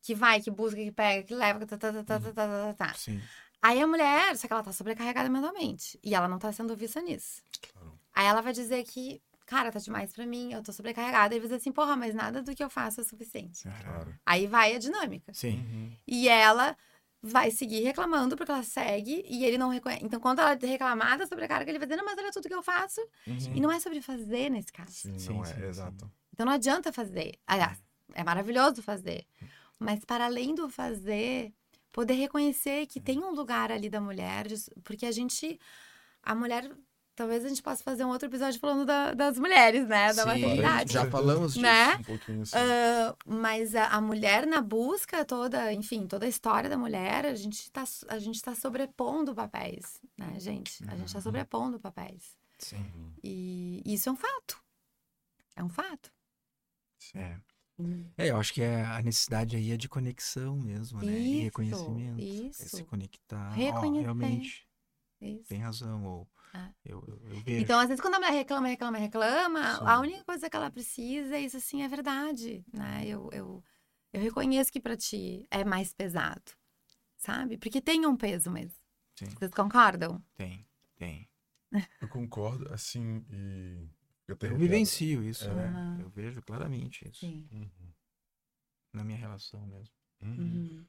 que 0.00 0.14
vai, 0.14 0.40
que 0.40 0.48
busca, 0.48 0.76
que 0.76 0.92
pega, 0.92 1.24
que 1.26 1.34
leva, 1.34 1.58
que 1.58 1.66
tá, 1.66 1.76
tá, 1.76 1.92
tá, 1.92 2.04
tá, 2.04 2.20
tá, 2.20 2.32
tá, 2.32 2.46
tá, 2.46 2.74
tá. 2.74 2.94
Sim. 2.94 3.20
Aí 3.60 3.80
a 3.80 3.86
mulher, 3.86 4.36
só 4.36 4.46
que 4.46 4.52
ela 4.52 4.62
tá 4.62 4.72
sobrecarregada 4.72 5.28
mentalmente, 5.28 5.98
e 6.04 6.14
ela 6.14 6.28
não 6.28 6.38
tá 6.38 6.52
sendo 6.52 6.76
vista 6.76 7.00
nisso. 7.02 7.42
Claro. 7.72 7.98
Aí 8.14 8.26
ela 8.26 8.40
vai 8.40 8.52
dizer 8.52 8.84
que, 8.84 9.20
cara, 9.44 9.72
tá 9.72 9.80
demais 9.80 10.12
pra 10.12 10.24
mim, 10.24 10.52
eu 10.52 10.62
tô 10.62 10.72
sobrecarregada, 10.72 11.34
e 11.34 11.38
vai 11.40 11.46
dizer 11.48 11.56
assim, 11.56 11.72
porra, 11.72 11.96
mas 11.96 12.14
nada 12.14 12.42
do 12.42 12.54
que 12.54 12.62
eu 12.62 12.70
faço 12.70 13.00
é 13.00 13.04
suficiente. 13.04 13.64
Claro. 13.64 14.14
Aí 14.24 14.46
vai 14.46 14.74
a 14.76 14.78
dinâmica. 14.78 15.34
Sim. 15.34 15.56
Uhum. 15.58 15.96
E 16.06 16.28
ela 16.28 16.76
vai 17.26 17.50
seguir 17.50 17.80
reclamando 17.82 18.36
porque 18.36 18.52
ela 18.52 18.62
segue 18.62 19.24
e 19.26 19.46
ele 19.46 19.56
não 19.56 19.70
reconhece. 19.70 20.04
Então, 20.04 20.20
quando 20.20 20.40
ela 20.40 20.54
reclamar 20.54 21.16
da 21.16 21.26
sobrecarga, 21.26 21.70
ele 21.70 21.78
vai 21.78 21.88
dizer: 21.88 21.96
Não, 21.96 22.04
mas 22.04 22.18
olha 22.18 22.30
tudo 22.30 22.46
que 22.46 22.54
eu 22.54 22.62
faço. 22.62 23.00
Uhum. 23.26 23.38
E 23.54 23.60
não 23.60 23.72
é 23.72 23.80
sobre 23.80 24.02
fazer 24.02 24.50
nesse 24.50 24.70
caso. 24.70 24.92
Sim, 24.92 25.18
Sim, 25.18 25.34
não 25.34 25.42
é, 25.42 25.46
sim, 25.46 25.54
sim. 25.54 25.64
exato. 25.64 26.12
Então, 26.32 26.44
não 26.44 26.52
adianta 26.52 26.92
fazer. 26.92 27.38
Aliás, 27.46 27.82
é 28.12 28.22
maravilhoso 28.22 28.82
fazer. 28.82 29.26
Mas, 29.78 30.04
para 30.04 30.26
além 30.26 30.54
do 30.54 30.68
fazer, 30.68 31.52
poder 31.90 32.14
reconhecer 32.14 32.86
que 32.86 33.00
tem 33.00 33.18
um 33.20 33.30
lugar 33.30 33.72
ali 33.72 33.88
da 33.88 34.00
mulher, 34.00 34.46
porque 34.84 35.06
a 35.06 35.12
gente. 35.12 35.58
A 36.22 36.34
mulher. 36.34 36.70
Talvez 37.16 37.44
a 37.44 37.48
gente 37.48 37.62
possa 37.62 37.82
fazer 37.84 38.04
um 38.04 38.08
outro 38.08 38.26
episódio 38.28 38.58
falando 38.58 38.84
da- 38.84 39.14
das 39.14 39.38
mulheres, 39.38 39.86
né? 39.86 40.12
Da 40.12 40.22
Sim, 40.22 40.28
maternidade. 40.28 40.92
já 40.92 41.08
falamos 41.08 41.52
disso. 41.54 41.62
Né? 41.62 41.94
Um 41.96 42.02
pouquinho 42.02 42.42
assim. 42.42 42.56
Ah, 42.56 43.16
mas 43.24 43.74
a, 43.76 43.86
a 43.86 44.00
mulher 44.00 44.46
na 44.46 44.60
busca 44.60 45.24
toda, 45.24 45.72
enfim, 45.72 46.06
toda 46.08 46.26
a 46.26 46.28
história 46.28 46.68
da 46.68 46.76
mulher, 46.76 47.24
a 47.24 47.34
gente 47.36 47.70
tá, 47.70 47.84
a 48.08 48.18
gente 48.18 48.42
tá 48.42 48.54
sobrepondo 48.54 49.32
papéis, 49.34 50.00
né, 50.18 50.38
gente? 50.40 50.82
A 50.88 50.96
gente 50.96 51.12
tá 51.12 51.18
Uhum. 51.18 51.22
sobrepondo 51.22 51.78
papéis. 51.78 52.36
Sim. 52.58 52.78
Uhum. 52.78 53.12
E 53.22 53.80
isso 53.86 54.08
é 54.08 54.12
um 54.12 54.16
fato. 54.16 54.60
É 55.54 55.62
um 55.62 55.68
fato. 55.68 56.10
É. 57.14 57.36
É, 58.16 58.30
eu 58.30 58.36
acho 58.36 58.52
que 58.54 58.62
é, 58.62 58.84
a 58.84 59.02
necessidade 59.02 59.56
aí 59.56 59.72
é 59.72 59.76
de 59.76 59.88
conexão 59.88 60.56
mesmo, 60.56 61.00
né? 61.02 61.12
e 61.12 61.34
Isso, 61.36 61.42
reconhecimento. 61.44 62.20
É 62.20 62.24
isso. 62.24 62.68
se 62.76 62.84
conectar. 62.84 63.50
Reconhecer. 63.50 64.02
realmente, 64.02 64.68
Isso. 65.20 65.44
tem 65.48 65.58
razão. 65.60 66.04
Ou 66.04 66.28
É. 66.54 66.72
eu, 66.84 67.02
eu, 67.08 67.20
eu 67.30 67.40
vejo. 67.40 67.60
Então, 67.62 67.78
às 67.80 67.88
vezes, 67.88 68.00
quando 68.00 68.14
a 68.14 68.18
mulher 68.20 68.32
reclama, 68.32 68.68
reclama, 68.68 68.96
reclama, 68.96 69.60
a 69.60 69.96
Sim. 69.96 70.02
única 70.02 70.24
coisa 70.24 70.48
que 70.48 70.56
ela 70.56 70.70
precisa 70.70 71.36
é 71.36 71.40
isso, 71.40 71.56
assim, 71.56 71.82
é 71.82 71.88
verdade, 71.88 72.64
né? 72.72 73.02
Eu, 73.06 73.28
eu, 73.32 73.64
eu 74.12 74.20
reconheço 74.20 74.70
que 74.70 74.80
pra 74.80 74.96
ti 74.96 75.46
é 75.50 75.64
mais 75.64 75.92
pesado, 75.92 76.52
sabe? 77.16 77.58
Porque 77.58 77.80
tem 77.80 78.06
um 78.06 78.16
peso 78.16 78.50
mesmo. 78.52 78.78
Sim, 79.18 79.26
Vocês 79.26 79.50
concordam? 79.50 80.22
tem, 80.36 80.64
tem. 80.96 81.28
Eu 82.00 82.08
concordo, 82.08 82.72
assim, 82.72 83.24
e. 83.30 83.88
Eu 84.28 84.34
arrepiado. 84.36 84.56
vivencio 84.56 85.22
isso, 85.24 85.44
É. 85.44 85.54
né? 85.54 85.98
Eu 86.00 86.08
vejo 86.08 86.40
claramente 86.42 87.06
isso. 87.08 87.20
Sim. 87.20 87.46
Uhum. 87.50 87.92
Na 88.92 89.02
minha 89.04 89.18
relação 89.18 89.66
mesmo. 89.66 89.92
Uhum. 90.22 90.36
Uhum. 90.38 90.86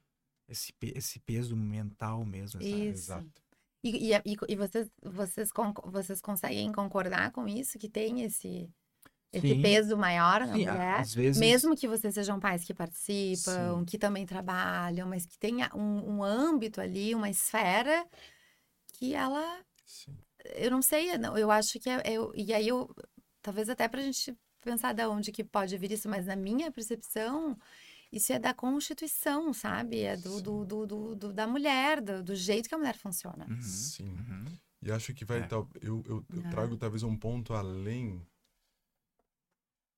Esse, 0.48 0.72
esse 0.80 1.18
peso 1.18 1.56
mental 1.56 2.24
mesmo, 2.24 2.62
sabe? 2.62 2.88
Isso. 2.88 2.88
Exato. 3.12 3.42
E, 3.84 4.12
e, 4.12 4.36
e, 4.48 4.56
vocês, 4.56 4.88
vocês, 5.02 5.50
vocês 5.84 6.20
conseguem 6.20 6.72
concordar 6.72 7.30
com 7.32 7.46
isso? 7.46 7.78
Que 7.78 7.88
tem 7.88 8.22
esse, 8.22 8.68
esse 9.32 9.48
Sim. 9.48 9.62
peso 9.62 9.96
maior 9.96 10.40
na 10.40 10.54
Sim, 10.54 10.66
a- 10.66 10.72
mulher? 10.72 11.00
às 11.00 11.14
vezes. 11.14 11.38
Mesmo 11.40 11.76
que 11.76 11.86
vocês 11.86 12.14
sejam 12.14 12.40
pais 12.40 12.64
que 12.64 12.74
participam, 12.74 13.78
Sim. 13.80 13.84
que 13.84 13.98
também 13.98 14.26
trabalham, 14.26 15.08
mas 15.08 15.24
que 15.26 15.38
tenha 15.38 15.70
um, 15.74 16.16
um 16.16 16.22
âmbito 16.24 16.80
ali, 16.80 17.14
uma 17.14 17.30
esfera 17.30 18.06
que 18.94 19.14
ela 19.14 19.60
Sim. 19.84 20.16
eu 20.56 20.70
não 20.70 20.80
sei, 20.82 21.10
eu 21.36 21.50
acho 21.50 21.78
que 21.78 21.88
é, 21.88 21.94
é- 22.14 22.30
e 22.34 22.52
aí 22.54 22.66
eu, 22.68 22.88
talvez 23.42 23.68
até 23.68 23.86
pra 23.88 24.00
gente 24.02 24.36
pensar 24.64 24.92
de 24.94 25.06
onde 25.06 25.30
que 25.30 25.44
pode 25.44 25.76
vir 25.78 25.92
isso, 25.92 26.08
mas 26.08 26.26
na 26.26 26.34
minha 26.34 26.72
percepção, 26.72 27.56
isso 28.12 28.32
é 28.32 28.38
da 28.38 28.54
Constituição, 28.54 29.52
sabe? 29.52 30.00
É 30.00 30.16
do, 30.16 30.40
do, 30.40 30.64
do, 30.64 30.86
do- 30.86 31.14
do- 31.16 31.32
da 31.32 31.46
mulher, 31.46 32.00
do, 32.00 32.22
do 32.22 32.34
jeito 32.34 32.68
que 32.68 32.74
a 32.74 32.78
mulher 32.78 32.96
funciona. 32.96 33.46
Uhum, 33.48 33.60
Sim. 33.62 34.08
uhum. 34.08 34.44
E 34.82 34.92
acho 34.92 35.12
que 35.14 35.24
vai. 35.24 35.38
É. 35.40 35.46
tal- 35.46 35.68
eu, 35.80 36.02
eu, 36.06 36.24
eu 36.32 36.42
É. 36.46 36.50
trago 36.50 36.76
talvez 36.76 37.02
um 37.02 37.16
ponto 37.16 37.52
além. 37.52 38.24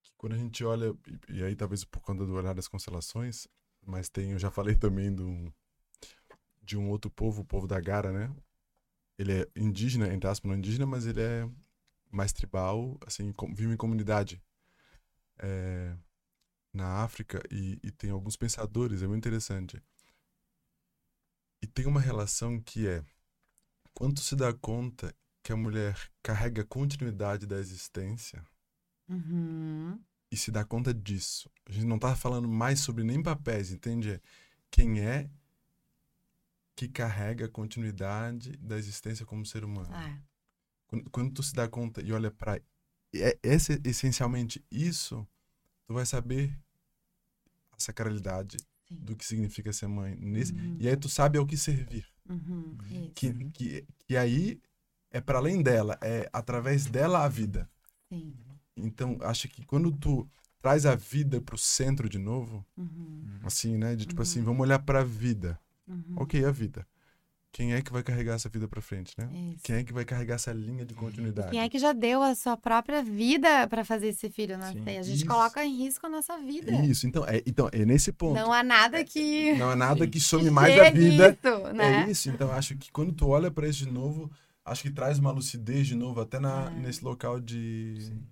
Que 0.02 0.12
quando 0.16 0.32
a 0.34 0.38
gente 0.38 0.64
olha, 0.64 0.94
e, 1.28 1.38
e 1.38 1.42
aí 1.44 1.54
talvez 1.54 1.84
por 1.84 2.00
conta 2.00 2.24
do 2.24 2.32
olhar 2.34 2.54
das 2.54 2.68
constelações, 2.68 3.46
mas 3.84 4.08
tem, 4.08 4.30
eu 4.32 4.38
já 4.38 4.50
falei 4.50 4.74
também 4.78 5.14
do, 5.14 5.52
de 6.62 6.76
um 6.76 6.88
outro 6.90 7.10
povo, 7.10 7.42
o 7.42 7.44
povo 7.44 7.66
da 7.66 7.80
Gara, 7.80 8.12
né? 8.12 8.34
Ele 9.18 9.32
é 9.42 9.48
indígena, 9.56 10.12
entre 10.14 10.28
aspas, 10.28 10.48
não 10.48 10.56
indígena, 10.56 10.86
mas 10.86 11.04
ele 11.06 11.20
é 11.20 11.48
mais 12.10 12.32
tribal, 12.32 12.96
assim, 13.06 13.32
com- 13.32 13.52
vive 13.54 13.74
em 13.74 13.76
comunidade 13.76 14.40
é, 15.40 15.94
na 16.72 17.02
África 17.02 17.42
e, 17.50 17.78
e 17.82 17.90
tem 17.90 18.10
alguns 18.10 18.36
pensadores, 18.36 19.02
é 19.02 19.06
muito 19.06 19.26
interessante. 19.26 19.82
E 21.62 21.66
tem 21.66 21.86
uma 21.86 22.00
relação 22.00 22.60
que 22.60 22.86
é 22.86 23.04
quando 23.92 24.20
se 24.20 24.36
dá 24.36 24.52
conta 24.52 25.14
que 25.42 25.52
a 25.52 25.56
mulher 25.56 25.98
carrega 26.22 26.62
a 26.62 26.66
continuidade 26.66 27.46
da 27.46 27.58
existência 27.58 28.44
Uhum. 29.08 29.98
e 30.30 30.36
se 30.36 30.50
dá 30.50 30.64
conta 30.64 30.92
disso. 30.92 31.50
A 31.66 31.72
gente 31.72 31.86
não 31.86 31.98
tá 31.98 32.14
falando 32.14 32.46
mais 32.46 32.80
sobre 32.80 33.02
nem 33.02 33.22
papéis, 33.22 33.70
entende? 33.72 34.10
É 34.12 34.20
Quem 34.70 35.00
é 35.00 35.30
que 36.76 36.86
carrega 36.88 37.46
a 37.46 37.48
continuidade 37.48 38.56
da 38.58 38.78
existência 38.78 39.26
como 39.26 39.44
ser 39.44 39.64
humano. 39.64 39.92
É. 39.92 40.22
Quando, 40.86 41.10
quando 41.10 41.34
tu 41.34 41.42
se 41.42 41.52
dá 41.52 41.66
conta 41.66 42.00
e 42.00 42.12
olha 42.12 42.30
para 42.30 42.60
esse, 43.42 43.80
essencialmente 43.84 44.64
isso, 44.70 45.26
tu 45.88 45.94
vai 45.94 46.04
saber 46.04 46.54
a 47.72 47.76
sacralidade 47.80 48.58
Sim. 48.86 48.96
do 48.96 49.16
que 49.16 49.24
significa 49.24 49.72
ser 49.72 49.88
mãe. 49.88 50.14
Nesse, 50.16 50.52
Uhum. 50.52 50.76
E 50.78 50.86
aí 50.88 50.96
tu 50.96 51.08
sabe 51.08 51.38
ao 51.38 51.46
que 51.46 51.56
servir. 51.56 52.06
Uhum. 52.28 52.76
Que, 53.14 53.32
que, 53.50 53.86
que 54.06 54.16
aí 54.16 54.60
é 55.10 55.20
para 55.20 55.38
além 55.38 55.62
dela, 55.62 55.98
é 56.02 56.28
através 56.32 56.84
dela 56.86 57.24
a 57.24 57.28
vida. 57.28 57.68
Sim. 58.10 58.34
Então, 58.76 59.16
acho 59.22 59.48
que 59.48 59.64
quando 59.64 59.90
tu 59.90 60.28
traz 60.60 60.84
a 60.84 60.94
vida 60.94 61.40
pro 61.40 61.56
centro 61.56 62.08
de 62.08 62.18
novo, 62.18 62.64
Uhum. 62.76 63.40
assim, 63.44 63.78
né? 63.78 63.96
De 63.96 64.04
tipo 64.04 64.20
Uhum. 64.20 64.22
assim, 64.22 64.42
vamos 64.42 64.60
olhar 64.60 64.78
pra 64.80 65.02
vida. 65.02 65.58
Uhum. 65.86 66.14
Ok, 66.16 66.44
a 66.44 66.50
vida. 66.50 66.86
Quem 67.50 67.72
é 67.72 67.80
que 67.82 67.90
vai 67.90 68.02
carregar 68.02 68.34
essa 68.34 68.48
vida 68.48 68.68
pra 68.68 68.80
frente, 68.80 69.14
né? 69.18 69.28
Isso. 69.54 69.62
Quem 69.64 69.76
é 69.76 69.84
que 69.84 69.92
vai 69.92 70.04
carregar 70.04 70.34
essa 70.34 70.52
linha 70.52 70.84
de 70.84 70.94
continuidade? 70.94 71.50
Quem 71.50 71.60
é 71.60 71.68
que 71.68 71.78
já 71.78 71.92
deu 71.92 72.22
a 72.22 72.34
sua 72.34 72.56
própria 72.56 73.02
vida 73.02 73.66
para 73.68 73.84
fazer 73.84 74.08
esse 74.08 74.28
filho 74.30 74.56
nascer? 74.58 74.82
Sim. 74.84 74.98
A 74.98 75.02
gente 75.02 75.16
Isso. 75.16 75.26
coloca 75.26 75.64
em 75.64 75.76
risco 75.76 76.06
a 76.06 76.10
nossa 76.10 76.36
vida. 76.38 76.70
Isso, 76.84 77.06
então 77.06 77.24
é, 77.26 77.42
então, 77.46 77.68
é 77.72 77.84
nesse 77.86 78.12
ponto. 78.12 78.34
Não 78.34 78.52
há 78.52 78.62
nada 78.62 79.02
que. 79.02 79.54
Não 79.54 79.72
é 79.72 79.74
nada 79.74 80.06
que 80.06 80.20
some 80.20 80.50
mais 80.50 80.78
a 80.78 80.84
chegue 80.84 80.98
vida. 81.10 81.30
Isso, 81.42 81.72
né? 81.72 82.04
É 82.06 82.10
isso, 82.10 82.28
então 82.30 82.52
acho 82.52 82.76
que 82.76 82.92
quando 82.92 83.12
tu 83.12 83.28
olha 83.28 83.50
pra 83.50 83.66
isso 83.66 83.84
de 83.86 83.90
novo, 83.90 84.30
acho 84.64 84.82
que 84.82 84.90
traz 84.90 85.18
uma 85.18 85.30
lucidez 85.32 85.86
de 85.86 85.94
novo 85.94 86.20
até 86.20 86.38
na, 86.38 86.66
É. 86.70 86.70
nesse 86.78 87.02
local 87.02 87.40
de, 87.40 87.96
Sim. 87.98 88.22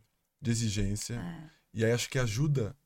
de 0.43 0.51
exigência. 0.51 1.15
É. 1.15 1.51
E 1.73 1.85
aí 1.85 1.91
acho 1.93 2.09
que 2.11 2.19
ajuda, 2.19 2.77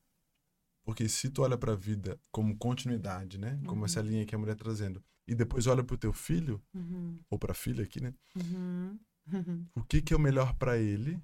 porque 0.85 1.09
se 1.09 1.29
tu 1.29 1.43
olha 1.43 1.59
pra 1.59 1.75
vida 1.75 2.19
como 2.31 2.57
continuidade, 2.57 3.37
né? 3.37 3.59
Como 3.67 3.81
Uhum. 3.81 3.85
essa 3.85 4.01
linha 4.01 4.25
que 4.25 4.35
a 4.35 4.39
mulher 4.39 4.55
tá 4.55 4.65
trazendo, 4.65 5.03
e 5.31 5.35
depois 5.35 5.67
olha 5.67 5.83
pro 5.85 5.97
teu 5.97 6.13
filho, 6.13 6.61
Uhum. 6.75 7.19
ou 7.31 7.39
pra 7.39 7.55
filha 7.55 7.85
aqui, 7.85 8.01
né? 8.03 8.13
Uhum. 8.37 8.99
Uhum. 9.33 9.67
O 9.77 9.83
que 9.85 10.03
que 10.03 10.13
é 10.13 10.17
o 10.17 10.21
melhor 10.21 10.55
pra 10.55 10.77
ele 10.77 11.19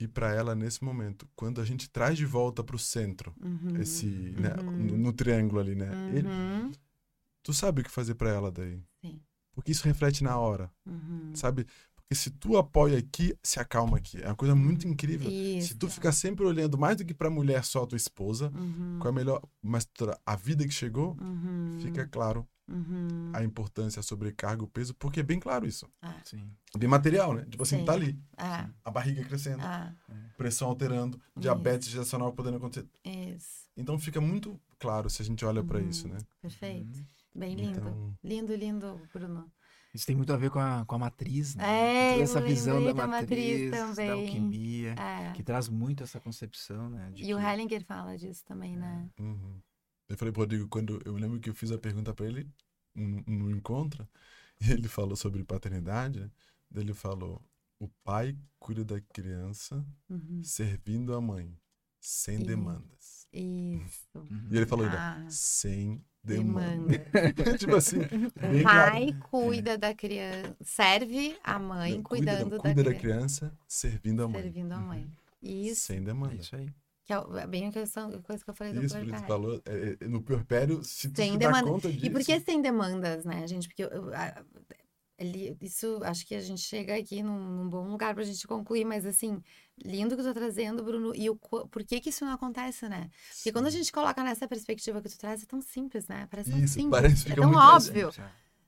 e 0.00 0.06
pra 0.06 0.32
ela 0.32 0.54
nesse 0.54 0.82
momento? 0.84 1.28
Quando 1.34 1.60
a 1.60 1.64
gente 1.64 1.90
traz 1.90 2.16
de 2.16 2.24
volta 2.24 2.62
pro 2.62 2.78
centro, 2.78 3.34
Uhum. 3.40 3.76
esse, 3.80 4.06
né? 4.06 4.54
Uhum. 4.62 4.70
No, 4.86 4.96
no 4.98 5.12
triângulo 5.12 5.60
ali, 5.60 5.74
né? 5.74 5.90
Ele- 6.14 6.28
Uhum. 6.28 6.72
tu 7.42 7.52
sabe 7.52 7.80
o 7.80 7.84
que 7.84 7.90
fazer 7.90 8.14
pra 8.14 8.30
ela 8.30 8.50
daí. 8.52 8.80
Sim. 9.00 9.20
Porque 9.52 9.72
isso 9.72 9.84
reflete 9.84 10.22
na 10.22 10.36
hora, 10.38 10.70
sabe? 11.34 11.66
Porque 11.96 12.14
se 12.14 12.30
tu 12.30 12.56
apoia 12.56 12.96
aqui, 12.96 13.34
se 13.42 13.58
acalma 13.58 13.96
aqui. 13.98 14.22
É 14.22 14.26
uma 14.28 14.36
coisa 14.36 14.54
muito 14.54 14.86
incrível. 14.86 15.28
Isso. 15.28 15.68
Se 15.68 15.74
tu 15.74 15.90
ficar 15.90 16.12
sempre 16.12 16.44
olhando 16.44 16.78
mais 16.78 16.96
do 16.96 17.04
que 17.04 17.12
pra 17.12 17.28
mulher 17.28 17.64
só, 17.64 17.84
tua 17.84 17.96
esposa, 17.96 18.50
qual 19.00 19.08
é 19.08 19.08
a 19.08 19.12
melhor, 19.12 19.42
mas 19.60 19.86
a 20.24 20.36
vida 20.36 20.64
que 20.64 20.72
chegou, 20.72 21.16
fica 21.82 22.06
claro 22.06 22.46
Uhum. 22.68 23.30
a 23.34 23.42
importância, 23.42 24.00
a 24.00 24.02
sobrecarga, 24.02 24.62
o 24.62 24.68
peso, 24.68 24.94
porque 24.94 25.20
é 25.20 25.22
bem 25.22 25.40
claro 25.40 25.66
isso. 25.66 25.88
Sim. 26.24 26.50
Bem 26.76 26.88
material, 26.88 27.32
né? 27.34 27.46
Tipo 27.50 27.62
assim, 27.62 27.78
Sim. 27.78 27.84
tá 27.84 27.92
ali, 27.94 28.18
É. 28.36 28.68
a 28.84 28.90
barriga 28.90 29.24
crescendo, 29.24 29.62
Ah, 29.62 29.92
pressão 30.36 30.68
alterando, 30.68 31.20
diabetes 31.36 31.88
gestacional 31.88 32.32
podendo 32.32 32.58
acontecer. 32.58 32.86
isso. 33.04 33.66
Então 33.76 33.98
fica 33.98 34.20
muito 34.20 34.60
claro 34.78 35.08
se 35.08 35.22
a 35.22 35.24
gente 35.24 35.44
olha 35.44 35.62
pra 35.64 35.78
Uhum. 35.78 35.88
isso, 35.88 36.08
né? 36.08 36.18
Perfeito. 36.42 36.98
Bem 37.34 37.54
lindo. 37.54 37.78
Então, 37.78 38.14
Lindo, 38.22 38.54
lindo, 38.54 39.00
Bruno. 39.12 39.50
Isso 39.94 40.04
tem 40.06 40.14
muito 40.14 40.32
a 40.32 40.36
ver 40.36 40.50
com 40.50 40.58
a, 40.58 40.84
com 40.84 40.94
a 40.96 40.98
matriz, 40.98 41.54
né? 41.54 41.64
É, 42.16 42.20
essa 42.20 42.40
visão 42.42 42.84
da 42.84 42.92
da 42.92 43.06
matriz 43.06 43.70
matriz, 43.70 43.70
da 43.70 43.86
também. 43.86 44.10
alquimia, 44.10 44.92
É. 44.94 45.32
que 45.32 45.42
traz 45.42 45.68
muito 45.68 46.02
essa 46.02 46.20
concepção, 46.20 46.90
né? 46.90 47.10
de 47.14 47.24
E 47.24 47.32
o 47.34 47.38
que- 47.38 47.44
Hellinger 47.44 47.84
fala 47.84 48.16
disso 48.18 48.44
também, 48.44 48.76
né? 48.76 49.08
uhum. 49.18 49.58
Eu 50.08 50.16
falei 50.16 50.32
pro 50.32 50.42
Rodrigo, 50.42 50.68
quando 50.68 51.00
eu 51.04 51.14
lembro 51.14 51.38
que 51.40 51.50
eu 51.50 51.54
fiz 51.54 51.70
a 51.70 51.78
pergunta 51.78 52.14
pra 52.14 52.26
ele 52.26 52.48
no, 52.94 53.22
no 53.26 53.50
encontro, 53.50 54.08
e 54.60 54.70
ele 54.72 54.88
falou 54.88 55.16
sobre 55.16 55.44
paternidade, 55.44 56.20
né? 56.20 56.30
Daí 56.70 56.82
ele 56.84 56.94
falou: 56.94 57.42
o 57.78 57.88
pai 58.04 58.36
cuida 58.58 58.84
da 58.84 59.00
criança 59.00 59.84
Uhum. 60.08 60.42
servindo 60.42 61.14
a 61.14 61.20
mãe, 61.20 61.54
sem 62.00 62.36
Isso. 62.36 62.46
demandas. 62.46 63.26
Isso. 63.32 64.08
Uhum. 64.14 64.48
E 64.50 64.56
ele 64.56 64.66
falou 64.66 64.86
Ah, 64.86 65.24
sem 65.28 66.02
demanda. 66.24 66.98
demanda. 66.98 67.58
tipo 67.58 67.76
assim, 67.76 67.98
O 68.00 68.62
claro. 68.62 68.90
pai 68.92 69.12
cuida 69.30 69.76
da 69.78 69.94
criança, 69.94 70.56
serve 70.62 71.38
a 71.44 71.58
mãe 71.58 72.02
cuida, 72.02 72.32
cuidando 72.32 72.50
não, 72.52 72.58
cuida 72.58 72.82
da, 72.82 72.90
da 72.90 72.96
criança, 72.98 73.46
criança, 73.46 73.58
servindo 73.68 74.22
a 74.22 74.28
mãe. 74.28 74.42
servindo 74.42 74.72
a 74.72 74.78
mãe. 74.80 75.10
Isso, 75.42 75.82
Sem 75.82 75.98
É 75.98 76.00
demanda. 76.00 76.34
isso 76.34 76.56
aí. 76.56 76.68
Que 77.08 77.14
é 77.14 77.16
é 77.42 77.46
bem 77.46 77.66
a 77.68 77.72
questão, 77.72 78.10
a 78.10 78.22
coisa 78.22 78.44
que 78.44 78.50
eu 78.50 78.54
falei 78.54 78.74
do 78.74 78.82
Isso, 78.82 78.94
por 78.98 79.08
isso 79.08 79.14
puerpério. 79.14 79.26
falou, 79.26 79.62
é, 79.64 79.96
é, 80.04 80.08
no 80.08 80.22
puerpério, 80.22 80.84
se 80.84 81.08
tu 81.08 81.16
Sem 81.16 81.32
se 81.32 81.38
dá 81.38 81.48
demanda. 81.48 81.70
conta 81.70 81.90
disso... 81.90 82.06
E 82.06 82.10
por 82.10 82.22
que 82.22 82.38
sem 82.40 82.60
demandas, 82.60 83.24
né, 83.24 83.46
gente? 83.48 83.66
Porque 83.66 83.82
eu- 83.84 84.14
a- 84.14 84.44
ele, 85.18 85.56
isso, 85.60 85.98
acho 86.04 86.24
que 86.26 86.34
a 86.34 86.40
gente 86.40 86.60
chega 86.60 86.94
aqui 86.96 87.22
num, 87.24 87.38
num 87.56 87.68
bom 87.68 87.88
lugar 87.90 88.14
pra 88.14 88.22
gente 88.22 88.46
concluir, 88.46 88.84
mas 88.84 89.04
assim, 89.04 89.42
lindo 89.84 90.16
que 90.16 90.22
tu 90.22 90.26
tá 90.28 90.34
trazendo, 90.34 90.84
Bruno, 90.84 91.12
e 91.14 91.28
o, 91.28 91.34
por 91.36 91.82
que 91.84 92.00
que 92.00 92.10
isso 92.10 92.24
não 92.24 92.32
acontece, 92.32 92.88
né? 92.88 93.10
Porque 93.36 93.50
quando 93.52 93.66
a 93.66 93.70
gente 93.70 93.90
coloca 93.90 94.22
nessa 94.22 94.46
perspectiva 94.46 95.02
que 95.02 95.08
tu 95.08 95.18
traz, 95.18 95.42
é 95.42 95.46
tão 95.46 95.60
simples, 95.60 96.06
né? 96.06 96.28
Parece 96.30 96.50
tão 96.50 96.60
Isso, 96.60 96.74
simples, 96.74 96.90
parece, 96.90 97.32
é 97.32 97.34
tão 97.34 97.52
óbvio, 97.54 98.12
Sim, 98.12 98.22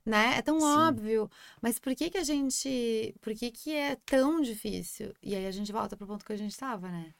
né? 0.05 0.37
É 0.37 0.41
tão 0.41 0.59
Sim. 0.59 0.63
óbvio, 0.89 1.29
mas 1.61 1.79
por 1.79 1.95
que 1.95 2.09
que 2.09 2.17
a 2.17 2.23
gente, 2.23 3.15
por 3.21 3.33
que 3.33 3.51
que 3.51 3.73
é 3.75 3.95
tão 4.05 4.41
difícil? 4.41 5.13
E 5.23 5.35
aí 5.35 5.45
a 5.47 5.51
gente 5.51 5.71
volta 5.71 5.95
pro 5.95 6.07
ponto 6.07 6.25
que 6.25 6.33
a 6.33 6.37
gente 6.37 6.57
tava, 6.57 6.89
né? 6.89 7.13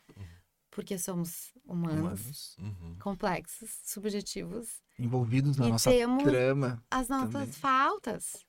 Porque 0.72 0.98
somos 0.98 1.52
humanos, 1.66 2.00
Humanos 2.00 2.58
Uhum. 2.60 2.96
complexos, 3.00 3.70
subjetivos, 3.84 4.82
envolvidos 4.98 5.58
na 5.58 5.68
nossa 5.68 5.92
temos- 5.92 6.24
trama. 6.24 6.82
as 6.90 7.10
nossas 7.10 7.32
Também. 7.32 7.52
faltas. 7.52 8.46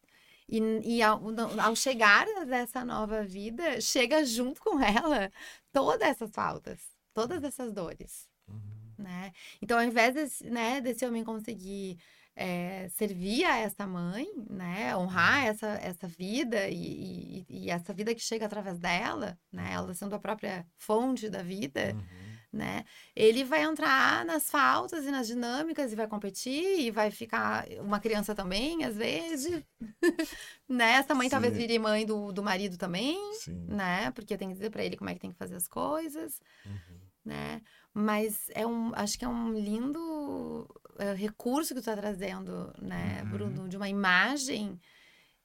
E, 0.49 0.59
e 0.85 1.03
ao, 1.03 1.21
ao 1.61 1.75
chegar 1.75 2.27
dessa 2.47 2.85
nova 2.85 3.25
vida, 3.25 3.81
chega 3.81 4.25
junto 4.25 4.61
com 4.61 4.79
ela 4.81 5.33
todas 5.73 6.09
essas 6.09 6.31
faltas, 6.31 6.81
todas 7.13 7.43
essas 7.43 7.73
dores, 7.73 8.29
Uhum. 8.49 8.61
né? 8.99 9.33
Então, 9.61 9.79
ao 9.79 9.85
invés 9.85 10.15
desse, 10.15 10.49
né, 10.49 10.81
desse 10.81 11.05
homem 11.07 11.25
conseguir 11.25 11.99
é, 12.35 12.89
servir 12.89 13.45
a 13.45 13.59
essa 13.59 13.87
mãe, 13.87 14.27
né, 14.49 14.97
honrar 14.97 15.45
essa, 15.47 15.69
essa 15.83 16.07
vida 16.09 16.69
e, 16.69 17.45
e, 17.49 17.67
e 17.67 17.71
essa 17.71 17.93
vida 17.93 18.15
que 18.15 18.21
chega 18.21 18.47
através 18.47 18.79
dela, 18.79 19.39
né, 19.53 19.71
ela 19.73 19.93
sendo 19.95 20.15
a 20.15 20.19
própria 20.19 20.67
fonte 20.79 21.29
da 21.29 21.43
vida, 21.43 21.93
Uhum. 21.95 22.59
né? 22.59 22.85
Ele 23.15 23.45
vai 23.45 23.63
entrar 23.63 24.25
nas 24.25 24.51
faltas 24.51 25.05
e 25.05 25.11
nas 25.11 25.27
dinâmicas 25.27 25.93
e 25.93 25.97
vai 25.97 26.07
competir 26.07 26.81
e 26.81 26.91
vai 26.91 27.11
ficar 27.11 27.67
uma 27.81 27.99
criança 28.01 28.35
também, 28.35 28.85
às 28.85 28.97
vezes. 28.97 29.63
né? 30.69 30.93
Essa 30.93 31.15
mãe 31.15 31.29
talvez 31.29 31.53
Sim. 31.55 31.59
vire 31.61 31.79
mãe 31.79 32.05
do, 32.07 32.33
do 32.33 32.43
marido 32.43 32.77
também, 32.77 33.19
Sim. 33.35 33.67
né? 33.69 34.11
Porque 34.13 34.37
tem 34.37 34.49
que 34.49 34.55
dizer 34.55 34.71
pra 34.71 34.85
ele 34.85 34.97
como 34.97 35.11
é 35.11 35.15
que 35.15 35.21
tem 35.21 35.31
que 35.33 35.39
fazer 35.39 35.55
as 35.57 35.69
coisas, 35.69 36.41
Uhum. 36.65 36.99
né? 37.25 37.61
Mas 37.95 38.49
é 38.55 38.67
um, 38.67 38.93
acho 38.95 39.19
que 39.19 39.25
é 39.25 39.29
um 39.29 39.53
lindo 39.53 40.67
eh, 40.99 41.13
recurso 41.15 41.75
que 41.75 41.81
tu 41.81 41.85
tá 41.85 41.97
trazendo, 41.97 42.73
né, 42.81 43.23
Uhum. 43.25 43.31
Bruno, 43.31 43.69
de 43.69 43.77
uma 43.77 43.89
imagem 43.89 44.81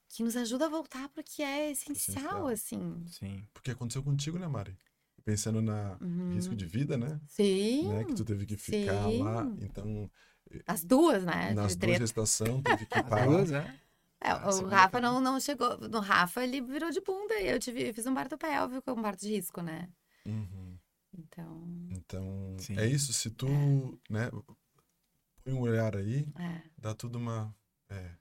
que 0.09 0.23
nos 0.23 0.37
ajuda 0.37 0.67
a 0.67 0.69
voltar 0.69 1.09
pro 1.09 1.21
que 1.23 1.43
é 1.43 1.71
essencial, 1.71 2.15
Essencial. 2.15 2.47
assim. 2.47 3.03
Sim. 3.07 3.43
Porque 3.53 3.71
aconteceu 3.71 4.01
contigo, 4.01 4.39
né, 4.39 4.47
Mari? 4.47 4.77
Pensando 5.25 5.61
na 5.61 5.97
Uhum. 5.99 6.31
risco 6.33 6.55
de 6.55 6.65
vida, 6.65 6.95
né? 6.97 7.19
Sim. 7.27 7.89
né? 7.89 8.05
Que 8.05 8.13
tu 8.15 8.23
teve 8.23 8.45
que 8.45 8.55
ficar 8.55 9.03
sim. 9.09 9.21
lá. 9.21 9.43
Então, 9.59 10.09
As 10.65 10.85
duas, 10.85 11.25
né? 11.25 11.51
nas 11.53 11.75
de 11.75 11.85
duas 11.85 11.97
gestações, 11.97 12.63
teve 12.63 12.85
que 12.85 12.93
As 12.97 13.09
parar. 13.09 13.25
duas, 13.27 13.51
é? 13.51 13.75
É, 14.21 14.29
Ah, 14.31 14.47
o 14.47 14.51
segunda 14.53 14.75
Rafa 14.77 15.01
não, 15.01 15.19
não 15.19 15.37
chegou. 15.41 15.77
No 15.89 15.99
Rafa, 15.99 16.41
ele 16.45 16.61
virou 16.61 16.89
de 16.89 17.01
bunda. 17.01 17.35
E 17.41 17.47
eu 17.49 17.59
tive, 17.59 17.89
eu 17.89 17.93
fiz 17.93 18.05
um 18.07 18.13
parto 18.15 18.37
pélvico, 18.37 18.89
um 18.93 19.01
parto 19.01 19.19
de 19.19 19.29
risco, 19.35 19.61
né? 19.61 19.89
Uhum. 20.25 20.66
Então, 21.18 21.68
Então, 21.91 22.55
Sim. 22.59 22.78
é 22.78 22.86
isso. 22.86 23.11
Se 23.13 23.30
tu, 23.32 23.47
né, 24.09 24.30
põe 25.43 25.53
um 25.53 25.59
olhar 25.61 25.95
aí, 25.95 26.28
é. 26.39 26.61
dá 26.78 26.93
tudo 26.93 27.18
uma. 27.18 27.55
É. 27.89 28.11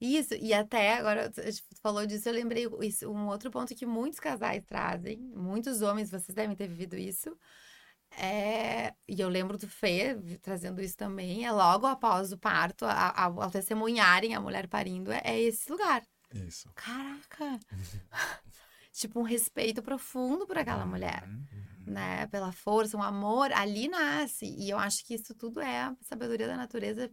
Isso, 0.00 0.34
e 0.34 0.52
até 0.52 0.98
agora, 0.98 1.32
a 1.36 1.50
gente 1.50 1.64
falou 1.80 2.06
disso, 2.06 2.28
eu 2.28 2.34
lembrei 2.34 2.66
isso, 2.82 3.10
um 3.10 3.28
outro 3.28 3.50
ponto 3.50 3.74
que 3.74 3.86
muitos 3.86 4.20
casais 4.20 4.62
trazem, 4.66 5.18
muitos 5.34 5.80
homens, 5.80 6.10
vocês 6.10 6.34
devem 6.34 6.54
ter 6.54 6.68
vivido 6.68 6.96
isso, 6.96 7.34
é, 8.10 8.92
e 9.08 9.18
eu 9.20 9.28
lembro 9.30 9.56
do 9.56 9.66
Fê 9.66 10.14
trazendo 10.42 10.82
isso 10.82 10.96
também, 10.98 11.46
é 11.46 11.50
logo 11.50 11.86
após 11.86 12.30
o 12.30 12.36
parto, 12.38 12.84
a- 12.84 13.08
a- 13.08 13.24
ao 13.24 13.50
testemunharem 13.50 14.34
a 14.34 14.40
mulher 14.40 14.68
parindo, 14.68 15.10
é, 15.10 15.22
é 15.24 15.40
esse 15.40 15.70
lugar. 15.72 16.02
Isso. 16.34 16.70
Caraca! 16.74 17.58
tipo, 18.92 19.18
um 19.20 19.22
respeito 19.22 19.82
profundo 19.82 20.46
por 20.46 20.58
aquela 20.58 20.84
mulher, 20.84 21.24
Uhum. 21.26 21.44
Né? 21.86 22.26
Pela 22.28 22.52
força, 22.52 22.96
um 22.96 23.02
amor, 23.02 23.52
ali 23.52 23.88
nasce. 23.88 24.46
E 24.46 24.70
eu 24.70 24.78
acho 24.78 25.04
que 25.04 25.14
isso 25.14 25.34
tudo 25.34 25.60
é 25.60 25.80
a 25.82 25.96
sabedoria 26.02 26.46
da 26.46 26.56
natureza 26.56 27.10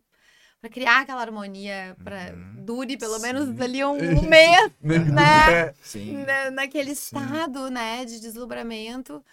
para 0.62 0.70
criar 0.70 1.02
aquela 1.02 1.22
harmonia, 1.22 1.96
para 2.04 2.34
Uhum. 2.34 2.66
dure 2.66 2.98
pelo 2.98 3.16
Sim. 3.16 3.22
menos 3.22 3.60
ali 3.62 3.84
um, 3.84 3.92
um 4.20 4.22
mês 4.30 4.72
Né? 4.82 5.74
Sim. 5.84 6.26
na- 6.26 6.52
naquele 6.52 6.92
Sim. 6.96 7.16
estado, 7.16 7.70
né, 7.70 8.06
de 8.06 8.20
deslumbramento 8.20 9.24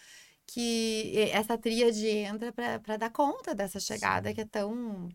que 0.46 1.30
essa 1.32 1.56
tríade 1.58 2.06
entra 2.08 2.52
para 2.52 2.96
dar 2.96 3.10
conta 3.10 3.54
dessa 3.54 3.80
chegada 3.80 4.28
Sim. 4.30 4.34
que 4.34 4.40
é 4.42 4.46
tão, 4.46 5.08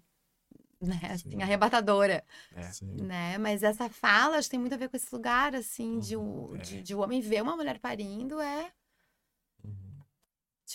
né, 0.81 0.99
assim, 1.11 1.29
Sim. 1.31 1.41
arrebatadora 1.41 2.23
É. 2.55 2.71
Né? 3.03 3.37
Mas 3.37 3.63
essa 3.63 3.89
fala 3.89 4.37
acho 4.37 4.47
que 4.47 4.51
tem 4.51 4.59
muito 4.59 4.73
a 4.73 4.77
ver 4.77 4.89
com 4.89 4.97
esse 4.97 5.13
lugar, 5.13 5.55
assim, 5.55 5.99
de, 5.99 6.15
Uhum, 6.15 6.51
o, 6.51 6.55
é. 6.55 6.61
de, 6.61 6.81
de 6.83 6.95
o 6.95 6.99
homem 6.99 7.21
ver 7.21 7.41
uma 7.43 7.55
mulher 7.55 7.79
parindo, 7.79 8.39
é, 8.39 8.61
Uhum. 8.61 8.71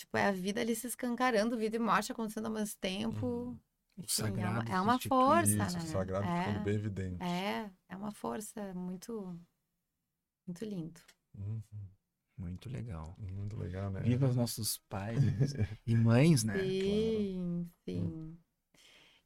Tipo, 0.01 0.17
é 0.17 0.27
a 0.27 0.31
vida 0.31 0.61
ali 0.61 0.75
se 0.75 0.87
escancarando, 0.87 1.57
vida 1.57 1.75
e 1.75 1.79
morte 1.79 2.11
acontecendo 2.11 2.47
ao 2.47 2.51
mesmo 2.51 2.77
tempo. 2.79 3.25
Uhum. 3.25 3.59
O 3.97 4.01
Enfim, 4.03 4.23
é 4.41 4.49
uma, 4.49 4.63
é 4.63 4.81
uma 4.81 4.99
força, 4.99 5.51
Isso, 5.51 5.77
né? 5.77 5.83
o 5.83 5.87
sagrado 5.87 6.25
é, 6.25 6.43
ficando 6.43 6.63
bem 6.63 6.75
evidente. 6.75 7.23
é, 7.23 7.69
é 7.89 7.95
uma 7.95 8.11
força 8.11 8.73
muito, 8.73 9.39
muito 10.47 10.65
lindo. 10.65 10.99
Uhum. 11.37 11.61
Muito 12.37 12.69
legal. 12.69 13.15
Muito 13.19 13.55
legal, 13.55 13.91
né? 13.91 14.01
Viva 14.01 14.27
os 14.27 14.35
nossos 14.35 14.79
pais 14.89 15.21
e 15.85 15.95
mães, 15.95 16.43
né? 16.43 16.57
Sim, 16.57 17.69
sim. 17.85 18.37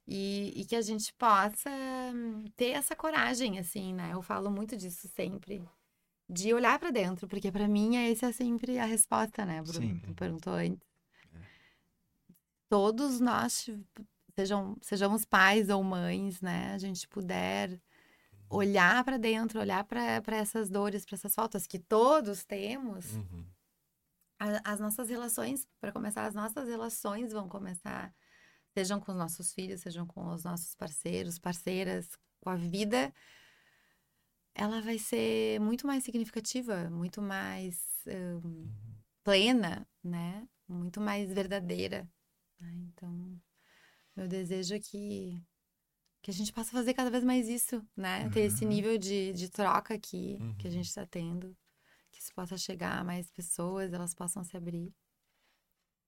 E, 0.08 0.54
e 0.56 0.66
que 0.66 0.76
a 0.76 0.82
gente 0.82 1.14
possa 1.14 1.70
hum, 2.14 2.44
ter 2.56 2.72
essa 2.72 2.96
coragem, 2.96 3.58
assim, 3.58 3.94
né? 3.94 4.12
Eu 4.14 4.22
falo 4.22 4.52
muito 4.52 4.76
disso 4.76 5.08
sempre. 5.08 5.66
De 6.28 6.54
olhar 6.54 6.80
pra 6.80 6.90
dentro, 6.92 7.28
porque 7.28 7.52
pra 7.52 7.68
mim 7.68 7.98
essa 7.98 8.28
é 8.28 8.32
sempre 8.32 8.80
a 8.80 8.86
resposta, 8.86 9.46
né, 9.46 9.62
Bruno? 9.62 9.80
Sim. 9.88 10.00
Tu 10.00 10.14
perguntou 10.16 10.54
antes. 10.54 10.88
É. 11.34 11.40
Todos 12.70 13.20
nós, 13.20 13.64
tive- 13.64 13.86
sejam, 14.36 14.76
sejamos 14.82 15.24
pais 15.24 15.70
ou 15.70 15.84
mães, 15.84 16.42
né? 16.42 16.74
A 16.74 16.78
gente 16.78 17.08
puder 17.08 17.80
olhar 18.50 19.04
pra 19.04 19.18
dentro, 19.18 19.60
olhar 19.60 19.84
pra 19.84 20.22
essas 20.36 20.70
dores, 20.70 21.06
pra 21.06 21.16
essas 21.16 21.34
faltas 21.34 21.68
que 21.68 21.78
todos 21.80 22.44
temos, 22.44 23.14
Uhum. 23.14 23.46
a- 24.40 24.62
as 24.72 24.80
nossas 24.80 25.10
relações, 25.10 25.68
para 25.80 25.92
começar, 25.92 26.26
as 26.26 26.34
nossas 26.36 26.68
relações 26.68 27.32
vão 27.34 27.48
começar, 27.48 28.14
sejam 28.74 29.00
com 29.00 29.12
os 29.12 29.18
nossos 29.18 29.54
filhos, 29.54 29.82
sejam 29.82 30.06
com 30.08 30.28
os 30.34 30.44
nossos 30.44 30.74
parceiros, 30.76 31.38
parceiras, 31.40 32.10
com 32.42 32.50
a 32.50 32.56
vida, 32.56 33.14
ela 34.56 34.82
vai 34.82 34.98
ser 35.00 35.60
muito 35.62 35.88
mais 35.88 36.04
significativa, 36.06 36.90
muito 36.92 37.22
mais 37.22 38.04
hum, 38.44 38.70
plena, 39.24 39.88
né? 40.04 40.48
Muito 40.68 41.02
mais 41.02 41.32
verdadeira. 41.34 42.10
né? 42.60 42.74
Então, 42.94 43.42
meu 44.16 44.28
desejo 44.28 44.76
é 44.76 44.80
que 44.80 45.42
que 46.24 46.32
a 46.32 46.34
gente 46.34 46.54
possa 46.54 46.72
fazer 46.72 46.94
cada 46.94 47.10
vez 47.12 47.24
mais 47.24 47.48
isso, 47.50 47.86
né? 47.98 48.30
Ter 48.30 48.42
esse 48.42 48.66
Uhum. 48.66 48.70
nível 48.70 48.98
de, 48.98 49.34
de 49.34 49.50
troca 49.50 49.94
aqui 49.96 50.44
que 50.58 50.68
a 50.68 50.72
Uhum. 50.72 50.72
gente 50.72 50.88
está 50.88 51.06
tendo 51.06 51.56
que 52.12 52.22
isso 52.22 52.34
possa 52.36 52.58
chegar 52.58 53.00
a 53.00 53.04
mais 53.06 53.32
pessoas, 53.32 53.94
elas 53.94 54.14
possam 54.16 54.44
se 54.44 54.58
abrir. 54.58 54.94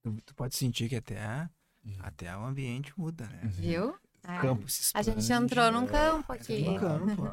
Tu, 0.03 0.21
tu 0.25 0.33
pode 0.35 0.55
sentir 0.55 0.89
que 0.89 0.95
até, 0.95 1.49
Uhum. 1.85 1.99
até 1.99 2.35
o 2.37 2.45
ambiente 2.45 2.93
muda, 2.99 3.27
né? 3.29 3.49
Viu? 3.57 3.89
O 3.89 3.99
É. 4.23 4.37
campo 4.37 4.69
se 4.69 4.81
A 4.93 5.01
gente 5.01 5.31
expande, 5.31 5.31
entrou 5.31 5.71
num 5.71 5.85
é, 5.85 5.87
campo 5.87 6.31
é 6.31 6.33
aqui. 6.33 6.63
um 6.69 6.73
campo. 6.73 7.23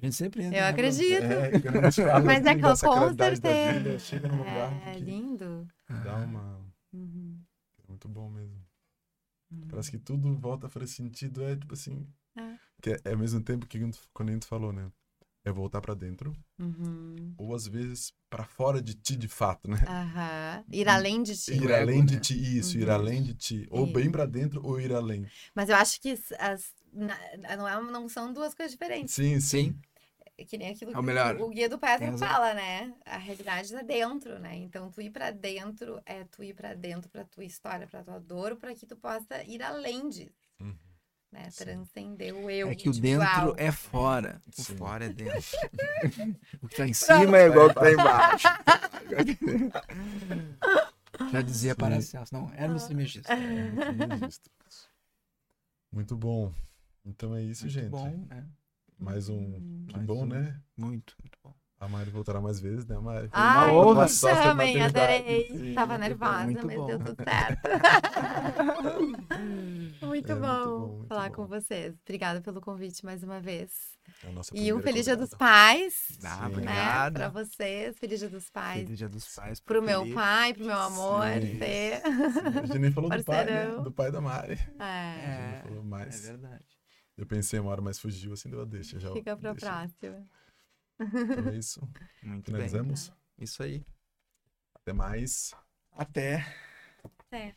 A 0.00 0.04
gente 0.06 0.14
sempre 0.16 0.44
entra. 0.44 0.58
Eu 0.58 0.62
né, 0.62 0.68
acredito. 0.68 1.22
É, 1.24 1.60
quando 1.60 1.76
a 1.78 1.90
gente 1.90 2.02
fala 2.02 2.20
Mas 2.24 2.46
é 2.46 2.50
assim, 2.50 2.56
que 2.60 2.86
com 2.86 3.16
certeza. 3.16 3.72
vida, 3.78 3.98
chega 3.98 4.28
num 4.28 4.38
lugar 4.38 4.88
É 4.88 4.92
que 4.94 5.00
lindo. 5.00 5.68
dá 6.04 6.16
uma... 6.18 6.60
Uhum. 6.92 7.40
É 7.82 7.88
muito 7.88 8.08
bom 8.08 8.30
mesmo. 8.30 8.64
Uhum. 9.50 9.66
Parece 9.68 9.90
que 9.90 9.98
tudo 9.98 10.34
volta 10.36 10.66
a 10.66 10.70
fazer 10.70 10.86
sentido. 10.86 11.42
É 11.42 11.56
tipo 11.56 11.74
assim... 11.74 12.06
É. 12.36 12.54
Que 12.80 12.90
é, 12.90 13.00
é 13.06 13.12
ao 13.12 13.18
mesmo 13.18 13.40
tempo 13.42 13.66
que 13.66 13.80
quando 14.12 14.28
a 14.28 14.32
gente 14.32 14.46
falou, 14.46 14.72
né? 14.72 14.88
É 15.44 15.50
voltar 15.50 15.80
pra 15.80 15.94
dentro. 15.94 16.32
Uhum. 16.60 17.34
Ou 17.38 17.54
às 17.54 17.66
vezes 17.66 18.12
pra 18.28 18.44
fora 18.44 18.80
de 18.82 18.94
ti 18.94 19.16
de 19.16 19.26
fato, 19.28 19.68
né? 19.68 19.78
Aham. 19.86 20.64
Ir 20.70 20.88
além 20.88 21.22
de 21.22 21.36
ti. 21.36 21.52
Ir 21.54 21.64
ego, 21.64 21.72
além 21.74 22.04
de 22.04 22.14
né? 22.14 22.20
ti, 22.20 22.58
isso, 22.58 22.78
ir 22.78 22.86
Uhum. 22.86 22.94
além 22.94 23.22
de 23.22 23.34
ti. 23.34 23.66
Ou 23.70 23.84
Isso. 23.84 23.92
bem 23.94 24.10
pra 24.10 24.26
dentro 24.26 24.64
ou 24.64 24.80
ir 24.80 24.92
além. 24.92 25.26
Mas 25.54 25.68
eu 25.70 25.76
acho 25.76 26.00
que 26.00 26.16
as, 26.38 26.72
não, 26.92 27.66
é, 27.68 27.80
não 27.80 28.08
são 28.08 28.32
duas 28.32 28.54
coisas 28.54 28.72
diferentes. 28.72 29.14
Sim, 29.14 29.40
sim. 29.40 29.74
É 30.40 30.44
Que 30.44 30.56
nem 30.56 30.70
aquilo 30.70 30.92
É 30.92 30.94
que 30.94 31.00
o 31.00 31.02
melhor. 31.02 31.34
o 31.40 31.48
guia 31.48 31.68
do 31.68 31.76
razão. 31.78 32.16
fala, 32.16 32.54
né? 32.54 32.94
A 33.04 33.18
realidade 33.18 33.72
tá 33.72 33.82
dentro, 33.82 34.38
né? 34.38 34.54
Então, 34.56 34.88
tu 34.90 35.02
ir 35.02 35.10
pra 35.10 35.32
dentro 35.32 36.00
é 36.06 36.22
tu 36.24 36.44
ir 36.44 36.54
pra 36.54 36.74
dentro 36.74 37.10
pra 37.10 37.24
tua 37.24 37.44
história, 37.44 37.86
pra 37.88 38.04
tua 38.04 38.20
dor, 38.20 38.54
pra 38.56 38.72
que 38.74 38.86
tu 38.86 38.96
possa 38.96 39.42
ir 39.42 39.60
além 39.62 40.08
disso, 40.08 40.32
Uhum. 40.60 40.76
né? 41.32 41.50
Sim. 41.50 41.64
Transcender 41.64 42.32
o 42.36 42.48
eu. 42.48 42.70
É 42.70 42.74
que 42.76 42.88
o 42.88 42.92
dentro 42.92 43.54
é 43.58 43.72
fora. 43.72 44.40
O 44.56 44.62
Sim. 44.62 44.76
fora 44.76 45.06
é 45.06 45.08
dentro. 45.08 45.42
o 46.62 46.68
que 46.68 46.76
tá 46.76 46.86
em 46.86 46.92
cima 46.94 47.36
é 47.36 47.46
igual 47.48 47.66
o 47.66 47.68
que 47.70 47.74
tá 47.80 47.90
embaixo. 47.92 48.46
Já 51.32 51.42
dizia. 51.42 51.74
Paracelso. 51.74 52.32
Não, 52.32 52.48
Hermes 52.54 52.84
Trismegisto. 52.84 53.28
É. 53.32 53.36
Muito 55.90 56.16
bom. 56.16 56.54
Então 57.04 57.34
é 57.34 57.42
isso, 57.42 57.64
Muito 57.64 57.74
gente. 57.74 57.88
bom, 57.90 58.08
né? 58.28 58.46
Mais 58.98 59.28
um. 59.28 59.36
Hum. 59.38 59.84
Que 59.88 59.94
Mais 59.96 60.06
bom, 60.06 60.22
um. 60.22 60.26
né? 60.26 60.60
Muito, 60.76 61.14
muito 61.22 61.38
bom. 61.42 61.54
A 61.80 61.88
Mari 61.88 62.10
voltará 62.10 62.40
mais 62.40 62.58
vezes, 62.58 62.84
né, 62.86 62.98
Mari? 62.98 63.28
Foi 63.28 63.38
Ai, 63.40 63.70
uma 63.70 63.80
honra. 63.86 64.02
me 64.02 64.08
sócia 64.08 64.36
de 64.36 64.42
chamem, 64.42 64.76
maternidade. 64.78 65.14
adorei. 65.14 65.46
Sim, 65.48 65.74
Tava 65.74 65.92
bom, 65.94 66.00
nervosa, 66.00 66.44
muito 66.44 66.66
mas 66.66 66.76
bom. 66.76 66.86
deu 66.86 66.98
tudo 66.98 67.16
certo. 67.24 67.68
muito 70.02 70.02
É, 70.02 70.06
muito 70.06 70.34
bom 70.34 70.40
bom, 70.40 70.88
muito 70.96 71.06
falar 71.06 71.28
bom. 71.28 71.34
com 71.36 71.46
vocês. 71.46 71.94
Obrigada 72.02 72.40
pelo 72.40 72.60
convite 72.60 73.04
mais 73.04 73.22
uma 73.22 73.40
vez. 73.40 73.96
É 74.24 74.30
nossa 74.32 74.50
E 74.56 74.72
um 74.72 74.80
Feliz 74.82 75.04
Dia 75.04 75.16
dos. 75.16 75.30
Pais. 75.30 76.18
Ah, 76.24 76.48
Sim. 76.52 76.56
Né? 76.62 77.10
Pra 77.12 77.28
vocês. 77.28 77.96
Feliz 77.98 78.18
Dia 78.18 78.28
dos 78.28 78.50
Pais. 78.50 78.82
Feliz 78.82 78.98
Dia 78.98 79.08
dos 79.08 79.34
Pais. 79.36 79.60
Pro 79.60 79.80
meu 79.80 80.00
Felipe. 80.00 80.14
pai, 80.16 80.54
pro 80.54 80.64
meu 80.64 80.78
amor. 80.78 81.26
Sim. 81.40 81.58
Fê. 81.58 82.02
A 82.04 82.66
gente 82.66 82.78
nem 82.80 82.90
falou 82.90 83.08
do 83.08 83.22
pai, 83.24 83.44
né? 83.44 83.66
Do 83.84 83.92
pai 83.92 84.10
da 84.10 84.20
Mari. 84.20 84.58
É, 84.80 84.82
A 84.82 85.14
gente 85.14 85.54
É, 85.58 85.62
falou 85.62 85.78
é 85.78 85.86
mais. 85.86 86.20
verdade. 86.26 86.64
Eu 87.18 87.26
pensei 87.26 87.58
uma 87.58 87.72
hora, 87.72 87.82
mas 87.82 87.98
fugiu 87.98 88.32
assim, 88.32 88.48
deu 88.48 88.60
a 88.60 88.64
deixa. 88.64 89.00
Já, 89.00 89.12
fica 89.12 89.36
pra 89.36 89.52
deixa. 89.52 89.66
próxima. 89.66 90.28
Então 91.00 91.48
é 91.48 91.56
isso. 91.56 91.80
Muito 92.22 92.52
bem. 92.52 92.68
Finalizamos. 92.68 93.12
Isso 93.36 93.60
aí. 93.60 93.84
Até 94.72 94.92
mais. 94.92 95.52
Até. 95.90 96.46
É. 97.32 97.52